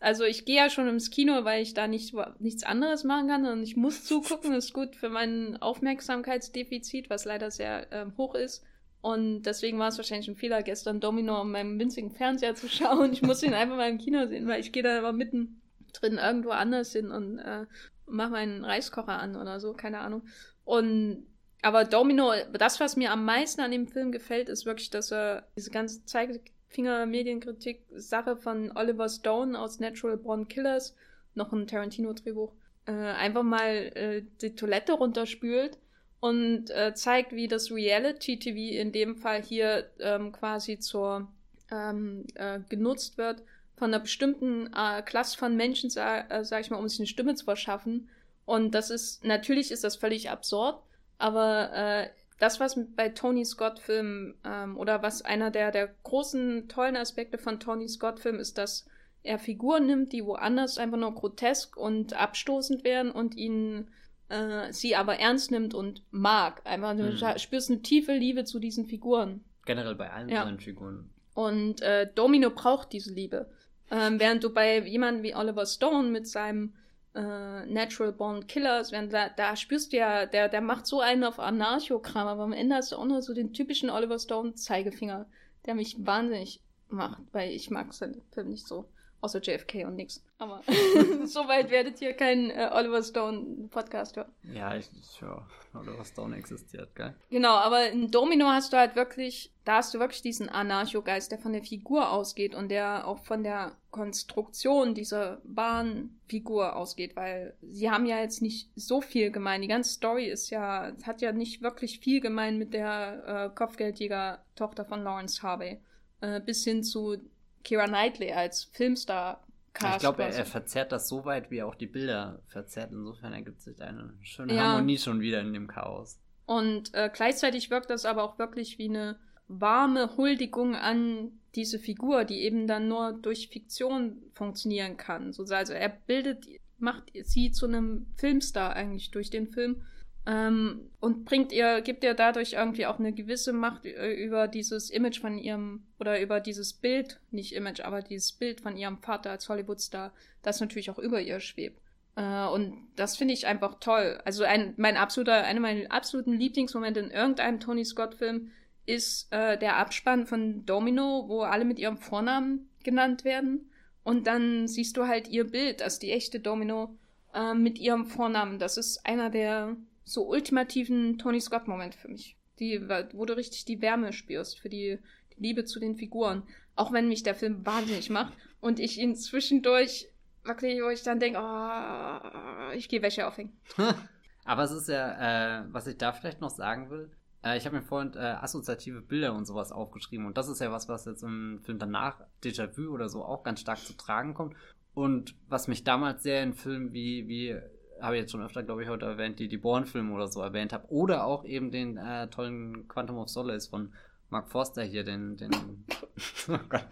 [0.00, 3.46] also ich gehe ja schon ins Kino, weil ich da nicht, nichts anderes machen kann
[3.46, 4.52] und ich muss zugucken.
[4.52, 8.64] Das ist gut für mein Aufmerksamkeitsdefizit, was leider sehr äh, hoch ist.
[9.00, 13.12] Und deswegen war es wahrscheinlich ein Fehler, gestern Domino auf meinem winzigen Fernseher zu schauen.
[13.12, 15.60] Ich muss ihn einfach mal im Kino sehen, weil ich gehe da aber mitten
[15.92, 17.66] drin irgendwo anders hin und äh,
[18.10, 20.22] mache meinen Reiskocher an oder so, keine Ahnung.
[20.64, 21.26] Und
[21.62, 25.48] aber Domino, das, was mir am meisten an dem Film gefällt, ist wirklich, dass er
[25.56, 30.94] diese ganze Zeit Finger-Medienkritik, Sache von Oliver Stone aus Natural Born Killers,
[31.34, 32.52] noch ein Tarantino-Drehbuch,
[32.86, 35.78] äh, einfach mal äh, die Toilette runterspült
[36.20, 41.28] und äh, zeigt, wie das Reality-TV in dem Fall hier ähm, quasi zur
[41.70, 43.42] ähm, äh, genutzt wird
[43.78, 47.06] von einer bestimmten äh, Klasse von Menschen, sag, äh, sag ich mal, um sich eine
[47.06, 48.08] Stimme zu verschaffen.
[48.44, 50.82] Und das ist, natürlich ist das völlig absurd,
[51.18, 52.08] aber äh,
[52.38, 57.60] das, was bei Tony Scott-Filmen ähm, oder was einer der, der großen, tollen Aspekte von
[57.60, 58.86] Tony Scott-Filmen ist, dass
[59.22, 63.90] er Figuren nimmt, die woanders einfach nur grotesk und abstoßend wären und ihn
[64.28, 66.62] äh, sie aber ernst nimmt und mag.
[66.64, 67.38] Einfach, du mhm.
[67.38, 69.44] spürst eine tiefe Liebe zu diesen Figuren.
[69.64, 70.44] Generell bei allen ja.
[70.44, 71.10] seinen Figuren.
[71.34, 73.50] Und äh, Domino braucht diese Liebe.
[73.90, 76.74] Ähm, während du bei jemandem wie Oliver Stone mit seinem
[77.14, 81.24] äh, Natural Born Killers, wenn da, da spürst du ja, der, der macht so einen
[81.24, 85.26] auf Anarchokram, aber am Ende hast du auch nur so den typischen Oliver Stone Zeigefinger,
[85.66, 88.86] der mich wahnsinnig macht, weil ich mag seinen Film nicht so.
[89.20, 90.22] Außer JFK und nix.
[90.38, 90.62] Aber
[91.24, 94.30] soweit werdet ihr keinen äh, Oliver Stone Podcast hören.
[94.44, 94.88] Ja, ich,
[95.20, 95.44] ja,
[95.74, 97.14] Oliver Stone existiert, gell?
[97.28, 101.38] Genau, aber in Domino hast du halt wirklich, da hast du wirklich diesen Anarcho-Geist, der
[101.38, 107.90] von der Figur ausgeht und der auch von der Konstruktion dieser Bahnfigur ausgeht, weil sie
[107.90, 109.62] haben ja jetzt nicht so viel gemein.
[109.62, 114.84] Die ganze Story ist ja, hat ja nicht wirklich viel gemein mit der äh, Kopfgeldjäger-Tochter
[114.84, 115.80] von Lawrence Harvey.
[116.20, 117.16] Äh, bis hin zu
[117.64, 119.44] Kira Knightley als Filmstar
[119.74, 122.90] Cast ich glaube, er, er, verzerrt das so weit, wie er auch die Bilder verzerrt.
[122.92, 124.62] Insofern ergibt sich eine schöne ja.
[124.62, 126.18] Harmonie schon wieder in dem Chaos.
[126.46, 132.24] Und äh, gleichzeitig wirkt das aber auch wirklich wie eine warme Huldigung an diese Figur,
[132.24, 135.34] die eben dann nur durch Fiktion funktionieren kann.
[135.38, 136.46] Also er bildet,
[136.78, 139.82] macht sie zu einem Filmstar eigentlich durch den Film
[140.28, 144.90] ähm, und bringt ihr, gibt ihr dadurch irgendwie auch eine gewisse Macht äh, über dieses
[144.90, 149.30] Image von ihrem, oder über dieses Bild, nicht Image, aber dieses Bild von ihrem Vater
[149.30, 150.12] als Hollywoodstar,
[150.42, 151.80] das natürlich auch über ihr schwebt.
[152.14, 154.20] Äh, und das finde ich einfach toll.
[154.26, 158.50] Also ein, mein absoluter, einer meiner absoluten Lieblingsmomente in irgendeinem Tony Scott-Film
[158.84, 163.70] ist äh, der Abspann von Domino, wo alle mit ihrem Vornamen genannt werden.
[164.04, 166.94] Und dann siehst du halt ihr Bild, also die echte Domino,
[167.32, 168.58] äh, mit ihrem Vornamen.
[168.58, 169.74] Das ist einer der
[170.08, 172.36] so ultimativen Tony Scott-Moment für mich.
[172.58, 172.80] Die,
[173.12, 174.98] wo du richtig die Wärme spürst für die,
[175.36, 176.42] die Liebe zu den Figuren.
[176.74, 180.08] Auch wenn mich der Film wahnsinnig macht und ich ihn zwischendurch
[180.44, 183.56] wirklich, wo ich dann denke, oh, ich gehe Wäsche aufhängen.
[184.44, 187.10] Aber es ist ja, äh, was ich da vielleicht noch sagen will,
[187.44, 190.72] äh, ich habe mir vorhin äh, assoziative Bilder und sowas aufgeschrieben und das ist ja
[190.72, 194.56] was, was jetzt im Film danach, Déjà-vu oder so, auch ganz stark zu tragen kommt.
[194.94, 197.60] Und was mich damals sehr in Filmen wie, wie
[198.00, 200.72] habe ich jetzt schon öfter, glaube ich, heute erwähnt, die, die Born-Filme oder so erwähnt
[200.72, 200.90] habe.
[200.90, 203.92] Oder auch eben den äh, tollen Quantum of Solace von
[204.30, 205.50] Mark Forster hier, den, den
[206.48, 206.86] oh Gott.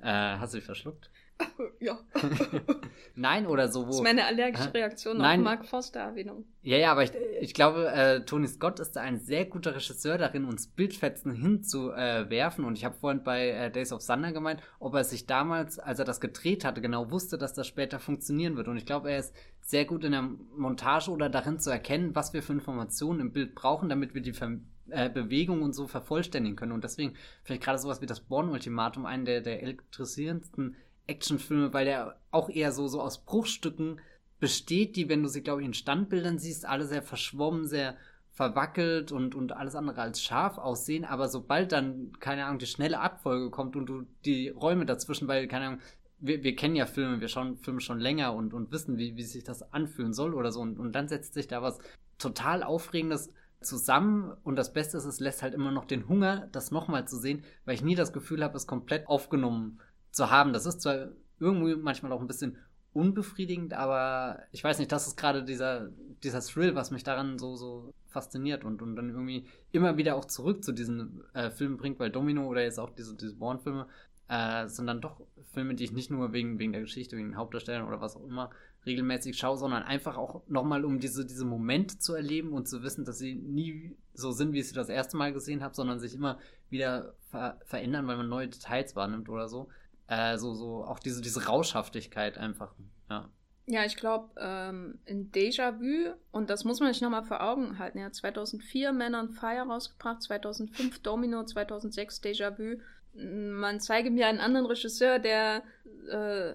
[0.00, 1.10] Äh, hast du dich verschluckt?
[1.80, 1.98] Ja.
[3.14, 3.82] Nein, oder so.
[3.82, 5.40] Wo, das ist meine allergische Reaktion Nein.
[5.40, 6.44] auf Mark Forster-Erwähnung.
[6.62, 10.18] Ja, ja, aber ich, ich glaube, äh, Tony Scott ist da ein sehr guter Regisseur
[10.18, 12.64] darin, uns Bildfetzen hinzuwerfen.
[12.64, 15.78] Äh, und ich habe vorhin bei äh, Days of Thunder gemeint, ob er sich damals,
[15.78, 18.68] als er das gedreht hatte, genau wusste, dass das später funktionieren wird.
[18.68, 22.34] Und ich glaube, er ist sehr gut in der Montage oder darin zu erkennen, was
[22.34, 24.58] wir für Informationen im Bild brauchen, damit wir die Ver
[24.90, 26.72] äh, Bewegung und so vervollständigen können.
[26.72, 27.14] Und deswegen
[27.44, 30.76] vielleicht gerade sowas wie das Born-Ultimatum, einen der, der elektrisierendsten
[31.10, 34.00] Actionfilme, weil der auch eher so, so aus Bruchstücken
[34.38, 37.96] besteht, die, wenn du sie, glaube ich, in Standbildern siehst, alle sehr verschwommen, sehr
[38.32, 41.04] verwackelt und, und alles andere als scharf aussehen.
[41.04, 45.46] Aber sobald dann, keine Ahnung, die schnelle Abfolge kommt und du die Räume dazwischen, weil,
[45.46, 45.80] keine Ahnung,
[46.20, 49.22] wir, wir kennen ja Filme, wir schauen Filme schon länger und, und wissen, wie, wie
[49.24, 50.60] sich das anfühlen soll oder so.
[50.60, 51.78] Und, und dann setzt sich da was
[52.18, 56.70] total Aufregendes zusammen und das Beste ist, es lässt halt immer noch den Hunger, das
[56.70, 59.80] nochmal zu sehen, weil ich nie das Gefühl habe, es komplett aufgenommen
[60.20, 60.52] zu haben.
[60.52, 61.08] Das ist zwar
[61.38, 62.58] irgendwie manchmal auch ein bisschen
[62.92, 65.88] unbefriedigend, aber ich weiß nicht, das ist gerade dieser,
[66.22, 70.26] dieser Thrill, was mich daran so, so fasziniert und, und dann irgendwie immer wieder auch
[70.26, 73.86] zurück zu diesen äh, Filmen bringt, weil Domino oder jetzt auch diese, diese Bourne-Filme
[74.28, 75.22] äh, sind dann doch
[75.54, 78.26] Filme, die ich nicht nur wegen, wegen der Geschichte, wegen den Hauptdarstellern oder was auch
[78.26, 78.50] immer
[78.84, 83.04] regelmäßig schaue, sondern einfach auch nochmal, um diese, diese Momente zu erleben und zu wissen,
[83.04, 86.14] dass sie nie so sind, wie ich sie das erste Mal gesehen habe, sondern sich
[86.14, 89.68] immer wieder ver verändern, weil man neue Details wahrnimmt oder so.
[90.10, 92.74] Äh, so, so auch diese, diese Rauschhaftigkeit einfach,
[93.08, 93.30] ja.
[93.66, 97.98] Ja, ich glaube, ähm, in Déjà-vu, und das muss man sich nochmal vor Augen halten,
[97.98, 102.80] er hat 2004 Man on Fire rausgebracht, 2005 Domino, 2006 Déjà-vu.
[103.14, 105.62] Man zeige mir einen anderen Regisseur, der
[106.08, 106.54] äh,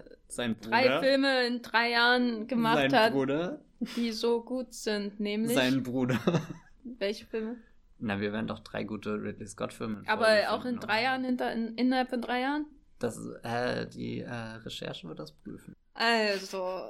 [0.60, 3.60] drei Filme in drei Jahren gemacht Sein hat, Bruder.
[3.96, 5.54] die so gut sind, nämlich...
[5.54, 6.18] Sein Bruder.
[6.84, 7.56] Welche Filme?
[7.98, 10.02] Na, wir werden doch drei gute Ridley Scott-Filme.
[10.06, 12.66] Aber auch in drei Jahren, hinter, in, innerhalb von drei Jahren?
[12.98, 15.74] Das, äh, die äh, Recherche wird das prüfen.
[15.94, 16.82] Also,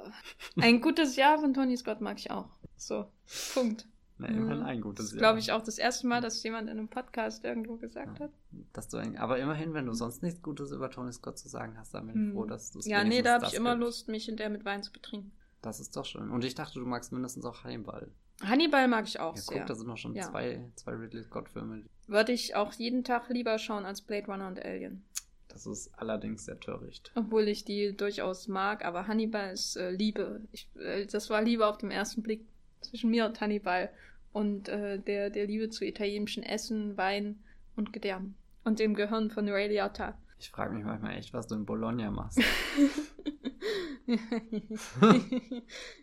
[0.57, 2.49] ein gutes Jahr von Tony Scott mag ich auch.
[2.75, 3.11] So,
[3.53, 3.87] Punkt.
[4.19, 4.65] Na, immerhin mhm.
[4.65, 5.19] ein gutes Jahr.
[5.19, 8.31] glaube ich auch das erste Mal, dass jemand in einem Podcast irgendwo gesagt ja, hat.
[8.73, 11.77] Dass du ein, aber immerhin, wenn du sonst nichts Gutes über Tony Scott zu sagen
[11.77, 12.33] hast, dann bin ich hm.
[12.33, 13.83] froh, dass du es Ja, nee, da habe ich immer gibt.
[13.83, 15.31] Lust, mich in der mit Wein zu betrinken.
[15.61, 16.29] Das ist doch schön.
[16.31, 18.09] Und ich dachte, du magst mindestens auch Hannibal.
[18.41, 19.57] Hannibal mag ich auch ja, sehr.
[19.59, 20.23] Guck, da sind noch schon ja.
[20.23, 21.85] zwei, zwei Ridley Scott-Filme.
[22.07, 25.03] Würde ich auch jeden Tag lieber schauen als Blade Runner und Alien.
[25.57, 27.11] Das ist allerdings sehr töricht.
[27.15, 30.41] Obwohl ich die durchaus mag, aber Hannibal ist äh, Liebe.
[30.51, 32.45] Ich, äh, das war Liebe auf den ersten Blick
[32.81, 33.89] zwischen mir und Hannibal
[34.33, 37.39] und äh, der, der Liebe zu italienischem Essen, Wein
[37.75, 38.35] und Gedärm.
[38.65, 40.15] Und dem Gehirn von Ray Liotta.
[40.37, 42.39] Ich frage mich manchmal echt, was du in Bologna machst.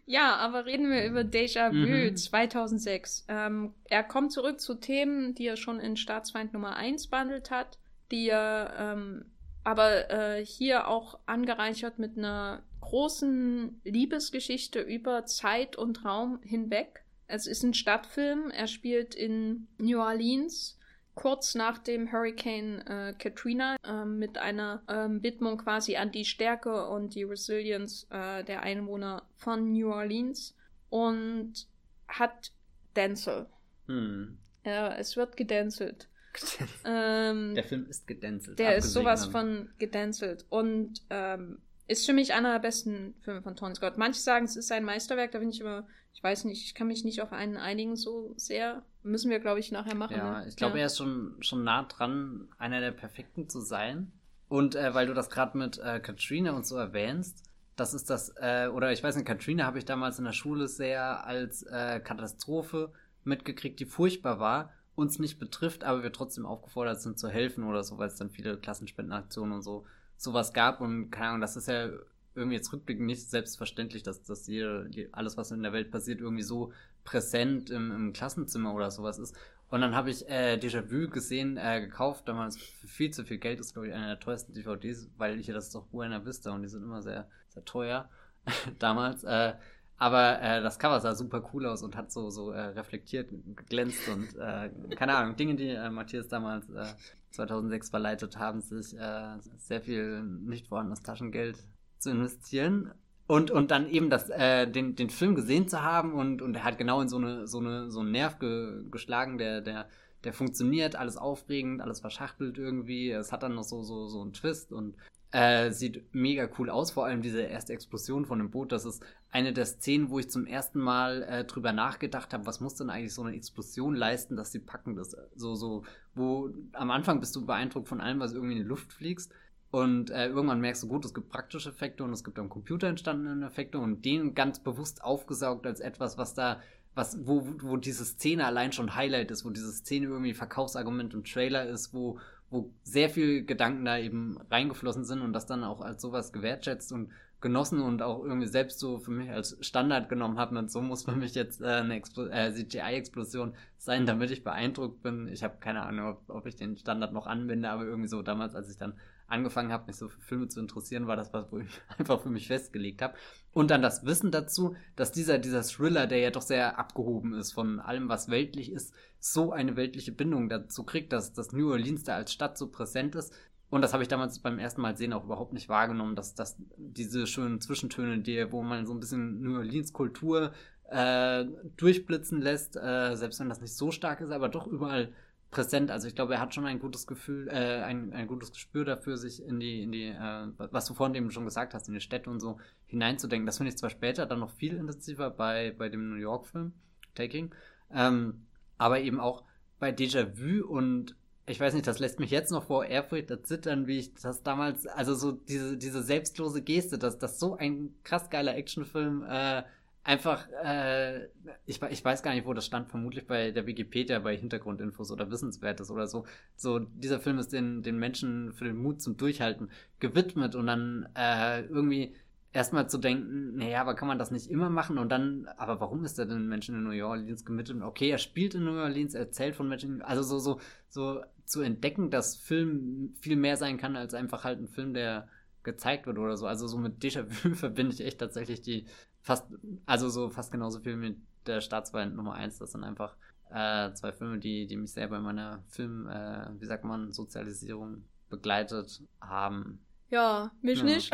[0.04, 2.16] ja, aber reden wir über Déjà-vu mhm.
[2.16, 3.26] 2006.
[3.28, 7.78] Ähm, er kommt zurück zu Themen, die er schon in Staatsfeind Nummer 1 behandelt hat,
[8.10, 9.26] die er ähm,
[9.64, 17.02] aber äh, hier auch angereichert mit einer großen Liebesgeschichte über Zeit und Raum hinweg.
[17.26, 18.50] Es ist ein Stadtfilm.
[18.50, 20.78] Er spielt in New Orleans
[21.14, 26.88] kurz nach dem Hurricane äh, Katrina äh, mit einer ähm, Widmung quasi an die Stärke
[26.88, 30.54] und die Resilience äh, der Einwohner von New Orleans
[30.90, 31.66] und
[32.08, 32.52] hat
[32.96, 33.46] Denzel.
[33.86, 34.38] Hm.
[34.62, 36.08] es wird gedenzelt.
[36.84, 38.58] ähm, der Film ist gedenzelt.
[38.58, 40.44] Der ist sowas von gedenzelt.
[40.48, 43.98] Und ähm, ist für mich einer der besten Filme von Tony Scott.
[43.98, 46.86] Manche sagen, es ist ein Meisterwerk, da bin ich immer, ich weiß nicht, ich kann
[46.86, 48.82] mich nicht auf einen einigen so sehr.
[49.02, 50.16] Müssen wir, glaube ich, nachher machen.
[50.16, 50.48] Ja, ne?
[50.48, 50.84] ich glaube, ja.
[50.84, 54.12] er ist schon, schon nah dran, einer der perfekten zu sein.
[54.48, 57.42] Und äh, weil du das gerade mit äh, Katrina und so erwähnst,
[57.76, 60.68] das ist das, äh, oder ich weiß nicht, Katrina habe ich damals in der Schule
[60.68, 62.92] sehr als äh, Katastrophe
[63.24, 67.82] mitgekriegt, die furchtbar war uns nicht betrifft, aber wir trotzdem aufgefordert sind zu helfen oder
[67.82, 69.84] so, weil es dann viele Klassenspendenaktionen und so
[70.16, 71.90] sowas gab und keine Ahnung, das ist ja
[72.34, 76.42] irgendwie jetzt rückblickend nicht selbstverständlich, dass, dass jede, alles, was in der Welt passiert, irgendwie
[76.42, 76.72] so
[77.04, 79.36] präsent im, im Klassenzimmer oder sowas ist.
[79.70, 83.60] Und dann habe ich äh, Déjà-vu gesehen, äh, gekauft, damals für viel zu viel Geld,
[83.60, 86.52] ist glaube ich eine der teuersten DVDs, weil ich ja das ist doch Buena Vista
[86.52, 88.08] und die sind immer sehr, sehr teuer
[88.78, 89.24] damals.
[89.24, 89.54] Äh,
[89.96, 93.30] aber äh, das Cover sah super cool aus und hat so, so äh, reflektiert,
[93.68, 96.84] glänzt und äh, keine Ahnung, Dinge, die äh, Matthias damals äh,
[97.30, 101.58] 2006 verleitet haben, sich äh, sehr viel nicht vorhandenes Taschengeld
[101.98, 102.92] zu investieren.
[103.26, 106.64] Und, und dann eben das, äh, den, den Film gesehen zu haben und, und er
[106.64, 109.88] hat genau in so eine, so eine, so einen Nerv ge, geschlagen, der, der,
[110.24, 113.10] der funktioniert, alles aufregend, alles verschachtelt irgendwie.
[113.10, 114.96] Es hat dann noch so, so, so einen Twist und
[115.34, 118.70] äh, sieht mega cool aus, vor allem diese erste Explosion von dem Boot.
[118.70, 122.60] Das ist eine der Szenen, wo ich zum ersten Mal äh, drüber nachgedacht habe, was
[122.60, 125.16] muss denn eigentlich so eine Explosion leisten, dass sie packend ist.
[125.34, 125.82] So, so,
[126.14, 129.32] wo am Anfang bist du beeindruckt von allem, was irgendwie in die Luft fliegst.
[129.72, 132.86] Und äh, irgendwann merkst du, gut, es gibt praktische Effekte und es gibt am Computer
[132.86, 136.60] entstandene Effekte und den ganz bewusst aufgesaugt als etwas, was da,
[136.94, 141.24] was, wo, wo diese Szene allein schon Highlight ist, wo diese Szene irgendwie Verkaufsargument im
[141.24, 142.20] Trailer ist, wo,
[142.54, 146.92] wo sehr viel Gedanken da eben reingeflossen sind und das dann auch als sowas gewertschätzt
[146.92, 147.10] und
[147.40, 150.56] genossen und auch irgendwie selbst so für mich als Standard genommen habe.
[150.56, 155.28] Und so muss für mich jetzt äh, eine äh, CGI-Explosion sein, damit ich beeindruckt bin.
[155.28, 158.54] Ich habe keine Ahnung, ob, ob ich den Standard noch anwende, aber irgendwie so damals,
[158.54, 158.94] als ich dann
[159.26, 161.68] angefangen habe, mich so für Filme zu interessieren, war das was, wo ich
[161.98, 163.14] einfach für mich festgelegt habe.
[163.52, 167.52] Und dann das Wissen dazu, dass dieser, dieser Thriller, der ja doch sehr abgehoben ist
[167.52, 172.04] von allem, was weltlich ist, so eine weltliche Bindung dazu kriegt, dass, dass New Orleans
[172.04, 173.32] da als Stadt so präsent ist.
[173.70, 176.56] Und das habe ich damals beim ersten Mal sehen auch überhaupt nicht wahrgenommen, dass, dass
[176.76, 180.52] diese schönen Zwischentöne, die, wo man so ein bisschen New Orleans Kultur
[180.90, 181.44] äh,
[181.76, 185.12] durchblitzen lässt, äh, selbst wenn das nicht so stark ist, aber doch überall
[185.54, 185.90] präsent.
[185.90, 189.16] Also ich glaube, er hat schon ein gutes Gefühl, äh, ein, ein gutes Gespür dafür,
[189.16, 192.00] sich in die, in die, äh, was du vorhin eben schon gesagt hast, in die
[192.00, 193.46] Städte und so hineinzudenken.
[193.46, 196.72] Das finde ich zwar später dann noch viel intensiver bei, bei dem New York-Film,
[197.14, 197.54] Taking,
[197.92, 199.44] ähm, aber eben auch
[199.78, 201.14] bei Déjà-vu und
[201.46, 204.86] ich weiß nicht, das lässt mich jetzt noch vor Ehrfurcht zittern, wie ich das damals,
[204.86, 209.62] also so diese, diese selbstlose Geste, dass das so ein krass geiler Actionfilm äh,
[210.04, 211.24] einfach, äh,
[211.66, 215.30] ich, ich weiß gar nicht, wo das stand, vermutlich bei der Wikipedia, bei Hintergrundinfos oder
[215.30, 216.26] Wissenswertes oder so.
[216.56, 221.08] So, dieser Film ist den, den Menschen für den Mut zum Durchhalten gewidmet und dann
[221.16, 222.14] äh, irgendwie
[222.52, 224.98] erstmal zu denken, naja, aber kann man das nicht immer machen?
[224.98, 227.80] Und dann, aber warum ist er denn Menschen in New Orleans gemittet?
[227.82, 231.62] Okay, er spielt in New Orleans, er erzählt von Menschen, also so, so, so zu
[231.62, 235.28] entdecken, dass Film viel mehr sein kann als einfach halt ein Film, der
[235.62, 236.46] gezeigt wird oder so.
[236.46, 238.86] Also so mit Déjà-vu verbinde ich echt tatsächlich die
[239.24, 239.46] fast,
[239.86, 242.58] also so fast genauso viel mit der Staatsfeind Nummer 1.
[242.58, 243.16] Das sind einfach
[243.50, 248.04] äh, zwei Filme, die, die mich sehr bei meiner Film, äh, wie sagt man, Sozialisierung
[248.28, 249.80] begleitet haben.
[250.10, 250.84] Ja, mich ja.
[250.84, 251.12] nicht.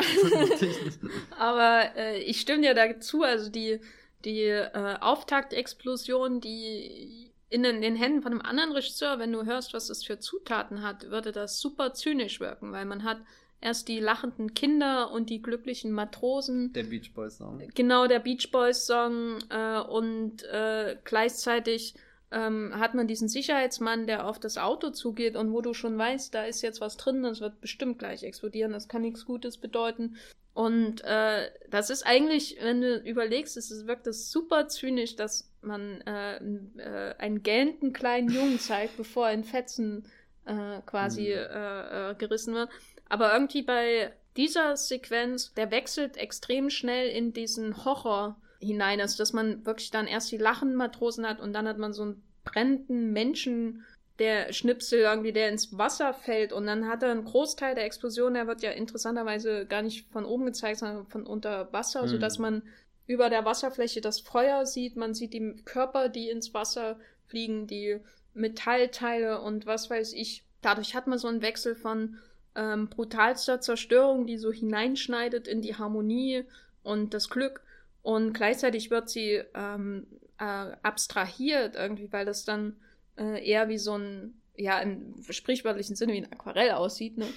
[1.39, 3.79] Aber äh, ich stimme dir dazu, also die,
[4.25, 9.45] die äh, Auftaktexplosion, die in den, in den Händen von einem anderen Regisseur, wenn du
[9.45, 13.21] hörst, was das für Zutaten hat, würde das super zynisch wirken, weil man hat
[13.61, 16.73] erst die lachenden Kinder und die glücklichen Matrosen.
[16.73, 17.61] Der Beach Boys Song.
[17.73, 19.37] Genau, der Beach Boys Song.
[19.49, 21.95] Äh, und äh, gleichzeitig
[22.31, 26.33] ähm, hat man diesen Sicherheitsmann, der auf das Auto zugeht und wo du schon weißt,
[26.33, 30.15] da ist jetzt was drin, das wird bestimmt gleich explodieren, das kann nichts Gutes bedeuten.
[30.53, 36.01] Und äh, das ist eigentlich, wenn du überlegst, es wirkt das super zynisch, dass man
[36.01, 40.05] äh, äh, einen gähnten kleinen Jungen zeigt, bevor er in Fetzen
[40.45, 41.53] äh, quasi mhm.
[41.53, 42.69] äh, äh, gerissen wird.
[43.11, 49.33] Aber irgendwie bei dieser Sequenz, der wechselt extrem schnell in diesen Horror hinein ist, dass
[49.33, 53.11] man wirklich dann erst die lachenden Matrosen hat und dann hat man so einen brennenden
[53.11, 53.83] Menschen,
[54.17, 58.33] der Schnipsel irgendwie, der ins Wasser fällt und dann hat er einen Großteil der Explosion,
[58.33, 62.07] der wird ja interessanterweise gar nicht von oben gezeigt, sondern von unter Wasser, mhm.
[62.07, 62.63] sodass man
[63.07, 66.97] über der Wasserfläche das Feuer sieht, man sieht die Körper, die ins Wasser
[67.27, 67.99] fliegen, die
[68.33, 70.45] Metallteile und was weiß ich.
[70.61, 72.17] Dadurch hat man so einen Wechsel von
[72.55, 76.43] ähm, brutalster Zerstörung, die so hineinschneidet in die Harmonie
[76.83, 77.61] und das Glück.
[78.01, 80.07] Und gleichzeitig wird sie ähm,
[80.39, 80.43] äh,
[80.81, 82.77] abstrahiert irgendwie, weil das dann
[83.17, 87.17] äh, eher wie so ein, ja, im sprichwörtlichen Sinne wie ein Aquarell aussieht.
[87.17, 87.27] Ne?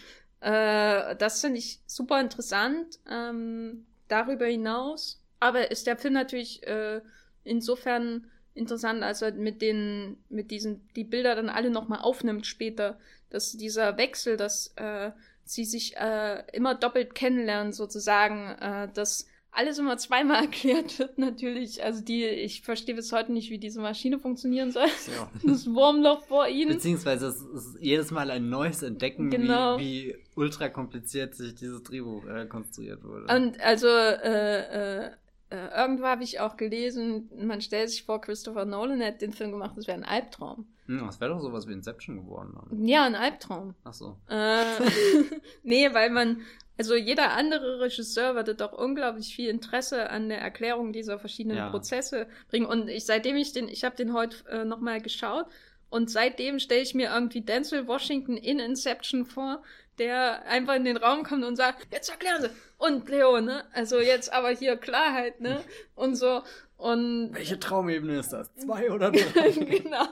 [0.40, 2.98] Äh, das finde ich super interessant.
[3.10, 7.00] Ähm, darüber hinaus, aber ist der Film natürlich äh,
[7.42, 12.98] insofern interessant, als er mit den, mit diesen, die Bilder dann alle nochmal aufnimmt später,
[13.30, 15.10] dass dieser Wechsel, dass äh,
[15.44, 21.82] sie sich äh, immer doppelt kennenlernen sozusagen, äh, dass alles immer zweimal erklärt wird natürlich.
[21.82, 24.86] Also die, ich verstehe bis heute nicht, wie diese Maschine funktionieren soll.
[25.16, 25.30] Ja.
[25.44, 26.74] Das Wurmloch vor ihnen.
[26.74, 29.78] Beziehungsweise es ist jedes Mal ein neues Entdecken, genau.
[29.78, 33.32] wie, wie ultra kompliziert sich dieses Drehbuch äh, konstruiert wurde.
[33.34, 35.10] Und also äh, äh,
[35.54, 39.52] äh, irgendwo habe ich auch gelesen, man stellt sich vor, Christopher Nolan hätte den Film
[39.52, 40.66] gemacht, das wäre ein Albtraum.
[40.86, 42.54] Hm, das wäre doch sowas wie Inception geworden.
[42.54, 42.86] Dann.
[42.86, 43.74] Ja, ein Albtraum.
[43.84, 44.16] Ach so.
[44.28, 44.64] Äh,
[45.62, 46.42] nee, weil man,
[46.76, 51.70] also jeder andere Regisseur würde doch unglaublich viel Interesse an der Erklärung dieser verschiedenen ja.
[51.70, 52.66] Prozesse bringen.
[52.66, 55.46] Und ich, seitdem ich den, ich habe den heute äh, nochmal geschaut
[55.94, 59.62] und seitdem stelle ich mir irgendwie Denzel Washington in Inception vor,
[59.98, 62.50] der einfach in den Raum kommt und sagt, jetzt erklären Sie.
[62.78, 63.64] Und Leo, ne?
[63.72, 65.62] Also jetzt aber hier Klarheit, ne?
[65.94, 66.42] Und so.
[66.76, 68.54] Und Welche Traumebene ist das?
[68.56, 69.50] Zwei oder drei?
[69.50, 70.06] genau.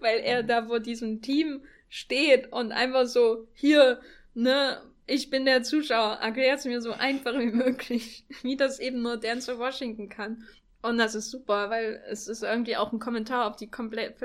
[0.00, 4.00] Weil er da vor diesem Team steht und einfach so, hier,
[4.34, 9.02] ne, ich bin der Zuschauer, erklärt es mir so einfach wie möglich, wie das eben
[9.02, 10.44] nur Denzel Washington kann.
[10.82, 14.16] Und das ist super, weil es ist irgendwie auch ein Kommentar auf die komplett,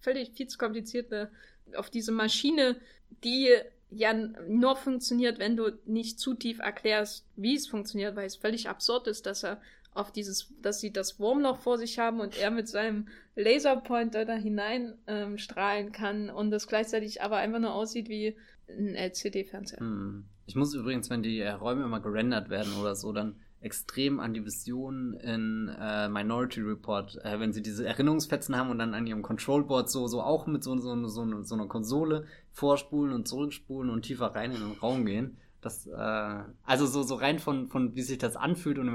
[0.00, 1.30] völlig viel zu komplizierte,
[1.74, 2.80] auf diese Maschine,
[3.24, 3.50] die
[3.90, 8.68] ja nur funktioniert, wenn du nicht zu tief erklärst, wie es funktioniert, weil es völlig
[8.68, 9.60] absurd ist, dass er
[9.94, 14.34] auf dieses, dass sie das Wurmloch vor sich haben und er mit seinem Laserpointer da
[14.34, 18.36] hinein ähm, strahlen kann und das gleichzeitig aber einfach nur aussieht wie
[18.68, 19.80] ein LCD-Fernseher.
[19.80, 20.24] Hm.
[20.46, 24.32] Ich muss übrigens, wenn die äh, Räume immer gerendert werden oder so, dann extrem an
[24.32, 29.06] die Vision in äh, Minority Report, äh, wenn sie diese Erinnerungsfetzen haben und dann an
[29.06, 32.26] ihrem Controlboard so, so auch mit so, so, so, so einer Konsole
[32.56, 35.36] vorspulen und zurückspulen und tiefer rein in den Raum gehen.
[35.60, 38.88] Das, äh, also so, so rein von, von wie sich das anfühlt und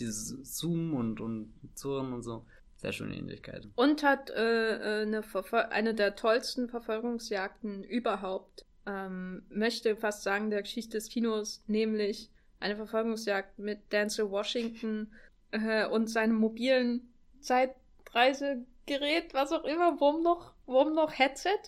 [0.00, 2.44] dieses Zoom und, und Zurren und so.
[2.74, 3.68] Sehr schöne Ähnlichkeit.
[3.76, 5.22] Und hat äh, äh eine,
[5.70, 8.66] eine der tollsten Verfolgungsjagden überhaupt.
[8.86, 15.12] Ähm, möchte fast sagen, der Geschichte des Kinos, nämlich eine Verfolgungsjagd mit Denzel Washington
[15.52, 21.58] äh, und seinem mobilen Zeitreisegerät, was auch immer, Wurmloch, Wurmloch Headset.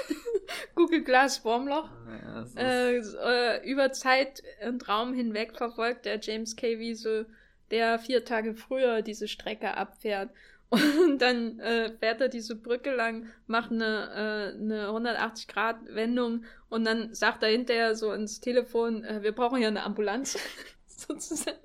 [0.74, 1.88] Google Glass Wurmloch.
[2.24, 6.78] Ja, äh, äh, über Zeit und Raum hinweg verfolgt der James K.
[6.78, 7.26] Wiesel,
[7.70, 10.30] der vier Tage früher diese Strecke abfährt
[10.70, 17.14] und dann äh, fährt er diese Brücke lang, macht eine, äh, eine 180-Grad-Wendung und dann
[17.14, 20.38] sagt er hinterher so ins Telefon, äh, wir brauchen ja eine Ambulanz.
[21.08, 21.58] sozusagen.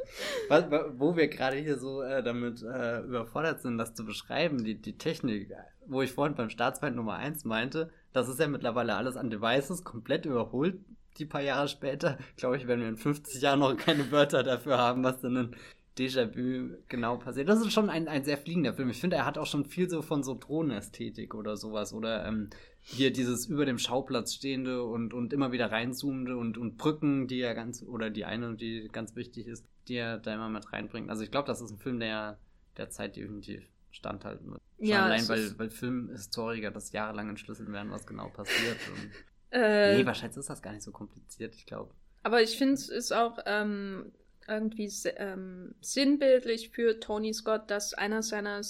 [0.49, 0.65] Was,
[0.97, 4.97] wo wir gerade hier so äh, damit äh, überfordert sind, das zu beschreiben, die, die
[4.97, 5.51] Technik,
[5.85, 9.83] wo ich vorhin beim Staatsfeind Nummer 1 meinte, das ist ja mittlerweile alles an Devices
[9.83, 10.79] komplett überholt.
[11.17, 14.77] Die paar Jahre später, glaube ich, werden wir in 50 Jahren noch keine Wörter dafür
[14.77, 15.55] haben, was denn ein
[15.97, 17.49] Déjà-vu genau passiert.
[17.49, 18.89] Das ist schon ein, ein sehr fliegender Film.
[18.89, 21.93] Ich finde, er hat auch schon viel so von so Drohnenästhetik oder sowas.
[21.93, 22.49] Oder ähm,
[22.89, 27.41] hier dieses über dem Schauplatz stehende und, und immer wieder reinzoomende und, und Brücken, die
[27.41, 31.09] er ganz, oder die eine, die ganz wichtig ist, die er da immer mit reinbringt.
[31.09, 32.39] Also ich glaube, das ist ein Film, der
[32.77, 34.61] der Zeit definitiv standhalten wird.
[34.77, 38.77] Schon ja, allein, weil, weil Filmhistoriker das jahrelang entschlüsseln werden, was genau passiert.
[38.93, 39.11] Und
[39.51, 41.93] äh, nee, wahrscheinlich ist das gar nicht so kompliziert, ich glaube.
[42.23, 44.13] Aber ich finde es ist auch ähm,
[44.47, 48.61] irgendwie ähm, sinnbildlich für Tony Scott, dass einer seiner,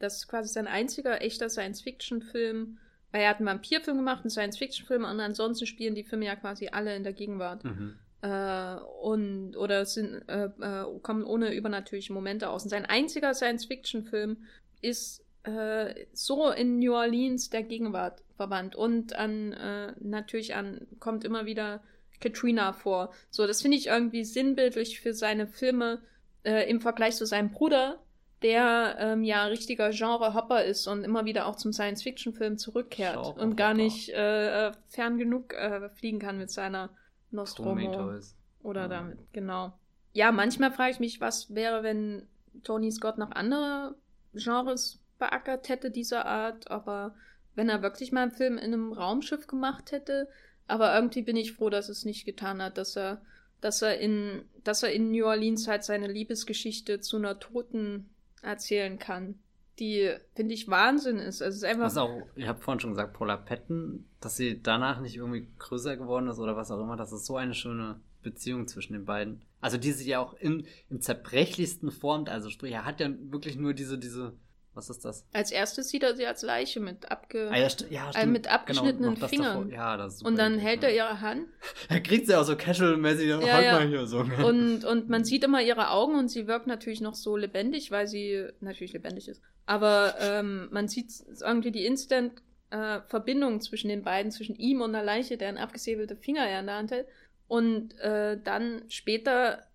[0.00, 2.78] das ist quasi sein einziger echter Science-Fiction-Film,
[3.12, 6.68] weil er hat einen Vampirfilm gemacht, einen Science-Fiction-Film und ansonsten spielen die Filme ja quasi
[6.68, 7.64] alle in der Gegenwart.
[7.64, 7.96] Mhm.
[8.22, 12.64] Äh, und oder sind, äh, äh, kommen ohne übernatürliche Momente aus.
[12.64, 14.38] Und sein einziger Science-Fiction-Film
[14.82, 21.24] ist äh, so in New Orleans der Gegenwart verwandt und an äh, natürlich an kommt
[21.24, 21.82] immer wieder
[22.20, 23.12] Katrina vor.
[23.30, 26.02] So, das finde ich irgendwie sinnbildlich für seine Filme
[26.44, 28.02] äh, im Vergleich zu seinem Bruder,
[28.42, 33.56] der ähm, ja richtiger Genre-Hopper ist und immer wieder auch zum Science-Fiction-Film zurückkehrt Genre und
[33.56, 36.90] gar nicht äh, fern genug äh, fliegen kann mit seiner
[37.30, 38.14] Nostromo.
[38.62, 38.88] Oder ja.
[38.88, 39.72] damit, genau.
[40.12, 42.26] Ja, manchmal frage ich mich, was wäre, wenn
[42.62, 43.94] Tony Scott noch andere
[44.34, 47.14] Genres beackert hätte, dieser Art, aber
[47.54, 50.28] wenn er wirklich mal einen Film in einem Raumschiff gemacht hätte,
[50.66, 53.22] aber irgendwie bin ich froh, dass es nicht getan hat, dass er,
[53.60, 58.10] dass er in, dass er in New Orleans halt seine Liebesgeschichte zu einer Toten
[58.42, 59.38] erzählen kann
[59.80, 61.42] die, finde ich, Wahnsinn ist.
[61.42, 61.86] Also es ist einfach.
[61.86, 65.96] Was auch, ich habe vorhin schon gesagt, Paula Patton, dass sie danach nicht irgendwie größer
[65.96, 69.42] geworden ist oder was auch immer, das ist so eine schöne Beziehung zwischen den beiden.
[69.60, 72.28] Also die sie ja auch im, im zerbrechlichsten formt.
[72.28, 74.34] Also sprich, er hat ja wirklich nur diese, diese
[74.80, 75.26] was ist das?
[75.32, 79.14] Als erstes sieht er sie als Leiche mit, abge ah, ja, ja, äh, mit abgeschnittenen
[79.14, 79.70] genau, Fingern.
[79.70, 81.46] Ja, und dann hält er ihre Hand.
[81.88, 83.72] Er kriegt sie auch so casual-mäßig, ja, halt ja.
[83.74, 84.20] mal hier so.
[84.20, 88.06] Und, und man sieht immer ihre Augen und sie wirkt natürlich noch so lebendig, weil
[88.06, 89.42] sie natürlich lebendig ist.
[89.66, 92.32] Aber ähm, man sieht irgendwie die Instant
[92.70, 96.66] äh, Verbindung zwischen den beiden, zwischen ihm und der Leiche, der einen abgesäbelte Finger in
[96.66, 97.06] der Hand hält.
[97.48, 99.66] Und äh, dann später,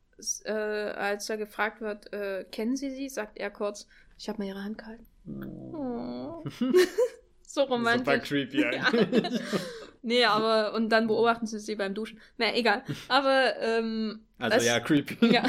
[0.45, 4.47] äh, als er gefragt wird, äh, kennen Sie sie, sagt er kurz, ich habe mal
[4.47, 5.05] ihre Hand gehalten.
[5.73, 6.43] Oh.
[7.41, 8.05] so romantisch.
[8.05, 9.33] Super creepy eigentlich.
[9.33, 9.59] Ja.
[10.01, 12.19] nee, aber und dann beobachten sie sie beim Duschen.
[12.37, 12.83] Na, egal.
[13.07, 15.33] Aber ähm, also was, ja, creepy.
[15.33, 15.43] Ja,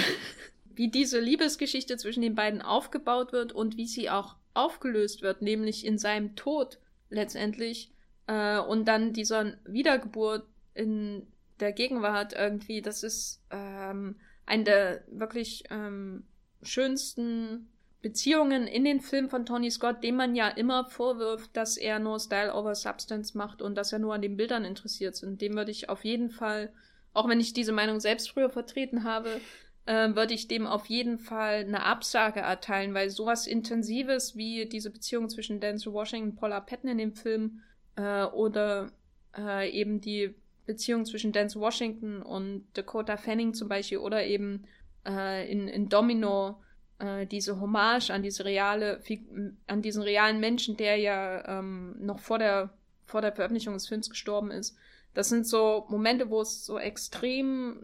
[0.75, 5.85] wie diese Liebesgeschichte zwischen den beiden aufgebaut wird und wie sie auch aufgelöst wird, nämlich
[5.85, 6.79] in seinem Tod
[7.11, 7.93] letztendlich
[8.27, 11.27] äh, und dann dieser Wiedergeburt in
[11.61, 12.83] der Gegenwart irgendwie.
[12.83, 16.25] Das ist ähm, ein der wirklich ähm,
[16.63, 17.69] schönsten
[18.07, 22.21] Beziehungen in den Filmen von Tony Scott, dem man ja immer vorwirft, dass er nur
[22.21, 25.25] Style over Substance macht und dass er nur an den Bildern interessiert ist.
[25.41, 26.73] Dem würde ich auf jeden Fall,
[27.15, 29.41] auch wenn ich diese Meinung selbst früher vertreten habe,
[29.87, 34.91] äh, würde ich dem auf jeden Fall eine Absage erteilen, weil sowas Intensives wie diese
[34.91, 37.63] Beziehung zwischen Denzel Washington und Paula Patton in dem Film
[37.97, 38.93] äh, oder
[39.37, 40.33] äh, eben die
[40.65, 44.63] Beziehung zwischen Denzel Washington und Dakota Fanning zum Beispiel oder eben
[45.05, 46.61] äh, in, in Domino
[46.99, 49.01] äh, diese Hommage an diese reale,
[49.67, 52.71] an diesen realen Menschen, der ja ähm, noch vor der,
[53.05, 54.77] vor der Veröffentlichung des Films gestorben ist.
[55.15, 57.79] Das sind so Momente, wo es so extrem,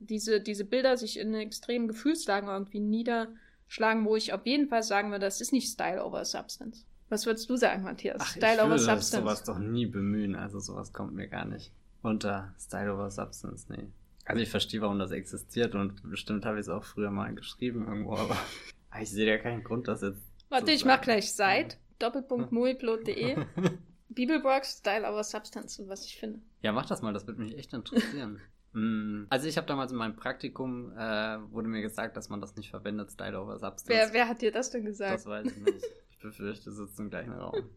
[0.00, 5.10] diese, diese Bilder sich in extremen Gefühlslagen irgendwie niederschlagen, wo ich auf jeden Fall sagen
[5.10, 6.86] würde, das ist nicht Style over Substance.
[7.10, 8.16] Was würdest du sagen, Matthias?
[8.20, 9.10] Ach, Style ich over würde Substance.
[9.22, 11.72] sowas doch nie bemühen, also sowas kommt mir gar nicht
[12.02, 13.88] unter Style over Substance, nee.
[14.24, 17.86] Also ich verstehe, warum das existiert und bestimmt habe ich es auch früher mal geschrieben
[17.86, 18.36] irgendwo, aber
[19.00, 20.22] ich sehe ja keinen Grund, das jetzt.
[20.48, 23.36] Warte, ich mache gleich Site, doppelpunkt muiplot.de,
[24.08, 26.40] Bibelworks, Style over Substance, was ich finde.
[26.60, 28.40] Ja, mach das mal, das würde mich echt interessieren.
[28.74, 32.56] Mm, also ich habe damals in meinem Praktikum, äh, wurde mir gesagt, dass man das
[32.56, 33.88] nicht verwendet, Style over Substance.
[33.88, 35.12] Wer, wer hat dir das denn gesagt?
[35.12, 35.84] Das weiß ich nicht.
[36.08, 37.68] Ich befürchte, es ist im gleichen Raum.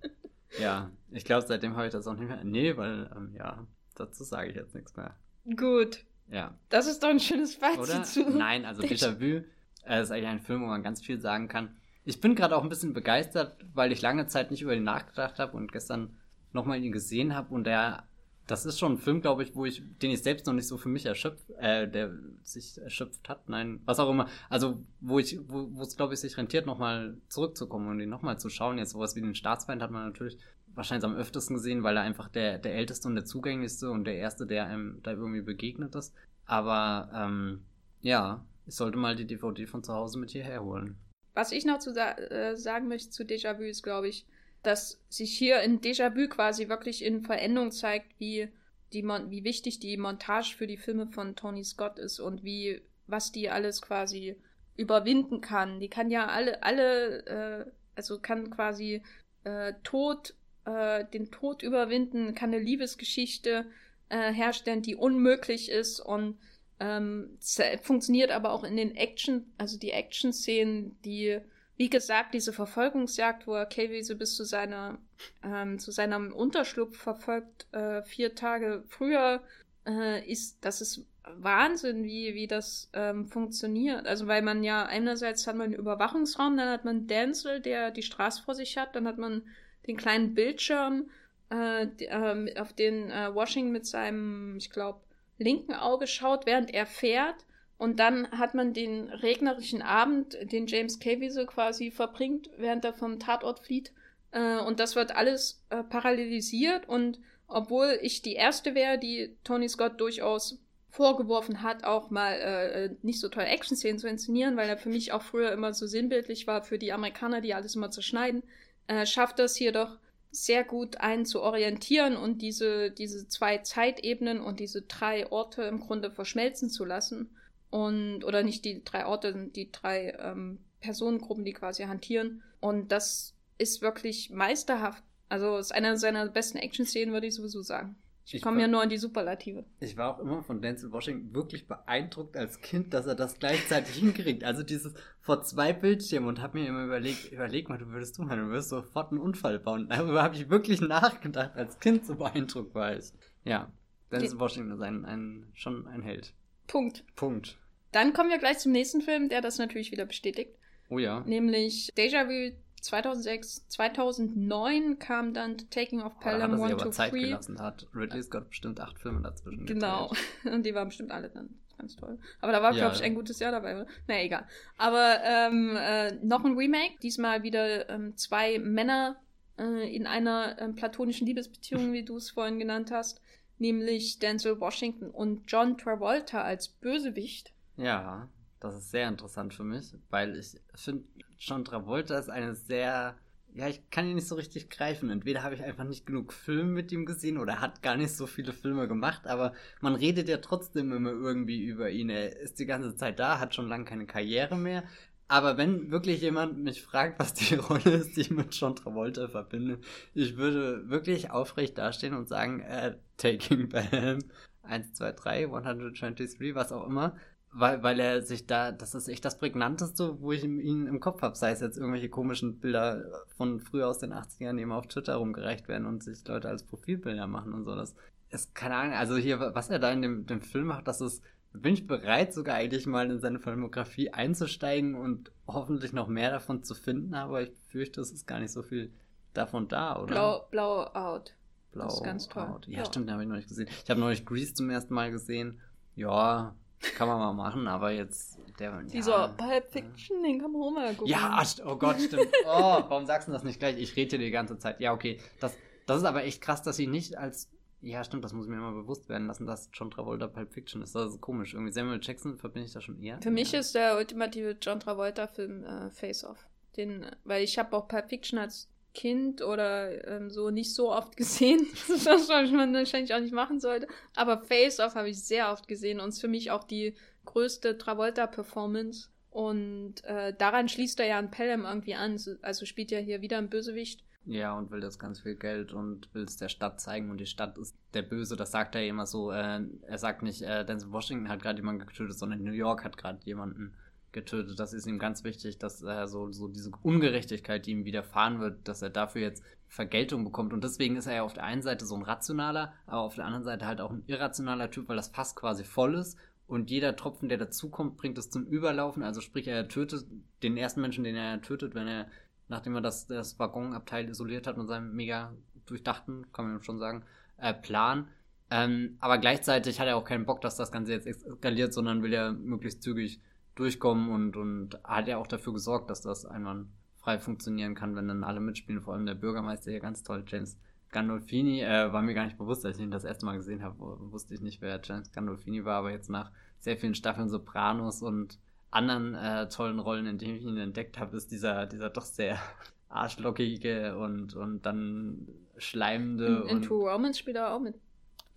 [0.57, 2.41] Ja, ich glaube, seitdem habe ich das auch nicht mehr.
[2.45, 5.15] Nee, weil, ähm, ja, dazu sage ich jetzt nichts mehr.
[5.57, 6.05] Gut.
[6.31, 6.53] Ja.
[6.69, 8.03] Das ist doch ein schönes Fazit Oder?
[8.03, 8.29] zu.
[8.29, 9.43] Nein, also Déjà-vu
[9.85, 11.75] äh, ist eigentlich ein Film, wo man ganz viel sagen kann.
[12.03, 15.39] Ich bin gerade auch ein bisschen begeistert, weil ich lange Zeit nicht über ihn nachgedacht
[15.39, 16.17] habe und gestern
[16.53, 18.03] nochmal ihn gesehen habe und der,
[18.47, 20.77] das ist schon ein Film, glaube ich, wo ich, den ich selbst noch nicht so
[20.77, 22.11] für mich erschöpft, äh, der
[22.43, 24.27] sich erschöpft hat, nein, was auch immer.
[24.49, 28.49] Also, wo ich, wo es, glaube ich, sich rentiert, nochmal zurückzukommen und ihn nochmal zu
[28.49, 28.77] schauen.
[28.77, 30.37] Jetzt sowas wie den Staatsfeind hat man natürlich
[30.75, 34.17] wahrscheinlich am öftesten gesehen, weil er einfach der, der älteste und der zugänglichste und der
[34.17, 36.13] erste, der einem da irgendwie begegnet ist.
[36.45, 37.65] Aber ähm,
[38.01, 40.97] ja, ich sollte mal die DVD von zu Hause mit hierher holen.
[41.33, 44.25] Was ich noch zu äh, sagen möchte zu Déjà-vu ist, glaube ich,
[44.63, 48.49] dass sich hier in Déjà-vu quasi wirklich in Veränderung zeigt, wie,
[48.93, 53.31] die wie wichtig die Montage für die Filme von Tony Scott ist und wie, was
[53.31, 54.37] die alles quasi
[54.77, 55.79] überwinden kann.
[55.79, 59.03] Die kann ja alle, alle, äh, also kann quasi
[59.43, 60.35] äh, Tod
[60.65, 63.65] äh, den Tod überwinden, kann eine Liebesgeschichte
[64.09, 66.37] äh, herstellen, die unmöglich ist und
[66.79, 67.37] ähm,
[67.81, 71.39] funktioniert aber auch in den Action, also die Action-Szenen, die,
[71.77, 74.97] wie gesagt, diese Verfolgungsjagd, wo er Kaywiese bis zu seiner,
[75.43, 79.41] ähm, zu seinem Unterschlupf verfolgt, äh, vier Tage früher,
[79.87, 81.05] äh, ist, das ist
[81.37, 84.05] Wahnsinn, wie, wie das ähm, funktioniert.
[84.05, 88.03] Also, weil man ja einerseits hat man einen Überwachungsraum, dann hat man Denzel, der die
[88.03, 89.43] Straße vor sich hat, dann hat man
[89.87, 91.09] den kleinen Bildschirm,
[91.51, 94.99] äh, äh, auf den äh, Washington mit seinem, ich glaube,
[95.37, 97.45] linken Auge schaut, während er fährt.
[97.77, 103.19] Und dann hat man den regnerischen Abend, den James Caviezel quasi verbringt, während er vom
[103.19, 103.91] Tatort flieht.
[104.31, 106.87] Äh, und das wird alles äh, parallelisiert.
[106.87, 110.59] Und obwohl ich die erste wäre, die Tony Scott durchaus
[110.89, 115.11] vorgeworfen hat, auch mal äh, nicht so tolle Action-Szenen zu inszenieren, weil er für mich
[115.11, 118.43] auch früher immer so sinnbildlich war für die Amerikaner, die alles immer zerschneiden,
[118.87, 119.97] äh, schafft das hier doch
[120.31, 125.79] sehr gut einen zu orientieren und diese, diese zwei Zeitebenen und diese drei Orte im
[125.79, 127.35] Grunde verschmelzen zu lassen.
[127.69, 132.43] Und, oder nicht die drei Orte, die drei ähm, Personengruppen, die quasi hantieren.
[132.59, 135.03] Und das ist wirklich meisterhaft.
[135.29, 137.95] Also ist einer seiner besten Action-Szenen, würde ich sowieso sagen.
[138.27, 139.65] Ich, komme ja nur an die Superlative.
[139.79, 143.95] Ich war auch immer von Denzel Washington wirklich beeindruckt als Kind, dass er das gleichzeitig
[143.95, 144.43] hinkriegt.
[144.43, 148.23] Also dieses vor zwei Bildschirmen und habe mir immer überlegt, überleg mal, du würdest du
[148.23, 149.87] mal, du würdest sofort einen Unfall bauen.
[149.89, 153.11] Darüber habe ich wirklich nachgedacht, als Kind so beeindruckt war ich.
[153.43, 153.71] Ja,
[154.11, 156.33] Denzel Washington ist ein, ein, schon ein Held.
[156.67, 157.03] Punkt.
[157.15, 157.59] Punkt.
[157.91, 160.57] Dann kommen wir gleich zum nächsten Film, der das natürlich wieder bestätigt.
[160.89, 161.21] Oh ja.
[161.21, 162.55] Nämlich Déjà-vu
[162.85, 167.19] 2006, 2009 kam dann Taking of Pelham oh, 1 to Zeit 3.
[167.19, 167.87] gelassen hat.
[167.93, 169.65] Ridley Scott bestimmt acht Filme dazwischen.
[169.65, 170.11] Genau.
[170.45, 172.17] Und die waren bestimmt alle dann ganz toll.
[172.41, 173.87] Aber da war, ja, glaube ich, ein gutes Jahr dabei, oder?
[174.07, 174.47] Na, egal.
[174.77, 176.97] Aber ähm, äh, noch ein Remake.
[177.01, 179.17] Diesmal wieder ähm, zwei Männer
[179.57, 183.21] äh, in einer ähm, platonischen Liebesbeziehung, wie du es vorhin genannt hast.
[183.57, 187.53] Nämlich Denzel Washington und John Travolta als Bösewicht.
[187.77, 188.29] Ja,
[188.59, 191.05] das ist sehr interessant für mich, weil ich finde,
[191.45, 193.15] John Travolta ist eine sehr,
[193.53, 195.11] ja, ich kann ihn nicht so richtig greifen.
[195.11, 198.15] Entweder habe ich einfach nicht genug Filme mit ihm gesehen oder er hat gar nicht
[198.15, 202.09] so viele Filme gemacht, aber man redet ja trotzdem immer irgendwie über ihn.
[202.09, 204.83] Er ist die ganze Zeit da, hat schon lange keine Karriere mehr.
[205.27, 209.27] Aber wenn wirklich jemand mich fragt, was die Rolle ist, die ich mit John Travolta
[209.27, 209.79] verbinde,
[210.15, 214.19] ich würde wirklich aufrecht dastehen und sagen, äh, Taking Bam,
[214.63, 217.15] 1, 2, 3, 123, was auch immer
[217.57, 221.21] weil, weil er sich da, das ist echt das prägnanteste, wo ich ihn im Kopf
[221.21, 224.87] habe, sei es jetzt irgendwelche komischen Bilder von früher aus den 80ern, die immer auf
[224.87, 227.73] Twitter rumgereicht werden und sich Leute als Profilbilder machen und so.
[227.73, 227.95] Das
[228.29, 231.23] ist keine Ahnung, also hier, was er da in dem, dem Film macht, das ist,
[231.53, 236.61] bin ich bereit, sogar eigentlich mal in seine Filmografie einzusteigen und hoffentlich noch mehr davon
[236.61, 238.91] zu finden, aber ich fürchte, es ist gar nicht so viel
[239.33, 240.07] davon da, oder?
[240.07, 241.33] Blau, Blau Out.
[241.71, 242.43] Blau das ist ganz toll.
[242.43, 242.67] Out.
[242.67, 242.85] Ja, ja.
[242.85, 243.69] stimmt, den habe ich noch nicht gesehen.
[243.81, 245.61] Ich habe neulich Grease zum ersten Mal gesehen.
[245.95, 246.53] Ja,
[246.95, 248.81] kann man mal machen, aber jetzt der.
[248.83, 251.11] Dieser ja, Pulp Fiction, den kann man auch mal gucken.
[251.11, 252.27] Ja, oh Gott, stimmt.
[252.45, 253.77] Oh, warum sagst du das nicht gleich?
[253.77, 254.79] Ich rede hier die ganze Zeit.
[254.79, 255.19] Ja, okay.
[255.39, 257.49] Das, das ist aber echt krass, dass sie nicht als.
[257.81, 260.81] Ja, stimmt, das muss ich mir immer bewusst werden lassen, dass John Travolta Pulp Fiction
[260.81, 260.95] ist.
[260.95, 261.53] Das ist komisch.
[261.53, 263.21] Irgendwie Samuel Jackson verbinde ich da schon eher.
[263.21, 266.47] Für mich ist der ultimative John Travolta-Film äh, Face Off.
[266.77, 271.15] Den, weil ich habe auch Pulp Fiction als Kind oder ähm, so nicht so oft
[271.17, 273.87] gesehen, was man wahrscheinlich auch nicht machen sollte.
[274.15, 276.95] Aber Face Off habe ich sehr oft gesehen und ist für mich auch die
[277.25, 279.09] größte Travolta-Performance.
[279.29, 282.19] Und äh, daran schließt er ja an Pelham irgendwie an.
[282.41, 284.03] Also spielt ja hier wieder ein Bösewicht.
[284.25, 287.27] Ja, und will das ganz viel Geld und will es der Stadt zeigen und die
[287.27, 288.35] Stadt ist der Böse.
[288.35, 289.31] Das sagt er immer so.
[289.31, 292.97] Äh, er sagt nicht, äh, Denzel Washington hat gerade jemanden getötet, sondern New York hat
[292.97, 293.75] gerade jemanden
[294.15, 294.59] getötet.
[294.59, 298.67] Das ist ihm ganz wichtig, dass er so, so diese Ungerechtigkeit, die ihm widerfahren wird,
[298.67, 300.53] dass er dafür jetzt Vergeltung bekommt.
[300.53, 303.25] Und deswegen ist er ja auf der einen Seite so ein rationaler, aber auf der
[303.25, 306.17] anderen Seite halt auch ein irrationaler Typ, weil das Fass quasi voll ist.
[306.47, 309.03] Und jeder Tropfen, der dazukommt, bringt es zum Überlaufen.
[309.03, 310.05] Also sprich, er tötet
[310.41, 312.07] den ersten Menschen, den er tötet, wenn er,
[312.47, 315.33] nachdem er das, das Waggonabteil isoliert hat mit seinem mega
[315.65, 317.03] durchdachten, kann man schon sagen,
[317.37, 318.07] äh, Plan.
[318.51, 322.13] Ähm, aber gleichzeitig hat er auch keinen Bock, dass das Ganze jetzt eskaliert, sondern will
[322.13, 323.19] er möglichst zügig
[323.55, 328.23] durchkommen und, und hat ja auch dafür gesorgt, dass das einwandfrei funktionieren kann, wenn dann
[328.23, 330.57] alle mitspielen, vor allem der Bürgermeister hier ganz toll, James
[330.91, 333.77] Gandolfini, äh, war mir gar nicht bewusst, als ich ihn das erste Mal gesehen habe,
[334.11, 338.39] wusste ich nicht, wer James Gandolfini war, aber jetzt nach sehr vielen Staffeln Sopranos und
[338.71, 342.37] anderen äh, tollen Rollen, in denen ich ihn entdeckt habe, ist dieser, dieser doch sehr
[342.89, 345.27] arschlockige und, und dann
[345.57, 346.45] schleimende.
[346.49, 347.75] In, in True Romance spielt er auch mit.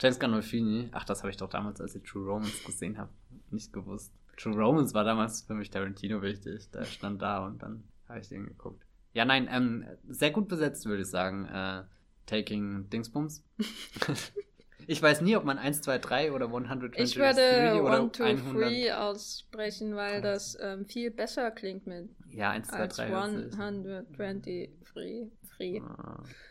[0.01, 3.11] James Gandolfini, ach, das habe ich doch damals, als ich True Romance gesehen habe,
[3.51, 4.13] nicht gewusst.
[4.39, 6.71] True Romance war damals für mich Tarantino wichtig.
[6.71, 8.85] Der stand da und dann habe ich den geguckt.
[9.13, 11.47] Ja, nein, ähm, sehr gut besetzt, würde ich sagen.
[11.47, 11.83] Äh,
[12.27, 13.43] Taking Dingsbums.
[14.87, 17.41] ich weiß nie, ob man 1, 2, 3 oder 123 Ich würde
[17.91, 22.97] 1, 2, 3 aussprechen, weil das ähm, viel besser klingt mit ja, 1, 2, als
[22.97, 24.71] 3 123.
[24.85, 25.83] Free.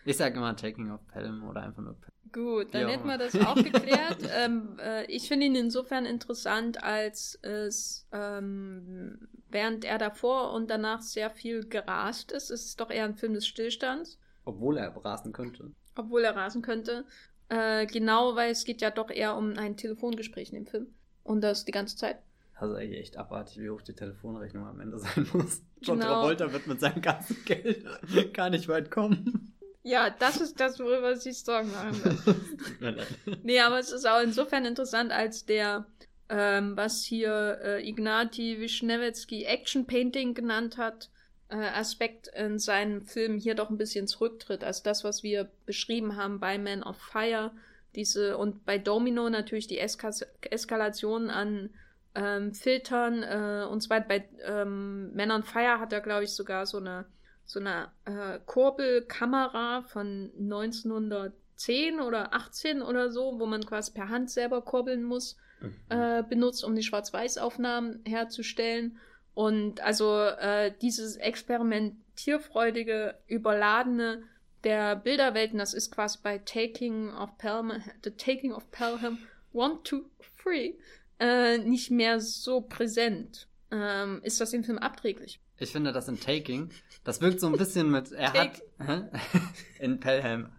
[0.03, 2.16] Ich sage immer Taking of Pelham oder einfach nur Pelham.
[2.31, 4.17] Gut, dann hätten wir das auch geklärt.
[4.37, 11.01] ähm, äh, ich finde ihn insofern interessant, als es ähm, während er davor und danach
[11.01, 12.49] sehr viel gerast ist.
[12.49, 14.19] Es ist doch eher ein Film des Stillstands.
[14.45, 15.71] Obwohl er rasen könnte.
[15.95, 17.05] Obwohl er rasen könnte.
[17.49, 20.87] Äh, genau, weil es geht ja doch eher um ein Telefongespräch in dem Film.
[21.23, 22.17] Und das die ganze Zeit.
[22.55, 25.61] Also eigentlich echt abartig, wie hoch die Telefonrechnung am Ende sein muss.
[25.81, 26.21] John genau.
[26.21, 27.85] Travolta wird mit seinem ganzen Geld
[28.33, 29.53] gar nicht weit kommen.
[29.87, 32.97] Ja, das ist das, worüber sich Sorgen machen will.
[33.43, 35.85] nee, aber es ist auch insofern interessant, als der,
[36.27, 41.09] ähm, was hier äh, Ignati Wischnewetski Action Painting genannt hat,
[41.47, 44.61] äh, Aspekt in seinem Film hier doch ein bisschen zurücktritt.
[44.61, 47.51] Also das, was wir beschrieben haben bei Man of Fire,
[47.95, 50.11] diese und bei Domino natürlich die Eska
[50.41, 51.69] Eskalation an
[52.13, 54.05] ähm, Filtern äh, und weiter.
[54.09, 57.05] Bei ähm, Man on Fire hat er, glaube ich, sogar so eine
[57.47, 64.29] so eine äh, Kurbelkamera von 1910 oder 18 oder so, wo man quasi per Hand
[64.29, 65.75] selber kurbeln muss, mhm.
[65.89, 68.97] äh, benutzt, um die Schwarz-Weiß-Aufnahmen herzustellen.
[69.33, 74.23] Und also äh, dieses experimentierfreudige, überladene
[74.65, 77.71] der Bilderwelten, das ist quasi bei Taking of Pelham,
[78.03, 79.19] The Taking of Pelham
[79.53, 80.73] 1, 2,
[81.19, 83.47] 3 nicht mehr so präsent.
[83.71, 85.39] Ähm, ist das im Film abträglich?
[85.59, 86.69] Ich finde das in Taking,
[87.07, 88.61] das wirkt so ein bisschen mit, er Take.
[88.79, 89.11] hat
[89.79, 90.49] in Pelham.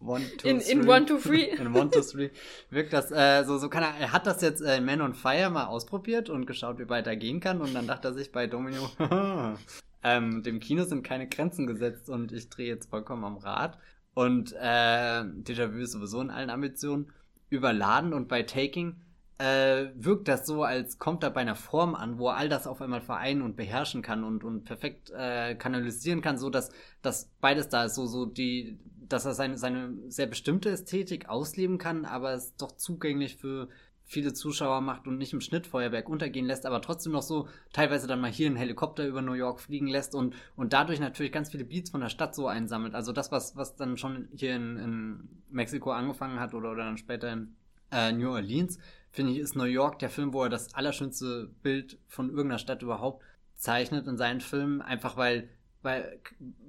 [0.00, 1.50] One, two, in, in One, Two, Three.
[1.58, 2.30] in One, Two, Three.
[2.70, 5.12] Wirkt das äh, so, so kann er, er hat das jetzt äh, in Man on
[5.12, 8.32] Fire mal ausprobiert und geschaut, wie weit er gehen kann und dann dachte er sich
[8.32, 8.88] bei Domino,
[10.02, 13.76] ähm, dem Kino sind keine Grenzen gesetzt und ich drehe jetzt vollkommen am Rad.
[14.14, 17.12] Und äh, Déjà-vu ist sowieso in allen Ambitionen.
[17.50, 18.96] Überladen und bei Taking
[19.42, 22.68] äh, wirkt das so, als kommt er bei einer Form an, wo er all das
[22.68, 26.70] auf einmal vereinen und beherrschen kann und, und perfekt äh, kanalisieren kann, so dass,
[27.02, 28.78] dass beides da ist, so, so die,
[29.08, 33.68] dass er seine, seine sehr bestimmte Ästhetik ausleben kann, aber es doch zugänglich für
[34.04, 38.20] viele Zuschauer macht und nicht im Schnittfeuerwerk untergehen lässt, aber trotzdem noch so teilweise dann
[38.20, 41.64] mal hier einen Helikopter über New York fliegen lässt und, und dadurch natürlich ganz viele
[41.64, 42.94] Beats von der Stadt so einsammelt.
[42.94, 46.98] Also das, was, was dann schon hier in, in Mexiko angefangen hat oder, oder dann
[46.98, 47.56] später in
[47.90, 48.78] äh, New Orleans,
[49.12, 52.82] finde ich, ist New York der Film, wo er das allerschönste Bild von irgendeiner Stadt
[52.82, 53.22] überhaupt
[53.54, 55.48] zeichnet in seinen Filmen, einfach weil
[55.82, 56.20] weil,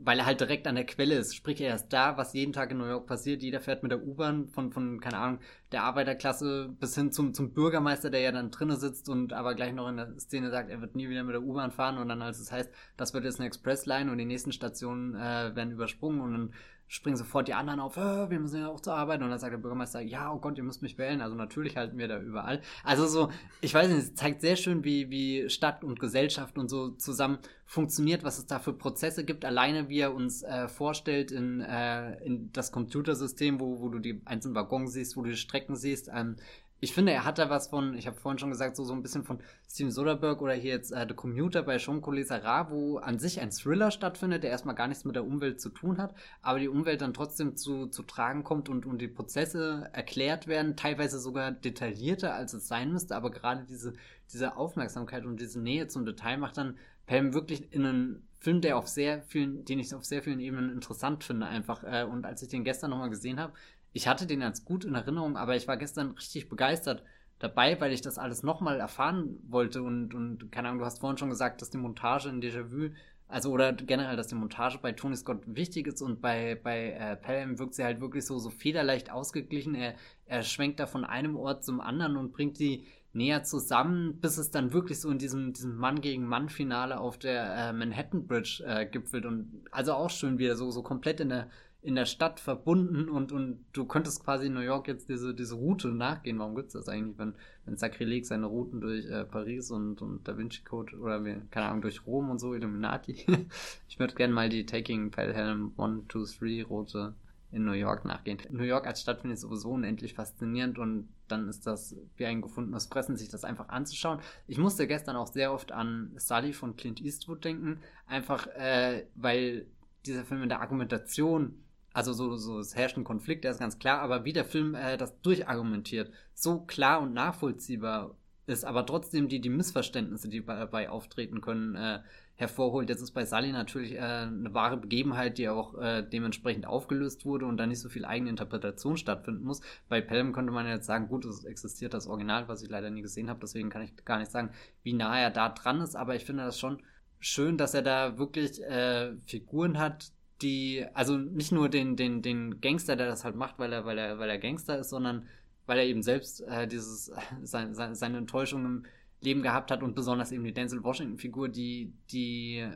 [0.04, 1.36] weil er halt direkt an der Quelle ist.
[1.36, 3.44] Sprich, er ist da, was jeden Tag in New York passiert.
[3.44, 5.40] Jeder fährt mit der U-Bahn von, von, keine Ahnung,
[5.72, 9.74] der Arbeiterklasse bis hin zum, zum Bürgermeister, der ja dann drinnen sitzt und aber gleich
[9.74, 12.22] noch in der Szene sagt, er wird nie wieder mit der U-Bahn fahren und dann,
[12.22, 16.22] als es heißt, das wird jetzt eine Expressline und die nächsten Stationen äh, werden übersprungen
[16.22, 16.54] und dann
[16.88, 19.22] springen sofort die anderen auf, äh, wir müssen ja auch zur Arbeit.
[19.22, 21.22] Und dann sagt der Bürgermeister, ja, oh Gott, ihr müsst mich wählen.
[21.22, 22.62] Also natürlich halten wir da überall.
[22.84, 23.30] Also so,
[23.62, 27.40] ich weiß nicht, es zeigt sehr schön, wie, wie Stadt und Gesellschaft und so zusammen
[27.66, 29.46] funktioniert, was es da für Prozesse gibt.
[29.46, 34.22] Alleine, wie er uns äh, vorstellt in, äh, in das Computersystem, wo, wo du die
[34.26, 36.12] einzelnen Waggons siehst, wo du die Strecken siehst.
[36.14, 36.36] Ähm,
[36.84, 39.02] ich finde, er hat da was von, ich habe vorhin schon gesagt, so, so ein
[39.02, 39.40] bisschen von
[39.72, 43.52] Steven Soderbergh oder hier jetzt äh, The Commuter bei Sean Collet-Sarah, wo an sich ein
[43.52, 47.00] Thriller stattfindet, der erstmal gar nichts mit der Umwelt zu tun hat, aber die Umwelt
[47.00, 52.34] dann trotzdem zu, zu tragen kommt und, und die Prozesse erklärt werden, teilweise sogar detaillierter,
[52.34, 53.94] als es sein müsste, aber gerade diese,
[54.34, 58.78] diese Aufmerksamkeit und diese Nähe zum Detail macht dann Pelham wirklich in einen Film, der
[58.78, 61.86] auf sehr vielen, den ich auf sehr vielen Ebenen interessant finde, einfach.
[61.86, 63.54] Äh, und als ich den gestern nochmal gesehen habe,
[63.94, 67.04] ich hatte den als gut in Erinnerung, aber ich war gestern richtig begeistert
[67.40, 71.18] dabei, weil ich das alles nochmal erfahren wollte und, und keine Ahnung, du hast vorhin
[71.18, 72.92] schon gesagt, dass die Montage in Déjà-vu,
[73.28, 77.16] also oder generell, dass die Montage bei Tony Scott wichtig ist und bei, bei äh,
[77.16, 79.76] Pelham wirkt sie halt wirklich so, so federleicht ausgeglichen.
[79.76, 79.96] Er,
[80.26, 84.52] er schwenkt da von einem Ort zum anderen und bringt die näher zusammen, bis es
[84.52, 88.86] dann wirklich so in diesem, diesem Mann gegen Mann-Finale auf der äh, Manhattan Bridge äh,
[88.86, 91.50] gipfelt und also auch schön wieder so, so komplett in der
[91.84, 95.56] in der Stadt verbunden und, und du könntest quasi in New York jetzt diese, diese
[95.56, 96.40] Route nachgehen.
[96.40, 97.36] Warum gibt es das eigentlich, wenn,
[97.66, 101.82] wenn Sakrileg seine Routen durch äh, Paris und, und Da Vinci Code oder keine Ahnung,
[101.82, 103.26] durch Rom und so, Illuminati.
[103.90, 107.16] ich würde gerne mal die Taking Pelham 1, 2, 3 Route
[107.52, 108.40] in New York nachgehen.
[108.50, 112.42] New York als Stadt finde ich sowieso unendlich faszinierend und dann ist das wie ein
[112.42, 114.20] gefundenes Fressen, sich das einfach anzuschauen.
[114.48, 119.68] Ich musste gestern auch sehr oft an Sully von Clint Eastwood denken, einfach äh, weil
[120.06, 121.63] dieser Film in der Argumentation
[121.94, 124.76] also so, so es herrscht ein Konflikt, der ist ganz klar, aber wie der Film
[124.76, 130.90] äh, das durchargumentiert, so klar und nachvollziehbar ist, aber trotzdem die, die Missverständnisse, die dabei
[130.90, 132.00] auftreten können, äh,
[132.36, 132.90] hervorholt.
[132.90, 137.46] Jetzt ist bei Sally natürlich äh, eine wahre Begebenheit, die auch äh, dementsprechend aufgelöst wurde
[137.46, 139.62] und da nicht so viel eigene Interpretation stattfinden muss.
[139.88, 143.02] Bei Pelham könnte man jetzt sagen, gut, es existiert das Original, was ich leider nie
[143.02, 144.50] gesehen habe, deswegen kann ich gar nicht sagen,
[144.82, 146.82] wie nah er da dran ist, aber ich finde das schon
[147.20, 150.12] schön, dass er da wirklich äh, Figuren hat,
[150.44, 153.98] die, also nicht nur den, den, den Gangster, der das halt macht, weil er, weil
[153.98, 155.28] er, weil er Gangster ist, sondern
[155.66, 157.12] weil er eben selbst äh, dieses,
[157.44, 158.86] sein, sein, seine Enttäuschung im
[159.22, 162.68] Leben gehabt hat und besonders eben die Denzel Washington-Figur, die, die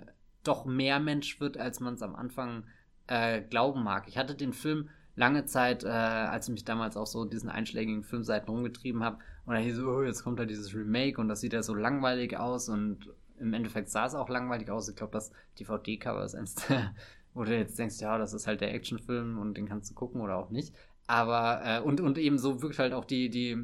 [0.43, 2.63] doch mehr Mensch wird, als man es am Anfang
[3.07, 4.07] äh, glauben mag.
[4.07, 8.03] Ich hatte den Film lange Zeit, äh, als ich mich damals auch so diesen einschlägigen
[8.03, 11.53] Filmseiten rumgetrieben habe, und da hieß oh, jetzt kommt da dieses Remake und das sieht
[11.53, 14.89] ja so langweilig aus und im Endeffekt sah es auch langweilig aus.
[14.89, 16.93] Ich glaube, das DVD-Cover ist eines der
[17.37, 20.21] wo du jetzt denkst, ja, das ist halt der Actionfilm und den kannst du gucken
[20.21, 20.75] oder auch nicht.
[21.07, 23.57] Aber, äh, und, und eben so wirkt halt auch die, die,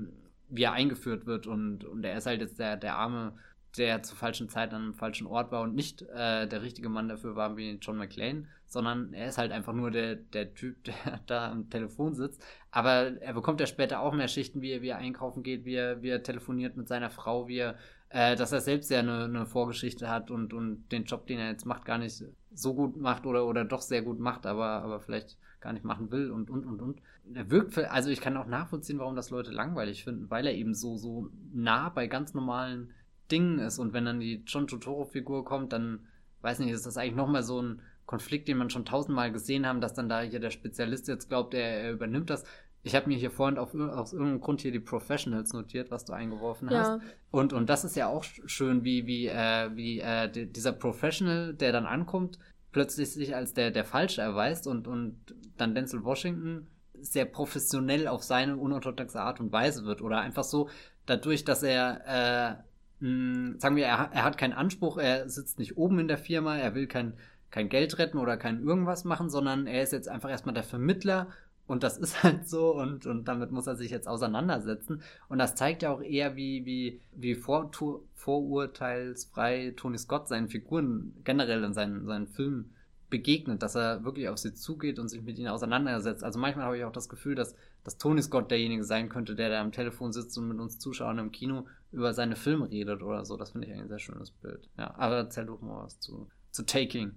[0.50, 3.34] wie er eingeführt wird und, und er ist halt jetzt der, der arme
[3.78, 7.08] der zur falschen Zeit an einem falschen Ort war und nicht äh, der richtige Mann
[7.08, 11.22] dafür war wie John McClane, sondern er ist halt einfach nur der, der Typ, der
[11.26, 12.44] da am Telefon sitzt.
[12.72, 15.76] Aber er bekommt ja später auch mehr Schichten, wie er, wie er einkaufen geht, wie
[15.76, 17.78] er, wie er telefoniert mit seiner Frau, wie er,
[18.14, 21.49] äh, dass er selbst ja eine, eine Vorgeschichte hat und, und den Job, den er
[21.49, 22.23] jetzt macht, gar nicht
[22.53, 26.11] so gut macht oder, oder doch sehr gut macht, aber, aber vielleicht gar nicht machen
[26.11, 27.02] will und, und, und, und.
[27.34, 30.53] Er wirkt, für, also ich kann auch nachvollziehen, warum das Leute langweilig finden, weil er
[30.53, 32.91] eben so, so nah bei ganz normalen
[33.31, 36.06] Dingen ist und wenn dann die John Totoro-Figur kommt, dann,
[36.41, 39.81] weiß nicht, ist das eigentlich nochmal so ein Konflikt, den man schon tausendmal gesehen haben,
[39.81, 42.44] dass dann da hier der Spezialist jetzt glaubt, er, er übernimmt das.
[42.85, 46.14] Ich habe mir hier vorhin auf, aus irgendeinem Grund hier die Professionals notiert, was du
[46.14, 46.80] eingeworfen ja.
[46.80, 47.01] hast.
[47.31, 51.72] Und, und das ist ja auch schön, wie, wie, äh, wie äh, dieser Professional, der
[51.72, 52.39] dann ankommt,
[52.73, 55.18] plötzlich sich als der, der Falsche erweist und, und
[55.55, 56.68] dann Denzel Washington
[56.99, 60.01] sehr professionell auf seine unorthodoxe Art und Weise wird.
[60.01, 60.69] Oder einfach so,
[61.05, 62.60] dadurch, dass er,
[62.99, 66.18] äh, mh, sagen wir, er, er hat keinen Anspruch, er sitzt nicht oben in der
[66.18, 67.14] Firma, er will kein,
[67.49, 71.27] kein Geld retten oder kein irgendwas machen, sondern er ist jetzt einfach erstmal der Vermittler
[71.65, 75.02] und das ist halt so und, und damit muss er sich jetzt auseinandersetzen.
[75.30, 77.72] Und das zeigt ja auch eher, wie, wie, wie vor,
[78.15, 82.73] vorurteilsfrei Tony Scott seinen Figuren generell in seinen, seinen Filmen
[83.10, 86.23] begegnet, dass er wirklich auf sie zugeht und sich mit ihnen auseinandersetzt.
[86.23, 89.49] Also manchmal habe ich auch das Gefühl, dass, dass Tony Scott derjenige sein könnte, der
[89.49, 93.23] da am Telefon sitzt und mit uns Zuschauern im Kino über seine Filme redet oder
[93.23, 93.38] so.
[93.38, 94.68] Das finde ich ein sehr schönes Bild.
[94.80, 97.14] Ja, aber erzähl doch mal was zu, zu Taking.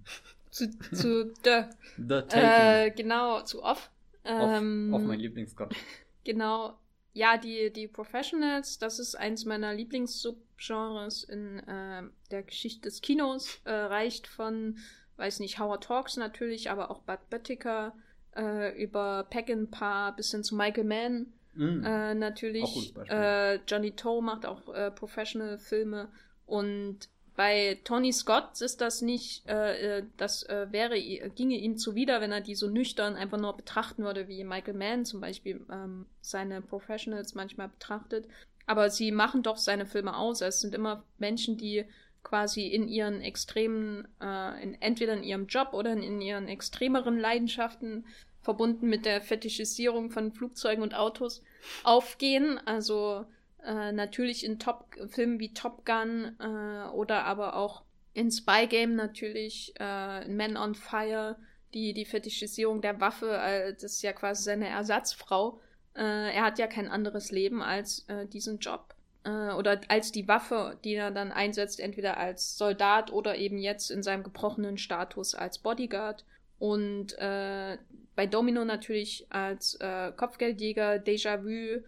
[0.51, 1.65] Zu, zu The.
[1.97, 2.41] The Taking.
[2.41, 3.91] Äh, genau, zu Off.
[4.27, 5.75] Ähm, off, off mein Lieblingsgott.
[6.25, 6.77] Genau.
[7.13, 13.61] Ja, die, die Professionals, das ist eins meiner Lieblingssubgenres in äh, der Geschichte des Kinos.
[13.65, 14.77] Äh, reicht von,
[15.17, 17.95] weiß nicht, Howard Talks natürlich, aber auch Bud Böttiger,
[18.37, 21.33] äh, über Peckinpah bis hin zu Michael Mann.
[21.55, 21.85] Mm.
[21.85, 22.93] Äh, natürlich.
[23.09, 26.09] Äh, Johnny Toe macht auch äh, Professional-Filme
[26.45, 32.21] und bei Tony Scott ist das nicht, äh, äh, das äh, wäre, ginge ihm zuwider,
[32.23, 36.07] wenn er die so nüchtern einfach nur betrachten würde, wie Michael Mann zum Beispiel ähm,
[36.23, 38.27] seine Professionals manchmal betrachtet.
[38.65, 40.41] Aber sie machen doch seine Filme aus.
[40.41, 41.85] Es sind immer Menschen, die
[42.25, 48.07] quasi in ihren extremen, äh, in, entweder in ihrem Job oder in ihren extremeren Leidenschaften
[48.41, 51.43] verbunden mit der Fetischisierung von Flugzeugen und Autos
[51.85, 52.59] aufgehen.
[52.65, 53.27] Also
[53.67, 57.83] äh, natürlich in Top Filmen wie Top Gun äh, oder aber auch
[58.15, 61.37] in Spy Game natürlich, äh, Man on Fire,
[61.75, 65.61] die, die Fetischisierung der Waffe, äh, das ist ja quasi seine Ersatzfrau.
[65.95, 68.95] Äh, er hat ja kein anderes Leben als äh, diesen Job.
[69.25, 73.91] Äh, oder als die Waffe, die er dann einsetzt, entweder als Soldat oder eben jetzt
[73.91, 76.25] in seinem gebrochenen Status als Bodyguard.
[76.59, 77.77] Und äh,
[78.15, 81.83] bei Domino natürlich als äh, Kopfgeldjäger, Déjà-vu,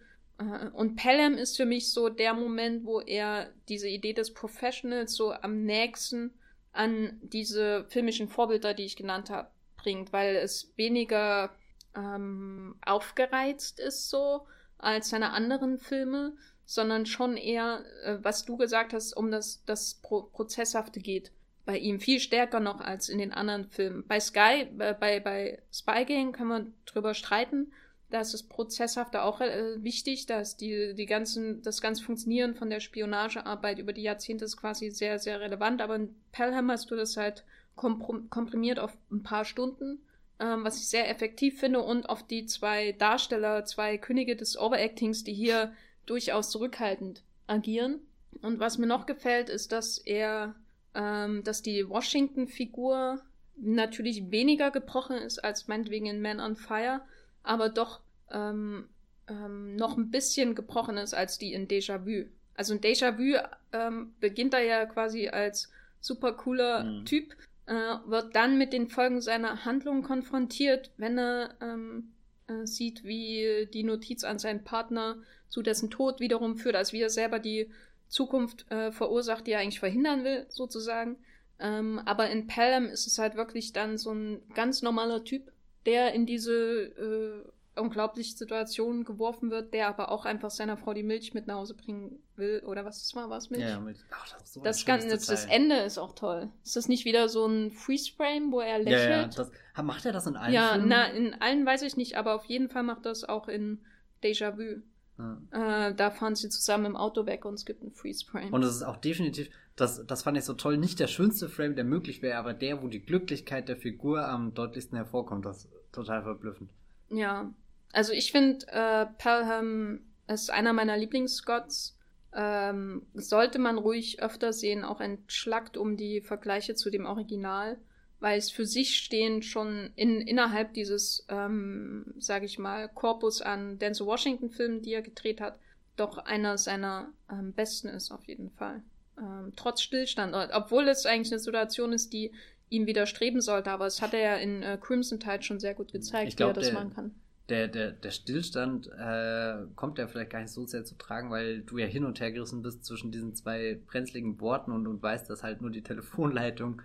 [0.73, 5.33] und Pelham ist für mich so der Moment, wo er diese Idee des Professionals so
[5.33, 6.33] am nächsten
[6.71, 11.51] an diese filmischen Vorbilder, die ich genannt habe, bringt, weil es weniger
[11.95, 14.45] ähm, aufgereizt ist so
[14.77, 19.95] als seine anderen Filme, sondern schon eher, äh, was du gesagt hast, um das, das
[19.95, 21.31] Pro Prozesshafte geht.
[21.65, 24.05] Bei ihm viel stärker noch als in den anderen Filmen.
[24.07, 27.73] Bei Sky, äh, bei, bei Spy Game kann man drüber streiten,
[28.09, 32.55] da ist das Prozesshafte auch äh, wichtig, da ist die, die ganzen, das ganze Funktionieren
[32.55, 36.89] von der Spionagearbeit über die Jahrzehnte ist quasi sehr, sehr relevant, aber in Pelham hast
[36.89, 37.43] du das halt
[37.75, 39.99] komprimiert auf ein paar Stunden,
[40.39, 45.23] ähm, was ich sehr effektiv finde und auf die zwei Darsteller, zwei Könige des Overactings,
[45.23, 45.73] die hier
[46.05, 48.01] durchaus zurückhaltend agieren.
[48.41, 50.55] Und was mir noch gefällt, ist, dass er,
[50.95, 53.21] ähm, dass die Washington-Figur
[53.55, 57.01] natürlich weniger gebrochen ist als meinetwegen in Man on Fire,
[57.43, 58.01] aber doch
[58.31, 58.89] ähm,
[59.27, 62.25] ähm, noch ein bisschen gebrochen ist als die in Déjà-vu.
[62.55, 63.37] Also in Déjà-vu
[63.71, 65.71] ähm, beginnt er ja quasi als
[66.01, 67.05] super cooler mhm.
[67.05, 67.35] Typ,
[67.65, 72.11] äh, wird dann mit den Folgen seiner Handlung konfrontiert, wenn er ähm,
[72.47, 75.17] äh, sieht, wie die Notiz an seinen Partner
[75.49, 77.69] zu dessen Tod wiederum führt, als wie er selber die
[78.07, 81.17] Zukunft äh, verursacht, die er eigentlich verhindern will, sozusagen.
[81.59, 85.51] Ähm, aber in Pelham ist es halt wirklich dann so ein ganz normaler Typ,
[85.85, 91.03] der in diese äh, unglaubliche Situation geworfen wird, der aber auch einfach seiner Frau die
[91.03, 92.61] Milch mit nach Hause bringen will.
[92.65, 93.63] Oder was das war, was Milch?
[93.63, 93.99] Ja, Milch.
[94.11, 96.49] Ach, das, so das, Ganze, das Ende ist auch toll.
[96.63, 99.09] Ist das nicht wieder so ein Freeze-Frame, wo er lächelt?
[99.09, 99.27] Ja, ja.
[99.27, 99.51] Das,
[99.81, 100.89] macht er das in allen Ja, Filmen?
[100.89, 103.83] na, in allen weiß ich nicht, aber auf jeden Fall macht das auch in
[104.23, 104.81] Déjà-vu.
[105.19, 105.87] Ja.
[105.89, 108.53] Äh, da fahren sie zusammen im Auto weg und es gibt einen Freeze-Frame.
[108.53, 111.75] Und es ist auch definitiv, das, das fand ich so toll, nicht der schönste Frame,
[111.75, 115.45] der möglich wäre, aber der, wo die Glücklichkeit der Figur am deutlichsten hervorkommt.
[115.45, 116.69] Das ist total verblüffend.
[117.09, 117.53] Ja,
[117.91, 121.97] also ich finde, äh, Pelham ist einer meiner Lieblingsscots.
[122.31, 127.79] ähm, sollte man ruhig öfter sehen, auch entschlackt um die Vergleiche zu dem Original,
[128.19, 133.79] weil es für sich stehend schon in, innerhalb dieses, ähm, sage ich mal, Korpus an
[133.79, 135.57] Denzel Washington-Filmen, die er gedreht hat,
[135.95, 138.83] doch einer seiner ähm, besten ist auf jeden Fall.
[139.17, 142.31] Ähm, trotz Stillstand, obwohl es eigentlich eine Situation ist, die
[142.69, 145.91] ihm widerstreben sollte, aber es hat er ja in äh, Crimson Tide schon sehr gut
[145.91, 147.11] gezeigt, glaub, wie er das der, machen kann.
[147.49, 151.61] Der, der, der Stillstand äh, kommt ja vielleicht gar nicht so sehr zu tragen, weil
[151.61, 155.29] du ja hin und her gerissen bist zwischen diesen zwei brenzligen Worten und, und weißt,
[155.29, 156.83] dass halt nur die Telefonleitung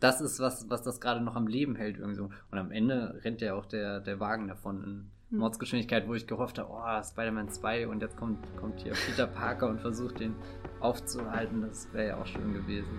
[0.00, 2.30] das ist, was, was das gerade noch am Leben hält irgendwie so.
[2.50, 5.38] Und am Ende rennt ja auch der, der Wagen davon in hm.
[5.38, 9.68] Mordsgeschwindigkeit, wo ich gehofft habe, oh, Spider-Man 2 und jetzt kommt, kommt hier Peter Parker
[9.68, 10.34] und versucht den
[10.80, 11.62] aufzuhalten.
[11.62, 12.98] Das wäre ja auch schön gewesen.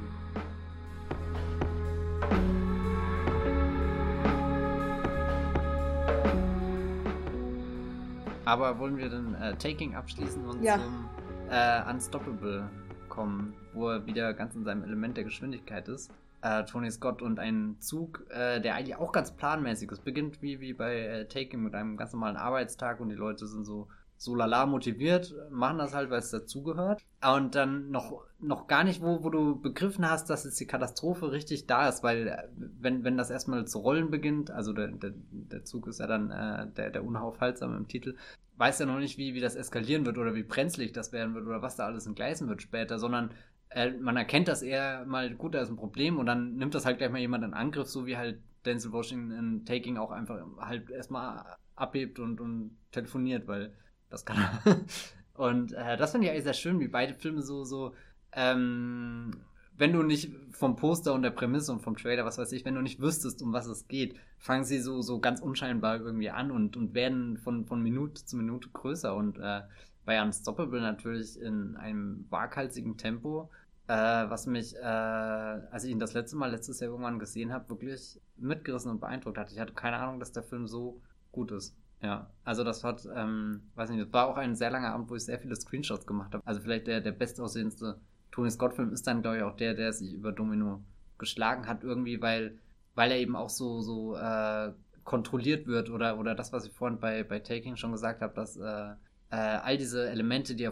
[8.45, 10.75] Aber wollen wir dann äh, Taking abschließen und ja.
[10.75, 11.09] zum
[11.49, 12.69] äh, Unstoppable
[13.07, 16.11] kommen, wo er wieder ganz in seinem Element der Geschwindigkeit ist?
[16.43, 20.03] Äh, Tony Scott und ein Zug, äh, der eigentlich auch ganz planmäßig ist.
[20.03, 23.63] Beginnt wie, wie bei äh, Taking mit einem ganz normalen Arbeitstag und die Leute sind
[23.63, 23.87] so
[24.23, 27.03] so lala motiviert, machen das halt, weil es dazugehört.
[27.21, 31.31] Und dann noch, noch gar nicht, wo, wo du begriffen hast, dass jetzt die Katastrophe
[31.31, 35.13] richtig da ist, weil äh, wenn, wenn das erstmal zu rollen beginnt, also der, der,
[35.31, 38.15] der Zug ist ja dann äh, der, der unaufhaltsame im Titel,
[38.57, 41.45] weiß ja noch nicht, wie, wie das eskalieren wird oder wie brenzlig das werden wird
[41.45, 43.31] oder was da alles entgleisen wird später, sondern
[43.73, 46.85] äh, man erkennt das eher mal, gut, da ist ein Problem und dann nimmt das
[46.85, 50.39] halt gleich mal jemand in Angriff, so wie halt Denzel Washington in Taking auch einfach
[50.59, 51.43] halt erstmal
[51.75, 53.73] abhebt und, und telefoniert, weil
[54.09, 54.81] das kann er.
[55.35, 57.95] Und äh, das finde ich eigentlich sehr schön, wie beide Filme so, so,
[58.33, 59.31] ähm,
[59.75, 62.75] wenn du nicht vom Poster und der Prämisse und vom Trailer, was weiß ich, wenn
[62.75, 66.51] du nicht wüsstest, um was es geht, fangen sie so, so ganz unscheinbar irgendwie an
[66.51, 69.61] und, und werden von, von Minute zu Minute größer und äh,
[70.05, 73.49] bei Unstoppable natürlich in einem waghalsigen Tempo,
[73.87, 77.69] äh, was mich, äh, als ich ihn das letzte Mal letztes Jahr irgendwann gesehen habe,
[77.69, 79.51] wirklich mitgerissen und beeindruckt hat.
[79.51, 81.01] Ich hatte keine Ahnung, dass der Film so
[81.31, 81.75] gut ist.
[82.01, 85.15] Ja, also das hat, ähm, weiß nicht, das war auch ein sehr langer Abend, wo
[85.15, 86.45] ich sehr viele Screenshots gemacht habe.
[86.45, 87.99] Also vielleicht der, der bestaussehendste
[88.31, 90.81] Tony Scott-Film ist dann, glaube ich, auch der, der sich über Domino
[91.17, 92.59] geschlagen hat, irgendwie, weil,
[92.95, 94.73] weil er eben auch so, so äh,
[95.05, 98.57] kontrolliert wird oder, oder das, was ich vorhin bei, bei Taking schon gesagt habe, dass
[98.57, 98.91] äh,
[99.29, 100.69] äh, all diese Elemente, die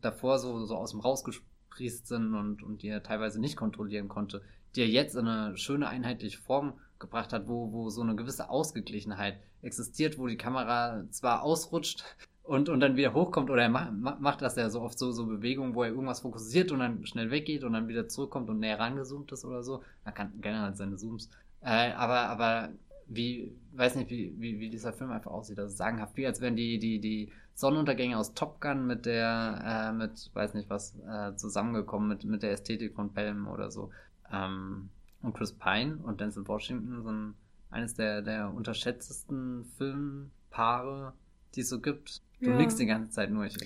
[0.00, 4.42] davor so, so aus dem rausgesprießt sind und, und die er teilweise nicht kontrollieren konnte,
[4.74, 8.50] die er jetzt in eine schöne einheitliche Form gebracht hat, wo, wo so eine gewisse
[8.50, 12.04] Ausgeglichenheit existiert, wo die Kamera zwar ausrutscht
[12.42, 15.26] und, und dann wieder hochkommt oder er macht, macht das ja so oft so, so
[15.26, 18.78] Bewegungen, wo er irgendwas fokussiert und dann schnell weggeht und dann wieder zurückkommt und näher
[18.78, 19.82] rangezoomt ist oder so.
[20.04, 21.28] Man kann generell seine Zooms.
[21.60, 22.70] Äh, aber, aber
[23.08, 25.58] wie, weiß nicht, wie, wie, wie dieser Film einfach aussieht.
[25.58, 29.92] Also sagenhaft, wie als wären die, die, die Sonnenuntergänge aus Top Gun mit der, äh,
[29.92, 33.90] mit, weiß nicht was, äh, zusammengekommen, mit, mit der Ästhetik von Pelham oder so.
[34.32, 34.90] Ähm,
[35.22, 37.34] und Chris Pine und Denzel Washington sind
[37.70, 41.14] eines der, der unterschätztesten Filmpaare,
[41.54, 42.22] die es so gibt.
[42.40, 42.56] Du ja.
[42.56, 43.46] nix die ganze Zeit nur.
[43.46, 43.56] Ich,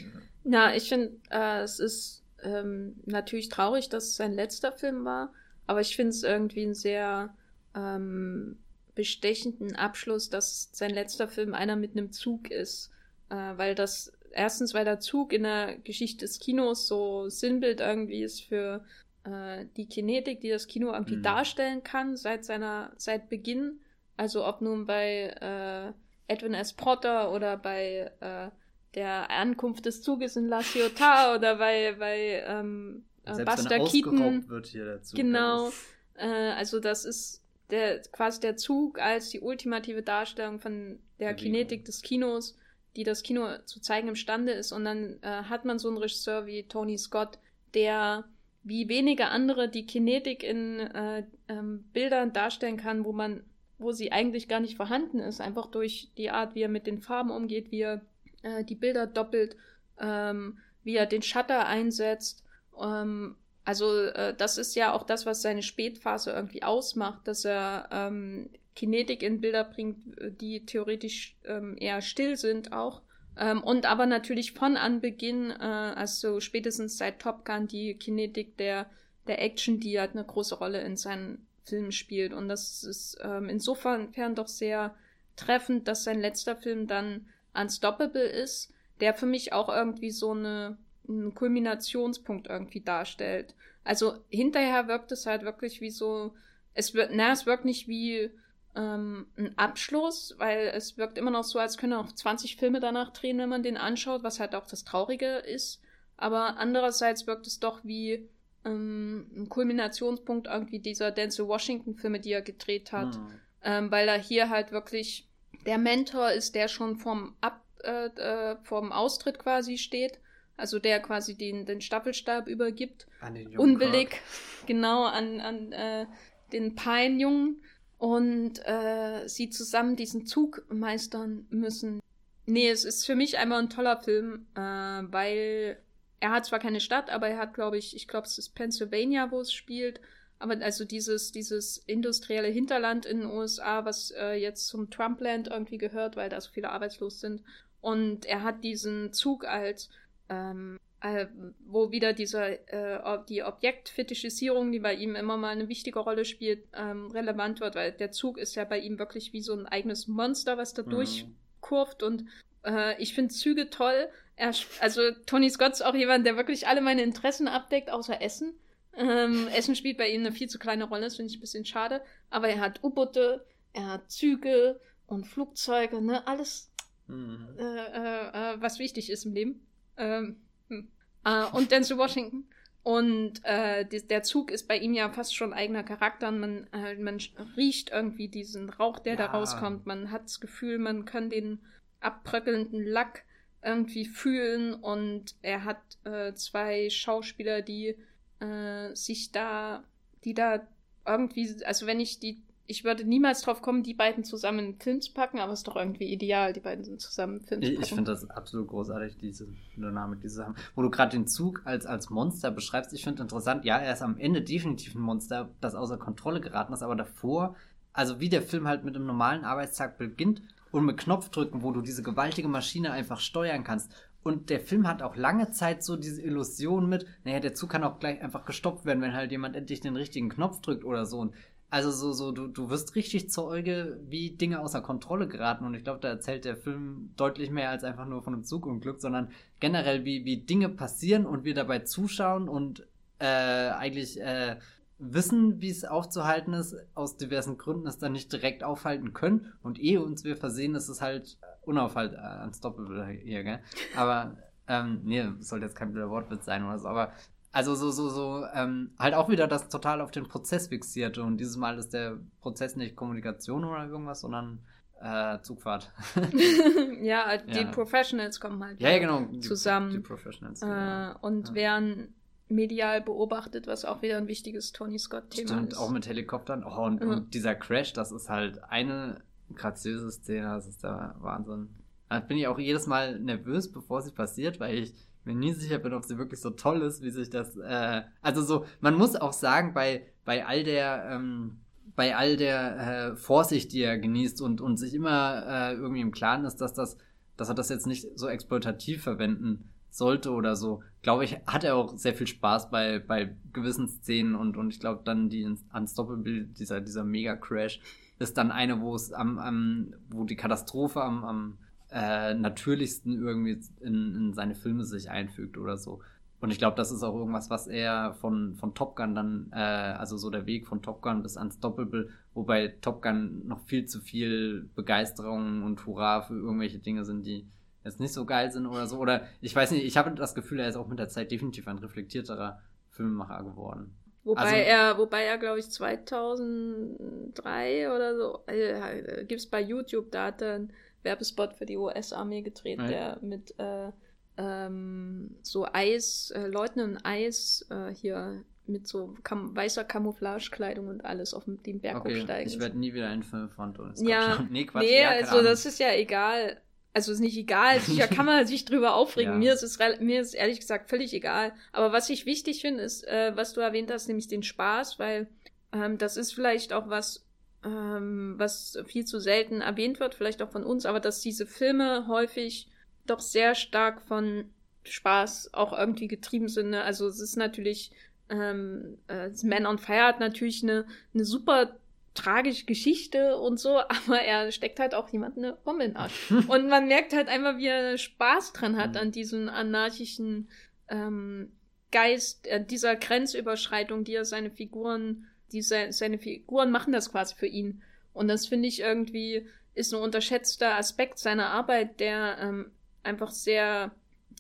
[0.45, 5.33] Na, ich finde, äh, es ist ähm, natürlich traurig, dass es sein letzter Film war,
[5.67, 7.35] aber ich finde es irgendwie einen sehr
[7.75, 8.59] ähm,
[8.95, 12.91] bestechenden Abschluss, dass sein letzter Film einer mit einem Zug ist.
[13.31, 18.23] Äh, weil das, erstens, weil der Zug in der Geschichte des Kinos so Sinnbild irgendwie
[18.23, 18.85] ist für
[19.25, 21.23] äh, die Kinetik, die das Kino irgendwie mhm.
[21.23, 23.81] darstellen kann, seit seiner, seit Beginn.
[24.17, 25.93] Also ob nun bei äh,
[26.33, 26.73] Edwin S.
[26.73, 28.51] Potter oder bei äh,
[28.95, 34.49] der Ankunft des Zuges in La Ciotat oder bei, bei ähm, äh, Buster Keaton.
[34.49, 35.71] Wird hier der Zug genau.
[36.15, 37.40] Äh, also das ist
[37.71, 41.37] der, quasi der Zug als die ultimative Darstellung von der Bewegung.
[41.37, 42.57] Kinetik des Kinos,
[42.97, 44.73] die das Kino zu zeigen imstande ist.
[44.73, 47.39] Und dann äh, hat man so einen Regisseur wie Tony Scott,
[47.75, 48.25] der
[48.63, 53.43] wie wenige andere die Kinetik in äh, ähm, Bildern darstellen kann, wo man,
[53.79, 57.01] wo sie eigentlich gar nicht vorhanden ist, einfach durch die Art, wie er mit den
[57.01, 58.03] Farben umgeht, wie er
[58.43, 59.57] äh, die Bilder doppelt,
[59.99, 62.45] ähm, wie er den Shutter einsetzt.
[62.79, 63.37] Ähm,
[63.71, 68.51] also äh, das ist ja auch das, was seine Spätphase irgendwie ausmacht, dass er ähm,
[68.75, 69.99] Kinetik in Bilder bringt,
[70.41, 73.03] die theoretisch ähm, eher still sind auch
[73.37, 78.87] ähm, und aber natürlich von Anbeginn, äh, also spätestens seit Top Gun, die Kinetik der,
[79.27, 82.33] der Action, die halt eine große Rolle in seinen Filmen spielt.
[82.33, 84.95] Und das ist ähm, insofern doch sehr
[85.37, 90.77] treffend, dass sein letzter Film dann Unstoppable ist, der für mich auch irgendwie so eine,
[91.09, 93.55] einen Kulminationspunkt irgendwie darstellt.
[93.85, 96.35] Also hinterher wirkt es halt wirklich wie so,
[96.75, 98.31] es wird, na, es wirkt nicht wie
[98.77, 103.13] ähm, ein Abschluss, weil es wirkt immer noch so, als können auch 20 Filme danach
[103.13, 105.83] drehen, wenn man den anschaut, was halt auch das Traurige ist.
[106.17, 108.29] aber andererseits wirkt es doch wie
[108.65, 113.41] ähm, ein Kulminationspunkt irgendwie dieser Denzel Washington-Filme, die er gedreht hat, mhm.
[113.63, 115.27] ähm, weil er hier halt wirklich
[115.67, 120.21] der Mentor ist, der schon vom, Ab, äh, äh, vom Austritt quasi steht,
[120.61, 124.21] also der quasi den, den Staffelstab übergibt, an den unwillig,
[124.67, 126.07] genau, an, an äh,
[126.53, 127.63] den Pine-Jungen
[127.99, 132.01] und äh, sie zusammen diesen Zug meistern müssen.
[132.47, 135.79] Nee, es ist für mich einmal ein toller Film, äh, weil
[136.21, 139.31] er hat zwar keine Stadt, aber er hat, glaube ich, ich glaube, es ist Pennsylvania,
[139.31, 140.01] wo es spielt.
[140.39, 145.79] Aber also dieses, dieses industrielle Hinterland in den USA, was äh, jetzt zum Trumpland irgendwie
[145.79, 147.43] gehört, weil da so viele arbeitslos sind.
[147.81, 149.91] Und er hat diesen Zug als,
[150.31, 151.27] ähm, äh,
[151.67, 156.65] wo wieder diese, äh, die Objektfetischisierung, die bei ihm immer mal eine wichtige Rolle spielt,
[156.75, 160.09] ähm, relevant wird, weil der Zug ist ja bei ihm wirklich wie so ein eigenes
[160.09, 160.91] Monster, was da mhm.
[160.91, 162.25] durchkurft und
[162.65, 164.09] äh, ich finde Züge toll.
[164.37, 168.55] Er, also Tony Scott ist auch jemand, der wirklich alle meine Interessen abdeckt, außer Essen.
[168.95, 171.65] Ähm, Essen spielt bei ihm eine viel zu kleine Rolle, das finde ich ein bisschen
[171.65, 172.03] schade.
[172.29, 176.71] Aber er hat U-Boote, er hat Züge und Flugzeuge, ne, alles,
[177.07, 177.49] mhm.
[177.59, 179.67] äh, äh, äh was wichtig ist im Leben.
[179.97, 180.37] Ähm,
[180.69, 180.89] hm.
[181.25, 182.45] äh, und Denzel Washington.
[182.83, 186.29] Und äh, die, der Zug ist bei ihm ja fast schon eigener Charakter.
[186.29, 187.19] Und man, äh, man
[187.57, 189.19] riecht irgendwie diesen Rauch, der ja.
[189.19, 189.87] da rauskommt.
[189.87, 191.61] Man hat das Gefühl, man kann den
[192.01, 193.25] abbröckelnden Lack
[193.63, 197.97] irgendwie fühlen und er hat äh, zwei Schauspieler, die
[198.41, 199.85] äh, sich da,
[200.25, 200.67] die da
[201.07, 204.75] irgendwie, also wenn ich die, ich würde niemals drauf kommen, die beiden zusammen in einen
[204.77, 207.63] Film zu packen, aber es ist doch irgendwie ideal, die beiden sind zusammen in Film
[207.63, 207.83] zu packen.
[207.83, 210.55] Ich, finde das absolut großartig, diese Dynamik, diese haben.
[210.77, 214.03] Wo du gerade den Zug als, als Monster beschreibst, ich finde interessant, ja, er ist
[214.03, 217.57] am Ende definitiv ein Monster, das außer Kontrolle geraten ist, aber davor,
[217.93, 220.41] also wie der Film halt mit einem normalen Arbeitstag beginnt
[220.71, 223.93] und mit Knopfdrücken, wo du diese gewaltige Maschine einfach steuern kannst.
[224.23, 227.85] Und der Film hat auch lange Zeit so diese Illusion mit, naja, der Zug kann
[227.85, 231.19] auch gleich einfach gestoppt werden, wenn halt jemand endlich den richtigen Knopf drückt oder so.
[231.19, 231.35] Und
[231.71, 235.65] also so, so, du, du wirst richtig Zeuge, wie Dinge außer Kontrolle geraten.
[235.65, 239.01] Und ich glaube, da erzählt der Film deutlich mehr als einfach nur von einem Zugunglück,
[239.01, 239.31] sondern
[239.61, 242.87] generell, wie, wie Dinge passieren und wir dabei zuschauen und
[243.21, 244.57] äh, eigentlich äh,
[244.99, 249.53] wissen, wie es aufzuhalten ist, aus diversen Gründen es dann nicht direkt aufhalten können.
[249.63, 253.61] Und ehe uns wir versehen, ist es halt unaufhaltbar, äh, unstoppable hier, gell?
[253.97, 254.37] Aber,
[254.67, 257.13] ähm, nee, sollte jetzt kein blöder Wortwitz sein oder so, aber
[257.53, 261.23] also so, so, so, ähm, halt auch wieder das total auf den Prozess fixierte.
[261.23, 264.61] Und dieses Mal ist der Prozess nicht Kommunikation oder irgendwas, sondern
[265.01, 265.91] äh, Zugfahrt.
[267.03, 267.71] ja, die ja.
[267.71, 269.27] Professionals kommen halt ja, ja, genau.
[269.41, 269.91] zusammen.
[269.91, 270.61] Die, Professionals.
[270.61, 271.11] Genau.
[271.13, 271.55] Äh, und ja.
[271.55, 272.15] werden
[272.49, 275.77] medial beobachtet, was auch wieder ein wichtiges Tony Scott-Thema ist.
[275.77, 276.65] auch mit Helikoptern.
[276.65, 277.11] Oh, und, mhm.
[277.11, 279.23] und, dieser Crash, das ist halt eine
[279.55, 281.69] graziöse Szene, das ist der Wahnsinn.
[282.09, 285.79] Da bin ich auch jedes Mal nervös, bevor sie passiert, weil ich mir nie sicher
[285.79, 287.57] bin, ob sie wirklich so toll ist, wie sich das.
[287.57, 291.09] Äh, also so, man muss auch sagen, bei, bei all der.
[291.11, 291.61] Ähm,
[291.97, 296.13] bei all der äh, Vorsicht, die er genießt und, und sich immer äh, irgendwie im
[296.13, 296.97] Klaren ist, dass das,
[297.37, 301.77] dass er das jetzt nicht so exploitativ verwenden sollte oder so, glaube ich, hat er
[301.77, 305.45] auch sehr viel Spaß bei, bei gewissen Szenen und, und ich glaube dann die
[305.75, 307.81] Unstoppable, dieser, dieser Mega-Crash,
[308.19, 311.59] ist dann eine, wo es am, am, wo die Katastrophe am, am
[311.93, 316.01] äh, natürlichsten irgendwie in, in seine Filme sich einfügt oder so.
[316.41, 319.59] Und ich glaube, das ist auch irgendwas, was er von, von Top Gun dann, äh,
[319.59, 324.01] also so der Weg von Top Gun bis Unstoppable, wobei Top Gun noch viel zu
[324.01, 327.47] viel Begeisterung und Hurra für irgendwelche Dinge sind, die
[327.85, 328.99] jetzt nicht so geil sind oder so.
[328.99, 331.69] Oder ich weiß nicht, ich habe das Gefühl, er ist auch mit der Zeit definitiv
[331.69, 332.61] ein reflektierterer
[332.91, 333.95] Filmemacher geworden.
[334.25, 340.11] Wobei also, er, wobei er, glaube ich, 2003 oder so, äh, gibt es bei YouTube,
[340.11, 340.67] da hat er
[341.03, 342.87] Werbespot für die US-Armee gedreht, ja.
[342.87, 343.91] der mit äh,
[344.37, 351.05] ähm, so Eis, äh, Leuten in Eis äh, hier mit so kam weißer Camouflagekleidung und
[351.05, 352.53] alles auf den Berg okay, hochsteigen.
[352.53, 355.67] Ich werde nie wieder einen Film von Tony Ja, nee, Quatsch, nee, ja, also das
[355.67, 356.61] ist ja egal
[356.93, 359.35] also ist nicht egal, sicher kann man sich drüber aufregen.
[359.35, 359.39] Ja.
[359.39, 361.53] Mir ist es mir ist ehrlich gesagt völlig egal.
[361.73, 365.29] Aber was ich wichtig finde, ist, äh, was du erwähnt hast, nämlich den Spaß, weil
[365.73, 367.25] ähm, das ist vielleicht auch was,
[367.65, 372.07] ähm, was viel zu selten erwähnt wird, vielleicht auch von uns, aber dass diese Filme
[372.07, 372.69] häufig
[373.07, 374.51] doch sehr stark von
[374.85, 376.71] Spaß auch irgendwie getrieben sind.
[376.71, 376.83] Ne?
[376.83, 377.91] Also es ist natürlich
[378.31, 381.77] ähm, äh, Man on Fire hat natürlich eine, eine super
[382.15, 386.31] tragische Geschichte und so, aber er steckt halt auch jemand eine Bombe in den Arsch.
[386.49, 388.97] und man merkt halt einfach, wie er Spaß dran hat mhm.
[388.97, 390.49] an diesem anarchischen
[390.89, 391.53] ähm,
[391.93, 397.35] Geist, äh, dieser Grenzüberschreitung, die er seine Figuren, die se seine Figuren machen das quasi
[397.35, 397.83] für ihn.
[398.13, 402.71] Und das finde ich irgendwie ist ein unterschätzter Aspekt seiner Arbeit, der ähm,
[403.03, 403.93] einfach sehr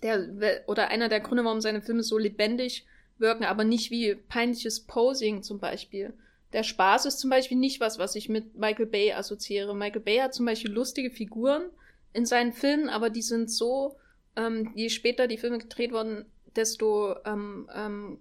[0.02, 2.84] der, oder einer der Gründe, warum seine Filme so lebendig
[3.18, 6.14] wirken, aber nicht wie peinliches Posing zum Beispiel.
[6.52, 9.74] Der Spaß ist zum Beispiel nicht was, was ich mit Michael Bay assoziiere.
[9.74, 11.70] Michael Bay hat zum Beispiel lustige Figuren
[12.12, 13.96] in seinen Filmen, aber die sind so,
[14.36, 16.24] ähm, je später die Filme gedreht wurden,
[16.56, 18.18] desto ähm, ähm,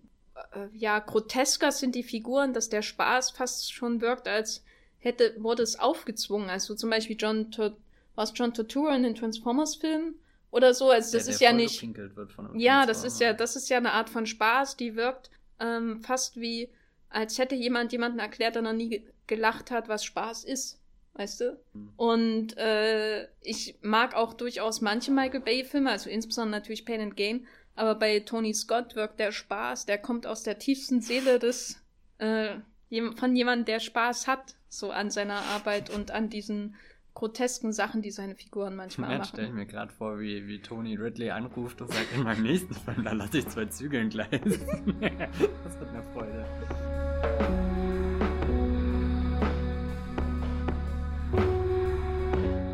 [0.53, 4.63] äh, ja grotesker sind die Figuren, dass der Spaß fast schon wirkt, als
[4.99, 6.49] hätte wurde es aufgezwungen.
[6.49, 7.49] Also zum Beispiel John
[8.15, 10.15] was John Turturro in den Transformers-Filmen
[10.51, 10.89] oder so.
[10.89, 11.87] Also das der, ist der ja nicht.
[12.55, 15.29] ja, das ist ja, das ist ja eine Art von Spaß, die wirkt
[15.59, 16.69] ähm, fast wie,
[17.09, 20.79] als hätte jemand jemanden erklärt, der noch nie gelacht hat, was Spaß ist.
[21.13, 21.59] Weißt du?
[21.73, 21.89] Mhm.
[21.97, 27.45] Und äh, ich mag auch durchaus manche Michael Bay-Filme, also insbesondere natürlich Pain and Gain,
[27.79, 31.81] aber bei Tony Scott wirkt der Spaß, der kommt aus der tiefsten Seele des
[32.17, 32.55] äh,
[33.15, 36.75] von jemandem, der Spaß hat, so an seiner Arbeit und an diesen
[37.13, 39.29] grotesken Sachen, die seine Figuren manchmal Jetzt machen.
[39.29, 42.73] stelle ich mir gerade vor, wie, wie Tony Ridley anruft und sagt, in meinem nächsten
[42.73, 44.29] Film, da lasse ich zwei Zügel Gleis.
[44.41, 47.58] das wird eine Freude.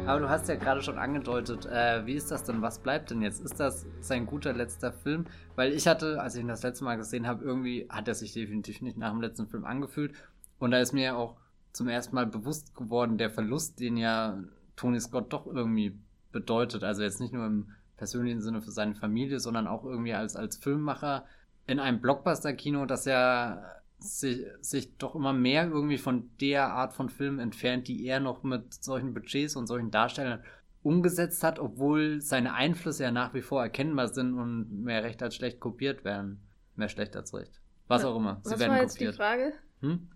[0.05, 2.61] Aber du hast ja gerade schon angedeutet, äh, wie ist das denn?
[2.61, 3.43] Was bleibt denn jetzt?
[3.43, 5.25] Ist das sein guter letzter Film?
[5.55, 8.31] Weil ich hatte, als ich ihn das letzte Mal gesehen habe, irgendwie hat er sich
[8.31, 10.13] definitiv nicht nach dem letzten Film angefühlt.
[10.59, 11.37] Und da ist mir auch
[11.73, 14.37] zum ersten Mal bewusst geworden, der Verlust, den ja
[14.75, 15.97] Tony Scott doch irgendwie
[16.31, 16.83] bedeutet.
[16.83, 20.57] Also jetzt nicht nur im persönlichen Sinne für seine Familie, sondern auch irgendwie als, als
[20.57, 21.25] Filmmacher
[21.65, 23.59] in einem Blockbuster-Kino, das ja
[23.99, 28.43] sich, sich doch immer mehr irgendwie von der Art von Film entfernt, die er noch
[28.43, 30.43] mit solchen Budgets und solchen Darstellern
[30.83, 35.35] umgesetzt hat, obwohl seine Einflüsse ja nach wie vor erkennbar sind und mehr recht als
[35.35, 36.39] schlecht kopiert werden.
[36.75, 37.59] Mehr schlecht als recht.
[37.87, 38.39] Was auch immer.
[38.43, 39.13] Sie was werden war jetzt kopiert.
[39.13, 39.53] die Frage?
[39.81, 40.09] Hm?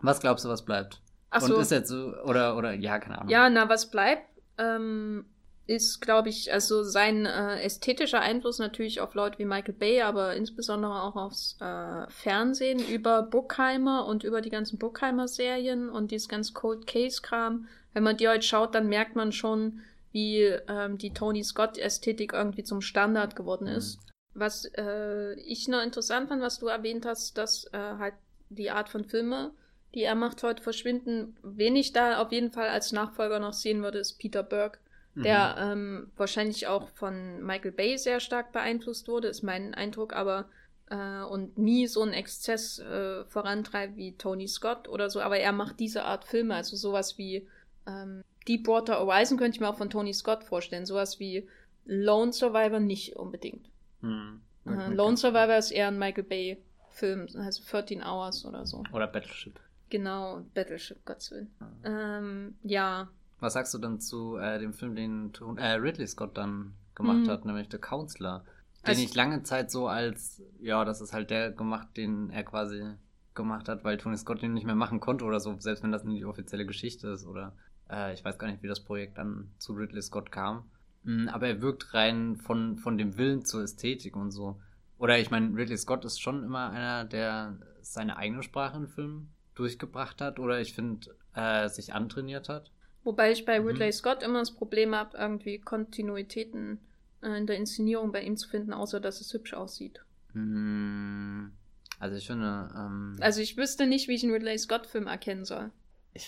[0.00, 1.00] Was glaubst du, was bleibt?
[1.30, 1.54] Ach so.
[1.54, 3.30] Und ist jetzt so, oder, oder, ja, keine Ahnung.
[3.30, 4.26] Ja, na, was bleibt,
[4.58, 5.26] ähm,
[5.70, 10.34] ist, glaube ich, also sein äh, ästhetischer Einfluss natürlich auf Leute wie Michael Bay, aber
[10.34, 16.54] insbesondere auch aufs äh, Fernsehen über Bruckheimer und über die ganzen Bruckheimer-Serien und dieses ganze
[16.54, 17.68] Cold Case-Kram.
[17.92, 19.80] Wenn man die heute schaut, dann merkt man schon,
[20.10, 23.76] wie ähm, die Tony Scott-Ästhetik irgendwie zum Standard geworden mhm.
[23.76, 23.98] ist.
[23.98, 24.10] Mhm.
[24.34, 28.14] Was äh, ich noch interessant fand, was du erwähnt hast, dass äh, halt
[28.48, 29.52] die Art von Filme
[29.94, 31.36] die er macht heute verschwinden.
[31.42, 34.78] Wen ich da auf jeden Fall als Nachfolger noch sehen würde, ist Peter Burke,
[35.14, 35.22] mhm.
[35.22, 40.48] der ähm, wahrscheinlich auch von Michael Bay sehr stark beeinflusst wurde, ist mein Eindruck, aber
[40.90, 45.52] äh, und nie so einen Exzess äh, vorantreibt wie Tony Scott oder so, aber er
[45.52, 47.46] macht diese Art Filme, also sowas wie
[47.86, 51.48] ähm, Deepwater Horizon könnte ich mir auch von Tony Scott vorstellen, sowas wie
[51.84, 53.68] Lone Survivor nicht unbedingt.
[54.00, 54.40] Mhm.
[54.66, 58.82] Äh, Lone Survivor ist eher ein Michael Bay Film, also 13 Hours oder so.
[58.92, 59.58] Oder Battleship.
[59.88, 61.50] Genau, Battleship, Gottes Willen.
[61.60, 62.18] Ah.
[62.18, 63.08] Ähm, ja.
[63.40, 67.28] Was sagst du dann zu äh, dem Film, den äh, Ridley Scott dann gemacht mhm.
[67.28, 68.44] hat, nämlich The Counselor?
[68.82, 72.44] Den also, ich lange Zeit so als, ja, das ist halt der gemacht, den er
[72.44, 72.94] quasi
[73.34, 76.04] gemacht hat, weil Tony Scott den nicht mehr machen konnte oder so, selbst wenn das
[76.04, 77.54] nicht die offizielle Geschichte ist oder
[77.90, 80.70] äh, ich weiß gar nicht, wie das Projekt dann zu Ridley Scott kam.
[81.02, 84.60] Mhm, aber er wirkt rein von, von dem Willen zur Ästhetik und so.
[84.98, 89.32] Oder ich meine, Ridley Scott ist schon immer einer, der seine eigene Sprache in Filmen
[89.54, 92.70] durchgebracht hat oder ich finde, äh, sich antrainiert hat.
[93.04, 93.66] Wobei ich bei mhm.
[93.66, 93.92] Ridley.
[93.92, 96.80] Scott immer das Problem habe, irgendwie Kontinuitäten
[97.22, 100.00] äh, in der Inszenierung bei ihm zu finden, außer dass es hübsch aussieht.
[100.34, 101.52] Mhm.
[101.98, 102.70] Also ich finde.
[102.74, 105.70] Ähm, also ich wüsste nicht, wie ich einen Ridley Scott-Film erkennen soll.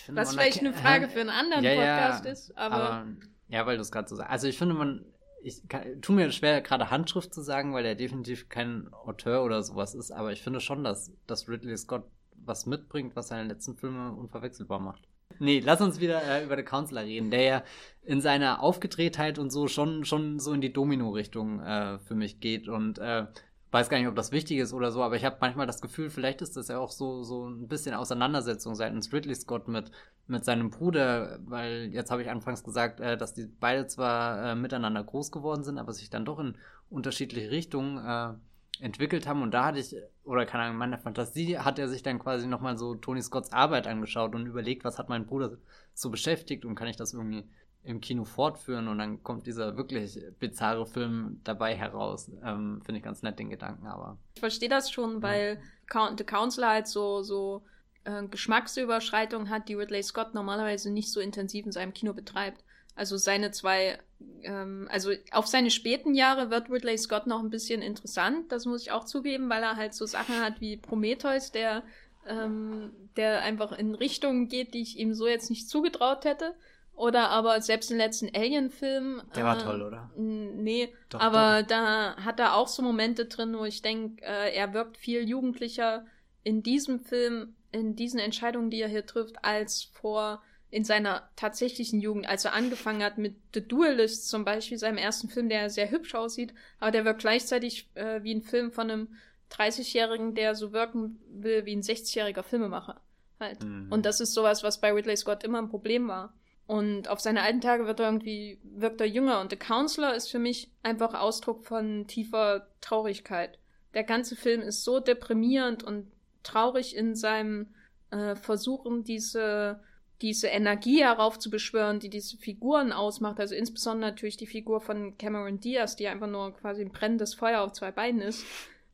[0.09, 3.07] Was vielleicht eine Frage für einen anderen ja, Podcast ja, ist, aber, aber.
[3.49, 4.31] Ja, weil du es gerade so sagst.
[4.31, 5.05] Also ich finde, man.
[5.45, 5.61] Ich
[6.01, 10.11] tue mir schwer, gerade Handschrift zu sagen, weil er definitiv kein Auteur oder sowas ist,
[10.11, 12.05] aber ich finde schon, dass, dass Ridley Scott
[12.45, 15.05] was mitbringt, was seine letzten Filme unverwechselbar macht.
[15.39, 17.63] Nee, lass uns wieder äh, über den Counselor reden, der ja
[18.03, 22.67] in seiner Aufgedrehtheit und so schon, schon so in die Domino-Richtung äh, für mich geht
[22.67, 23.25] und äh,
[23.73, 26.11] weiß gar nicht, ob das wichtig ist oder so, aber ich habe manchmal das Gefühl,
[26.11, 29.89] vielleicht ist das ja auch so, so ein bisschen Auseinandersetzung seitens Ridley Scott mit,
[30.27, 34.55] mit seinem Bruder, weil jetzt habe ich anfangs gesagt, äh, dass die beide zwar äh,
[34.55, 36.55] miteinander groß geworden sind, aber sich dann doch in
[36.91, 38.35] unterschiedliche Richtungen äh,
[38.79, 39.41] entwickelt haben.
[39.41, 42.47] Und da hatte ich, oder keine Ahnung, in meiner Fantasie hat er sich dann quasi
[42.47, 45.57] nochmal so Tony Scotts Arbeit angeschaut und überlegt, was hat mein Bruder
[45.93, 47.45] so beschäftigt und kann ich das irgendwie
[47.83, 52.31] im Kino fortführen und dann kommt dieser wirklich bizarre Film dabei heraus.
[52.43, 54.17] Ähm, Finde ich ganz nett, den Gedanken, aber.
[54.35, 55.61] Ich verstehe das schon, weil
[55.93, 56.15] ja.
[56.17, 57.65] The Council halt so, so
[58.05, 62.63] äh, Geschmacksüberschreitungen hat, die Ridley Scott normalerweise nicht so intensiv in seinem Kino betreibt.
[62.95, 63.99] Also seine zwei,
[64.43, 68.83] ähm, also auf seine späten Jahre wird Ridley Scott noch ein bisschen interessant, das muss
[68.83, 71.83] ich auch zugeben, weil er halt so Sachen hat wie Prometheus, der,
[72.27, 76.55] ähm, der einfach in Richtungen geht, die ich ihm so jetzt nicht zugetraut hätte.
[76.95, 79.23] Oder aber selbst im letzten Alien-Film.
[79.35, 80.11] Der war toll, oder?
[80.15, 81.69] Nee, doch, aber doch.
[81.69, 86.05] da hat er auch so Momente drin, wo ich denke, äh, er wirkt viel jugendlicher
[86.43, 90.43] in diesem Film, in diesen Entscheidungen, die er hier trifft, als vor
[90.73, 95.29] in seiner tatsächlichen Jugend, als er angefangen hat mit The Duelist zum Beispiel, seinem ersten
[95.29, 99.07] Film, der sehr hübsch aussieht, aber der wirkt gleichzeitig äh, wie ein Film von einem
[99.51, 103.01] 30-Jährigen, der so wirken will wie ein 60-jähriger Filmemacher.
[103.39, 103.63] Halt.
[103.63, 103.91] Mhm.
[103.91, 106.33] Und das ist sowas, was bei Ridley Scott immer ein Problem war.
[106.65, 109.41] Und auf seine alten Tage wird er irgendwie, wirkt er jünger.
[109.41, 113.59] Und The Counselor ist für mich einfach Ausdruck von tiefer Traurigkeit.
[113.93, 117.75] Der ganze Film ist so deprimierend und traurig in seinem
[118.09, 119.79] äh, Versuchen, diese
[120.23, 125.97] diese Energie heraufzubeschwören, die diese Figuren ausmacht, also insbesondere natürlich die Figur von Cameron Diaz,
[125.97, 128.45] die einfach nur quasi ein brennendes Feuer auf zwei Beinen ist,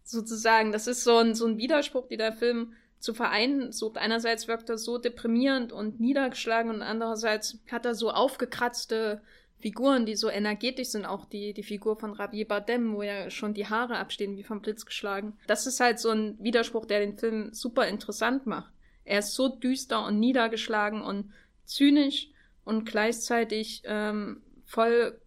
[0.04, 0.72] sozusagen.
[0.72, 3.98] Das ist so ein, so ein Widerspruch, die der Film zu vereinen sucht.
[3.98, 9.22] Einerseits wirkt er so deprimierend und niedergeschlagen und andererseits hat er so aufgekratzte
[9.60, 11.06] Figuren, die so energetisch sind.
[11.06, 14.62] Auch die, die Figur von Ravi Bardem, wo ja schon die Haare abstehen wie vom
[14.62, 15.38] Blitz geschlagen.
[15.46, 18.74] Das ist halt so ein Widerspruch, der den Film super interessant macht.
[19.10, 21.34] Er ist so düster und niedergeschlagen und
[21.66, 22.30] zynisch
[22.64, 25.20] und gleichzeitig ähm, voll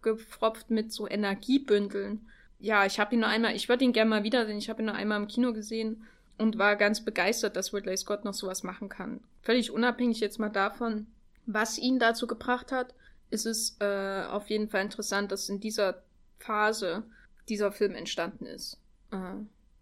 [0.69, 2.29] mit so Energiebündeln.
[2.59, 4.81] Ja, ich habe ihn nur einmal, ich würde ihn gerne mal wieder sehen, ich habe
[4.81, 6.05] ihn nur einmal im Kino gesehen
[6.37, 9.19] und war ganz begeistert, dass Ridley Scott noch sowas machen kann.
[9.41, 11.07] Völlig unabhängig jetzt mal davon,
[11.45, 12.93] was ihn dazu gebracht hat,
[13.31, 16.03] ist es äh, auf jeden Fall interessant, dass in dieser
[16.39, 17.03] Phase
[17.49, 18.79] dieser Film entstanden ist.
[19.11, 19.17] Äh,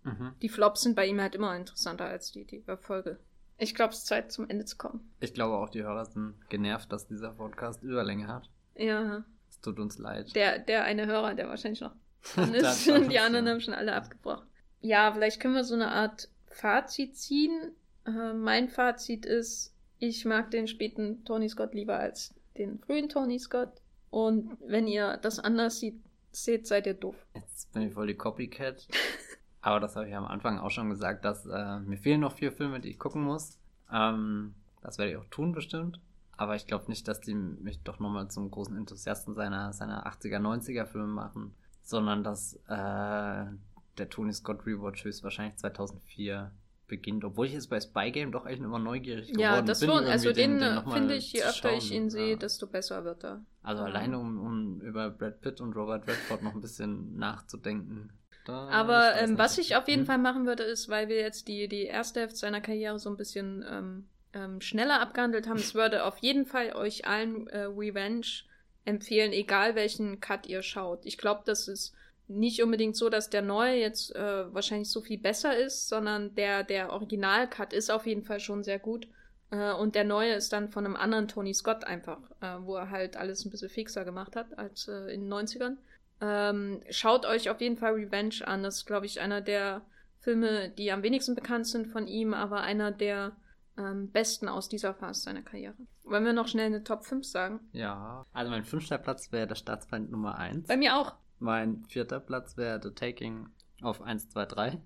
[0.09, 0.33] mhm.
[0.41, 3.19] Die Flops sind bei ihm halt immer interessanter als die, die Erfolge.
[3.61, 5.07] Ich glaube, es ist Zeit, zum Ende zu kommen.
[5.19, 8.49] Ich glaube auch, die Hörer sind genervt, dass dieser Podcast Überlänge hat.
[8.75, 9.23] Ja.
[9.51, 10.35] Es tut uns leid.
[10.35, 11.93] Der, der eine Hörer, der wahrscheinlich noch
[12.33, 12.87] dran ist.
[13.11, 13.51] die anderen ja.
[13.51, 14.47] haben schon alle abgebrochen.
[14.79, 17.75] Ja, vielleicht können wir so eine Art Fazit ziehen.
[18.07, 23.37] Äh, mein Fazit ist, ich mag den späten Tony Scott lieber als den frühen Tony
[23.37, 23.79] Scott.
[24.09, 26.01] Und wenn ihr das anders sieht,
[26.31, 27.15] seht, seid ihr doof.
[27.35, 28.87] Jetzt bin ich voll die Copycat.
[29.61, 32.51] Aber das habe ich am Anfang auch schon gesagt, dass äh, mir fehlen noch vier
[32.51, 33.59] Filme, die ich gucken muss.
[33.91, 35.99] Ähm, das werde ich auch tun bestimmt.
[36.35, 40.39] Aber ich glaube nicht, dass die mich doch nochmal zum großen Enthusiasten seiner, seiner 80er,
[40.39, 43.45] 90er Filme machen, sondern dass äh,
[43.97, 46.51] der Tony Scott Rewatch höchstwahrscheinlich 2004
[46.87, 49.89] beginnt, obwohl ich jetzt bei Spy Game doch echt immer neugierig geworden ja, das bin.
[49.89, 51.77] Schon, also den, den finde ich, je öfter schauen.
[51.77, 52.35] ich ihn sehe, ja.
[52.35, 53.41] desto besser wird er.
[53.63, 53.89] Also ja.
[53.89, 58.11] alleine, um, um über Brad Pitt und Robert Redford noch ein bisschen nachzudenken,
[58.45, 60.07] da Aber ähm, was ich auf jeden hm?
[60.07, 63.17] Fall machen würde, ist, weil wir jetzt die, die erste Hälfte seiner Karriere so ein
[63.17, 68.25] bisschen ähm, ähm, schneller abgehandelt haben, es würde auf jeden Fall euch allen äh, Revenge
[68.85, 71.05] empfehlen, egal welchen Cut ihr schaut.
[71.05, 71.93] Ich glaube, das ist
[72.27, 76.63] nicht unbedingt so, dass der neue jetzt äh, wahrscheinlich so viel besser ist, sondern der,
[76.63, 79.07] der Original-Cut ist auf jeden Fall schon sehr gut.
[79.51, 82.89] Äh, und der neue ist dann von einem anderen Tony Scott einfach, äh, wo er
[82.89, 85.77] halt alles ein bisschen fixer gemacht hat als äh, in den 90ern.
[86.21, 88.63] Ähm, schaut euch auf jeden Fall Revenge an.
[88.63, 89.81] Das ist, glaube ich, einer der
[90.19, 93.35] Filme, die am wenigsten bekannt sind von ihm, aber einer der
[93.77, 95.75] ähm, besten aus dieser Phase seiner Karriere.
[96.03, 97.59] Wollen wir noch schnell eine Top 5 sagen?
[97.71, 98.25] Ja.
[98.33, 100.67] Also mein fünfter Platz wäre der Staatsfeind Nummer 1.
[100.67, 101.15] Bei mir auch.
[101.39, 103.49] Mein vierter Platz wäre The Taking
[103.81, 104.81] auf 1, 2, 3.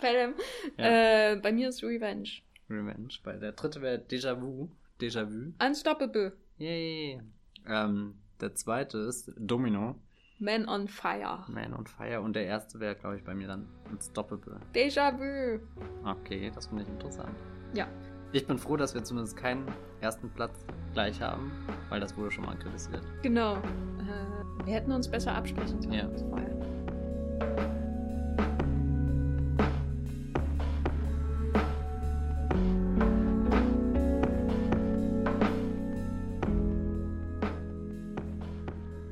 [0.00, 0.34] bei,
[0.76, 1.32] ja.
[1.32, 2.28] äh, bei mir ist Revenge.
[2.68, 3.14] Revenge.
[3.22, 4.70] Bei der dritte wäre Déjà Vu.
[5.00, 5.52] Déjà Vu.
[5.64, 6.36] Unstoppable.
[6.58, 7.22] Yay.
[7.64, 10.00] Ähm, der zweite ist Domino.
[10.38, 11.44] Man on Fire.
[11.48, 12.20] Man on Fire.
[12.20, 14.60] Und der erste wäre, glaube ich, bei mir dann Unstoppable.
[14.74, 15.60] Déjà-vu.
[16.04, 17.34] Okay, das finde ich interessant.
[17.72, 17.86] Ja.
[18.32, 19.66] Ich bin froh, dass wir zumindest keinen
[20.02, 20.52] ersten Platz
[20.92, 21.50] gleich haben,
[21.88, 23.02] weil das wurde schon mal kritisiert.
[23.22, 23.54] Genau.
[23.56, 25.94] Äh, wir hätten uns besser absprechen sollen.
[25.94, 26.06] Ja.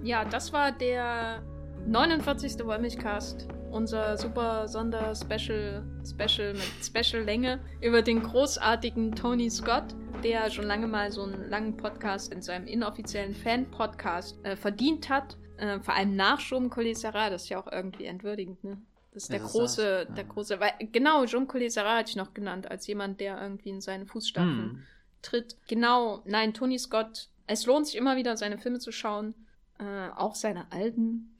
[0.05, 1.43] Ja, das war der
[1.87, 2.63] 49.
[2.67, 3.49] Wollmilchcast.
[3.71, 11.11] Unser super Sonder-Special Special mit Special-Länge über den großartigen Tony Scott, der schon lange mal
[11.11, 15.39] so einen langen Podcast in seinem inoffiziellen Fan-Podcast äh, verdient hat.
[15.57, 18.77] Äh, vor allem nach Jom Collet-Serrat, das ist ja auch irgendwie entwürdigend, ne?
[19.15, 22.35] Das ist der ja, große, das, der große, weil, genau, Jom Collet-Serrat hatte ich noch
[22.35, 24.83] genannt, als jemand, der irgendwie in seine Fußstapfen hm.
[25.23, 25.57] tritt.
[25.67, 29.35] Genau, nein, Tony Scott, es lohnt sich immer wieder, seine Filme zu schauen.
[29.79, 31.37] Äh, auch seine alten.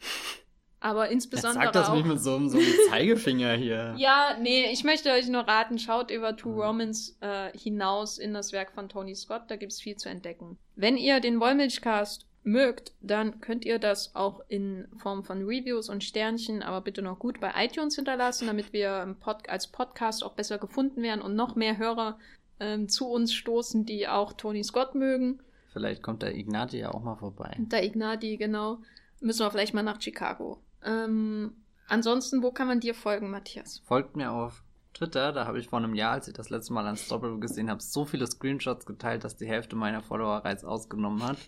[0.81, 1.65] Aber insbesondere.
[1.65, 3.95] Jetzt sag das auch, nicht mit so, so einem Zeigefinger hier.
[3.97, 8.53] ja, nee, ich möchte euch nur raten, schaut über Two Romans äh, hinaus in das
[8.53, 10.59] Werk von Tony Scott, da gibt es viel zu entdecken.
[10.77, 16.05] Wenn ihr den Wollmilchcast mögt, dann könnt ihr das auch in Form von Reviews und
[16.05, 20.59] Sternchen, aber bitte noch gut bei iTunes hinterlassen, damit wir Pod als Podcast auch besser
[20.59, 22.19] gefunden werden und noch mehr Hörer
[22.61, 25.41] ähm, zu uns stoßen, die auch Tony Scott mögen.
[25.75, 27.57] Vielleicht kommt der Ignati ja auch mal vorbei.
[27.59, 28.79] Der Ignati, genau.
[29.21, 30.63] Müssen wir vielleicht mal nach Chicago.
[30.85, 31.53] Ähm,
[31.89, 33.83] ansonsten, wo kann man dir folgen, Matthias?
[33.85, 34.63] Folgt mir auf
[34.95, 37.69] Twitter, da habe ich vor einem Jahr, als ich das letzte Mal an Stoppable gesehen
[37.69, 41.39] habe, so viele Screenshots geteilt, dass die Hälfte meiner Follower Reiz ausgenommen hat.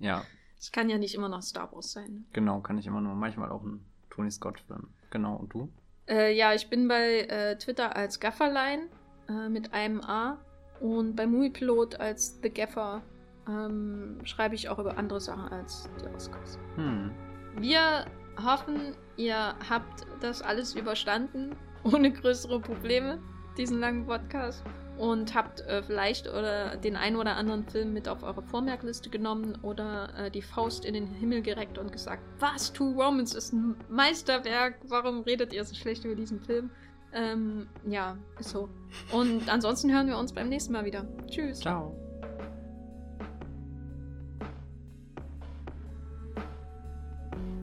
[0.00, 0.24] Ja.
[0.58, 2.26] Es kann ja nicht immer noch Star Wars sein.
[2.32, 3.14] Genau, kann ich immer nur.
[3.14, 4.88] Manchmal auch ein Tony Scott-Film.
[5.10, 5.72] Genau, und du?
[6.08, 8.88] Äh, ja, ich bin bei äh, Twitter als Gafferlein
[9.28, 10.38] äh, mit einem A
[10.80, 13.02] und bei Moviepilot als The Gaffer
[13.48, 16.58] ähm, schreibe ich auch über andere Sachen als die Oscars.
[16.76, 17.10] Hm.
[17.58, 18.06] Wir
[18.42, 21.54] hoffen, ihr habt das alles überstanden,
[21.84, 23.18] ohne größere Probleme,
[23.56, 24.64] diesen langen Podcast.
[24.98, 29.58] Und habt äh, vielleicht oder den einen oder anderen Film mit auf eure Vormerkliste genommen
[29.60, 33.76] oder äh, die Faust in den Himmel gereckt und gesagt, was, Two Romans ist ein
[33.90, 36.70] Meisterwerk, warum redet ihr so schlecht über diesen Film?
[37.12, 38.70] Ähm, ja, ist so.
[39.12, 41.06] Und ansonsten hören wir uns beim nächsten Mal wieder.
[41.28, 41.60] Tschüss.
[41.60, 41.94] Ciao.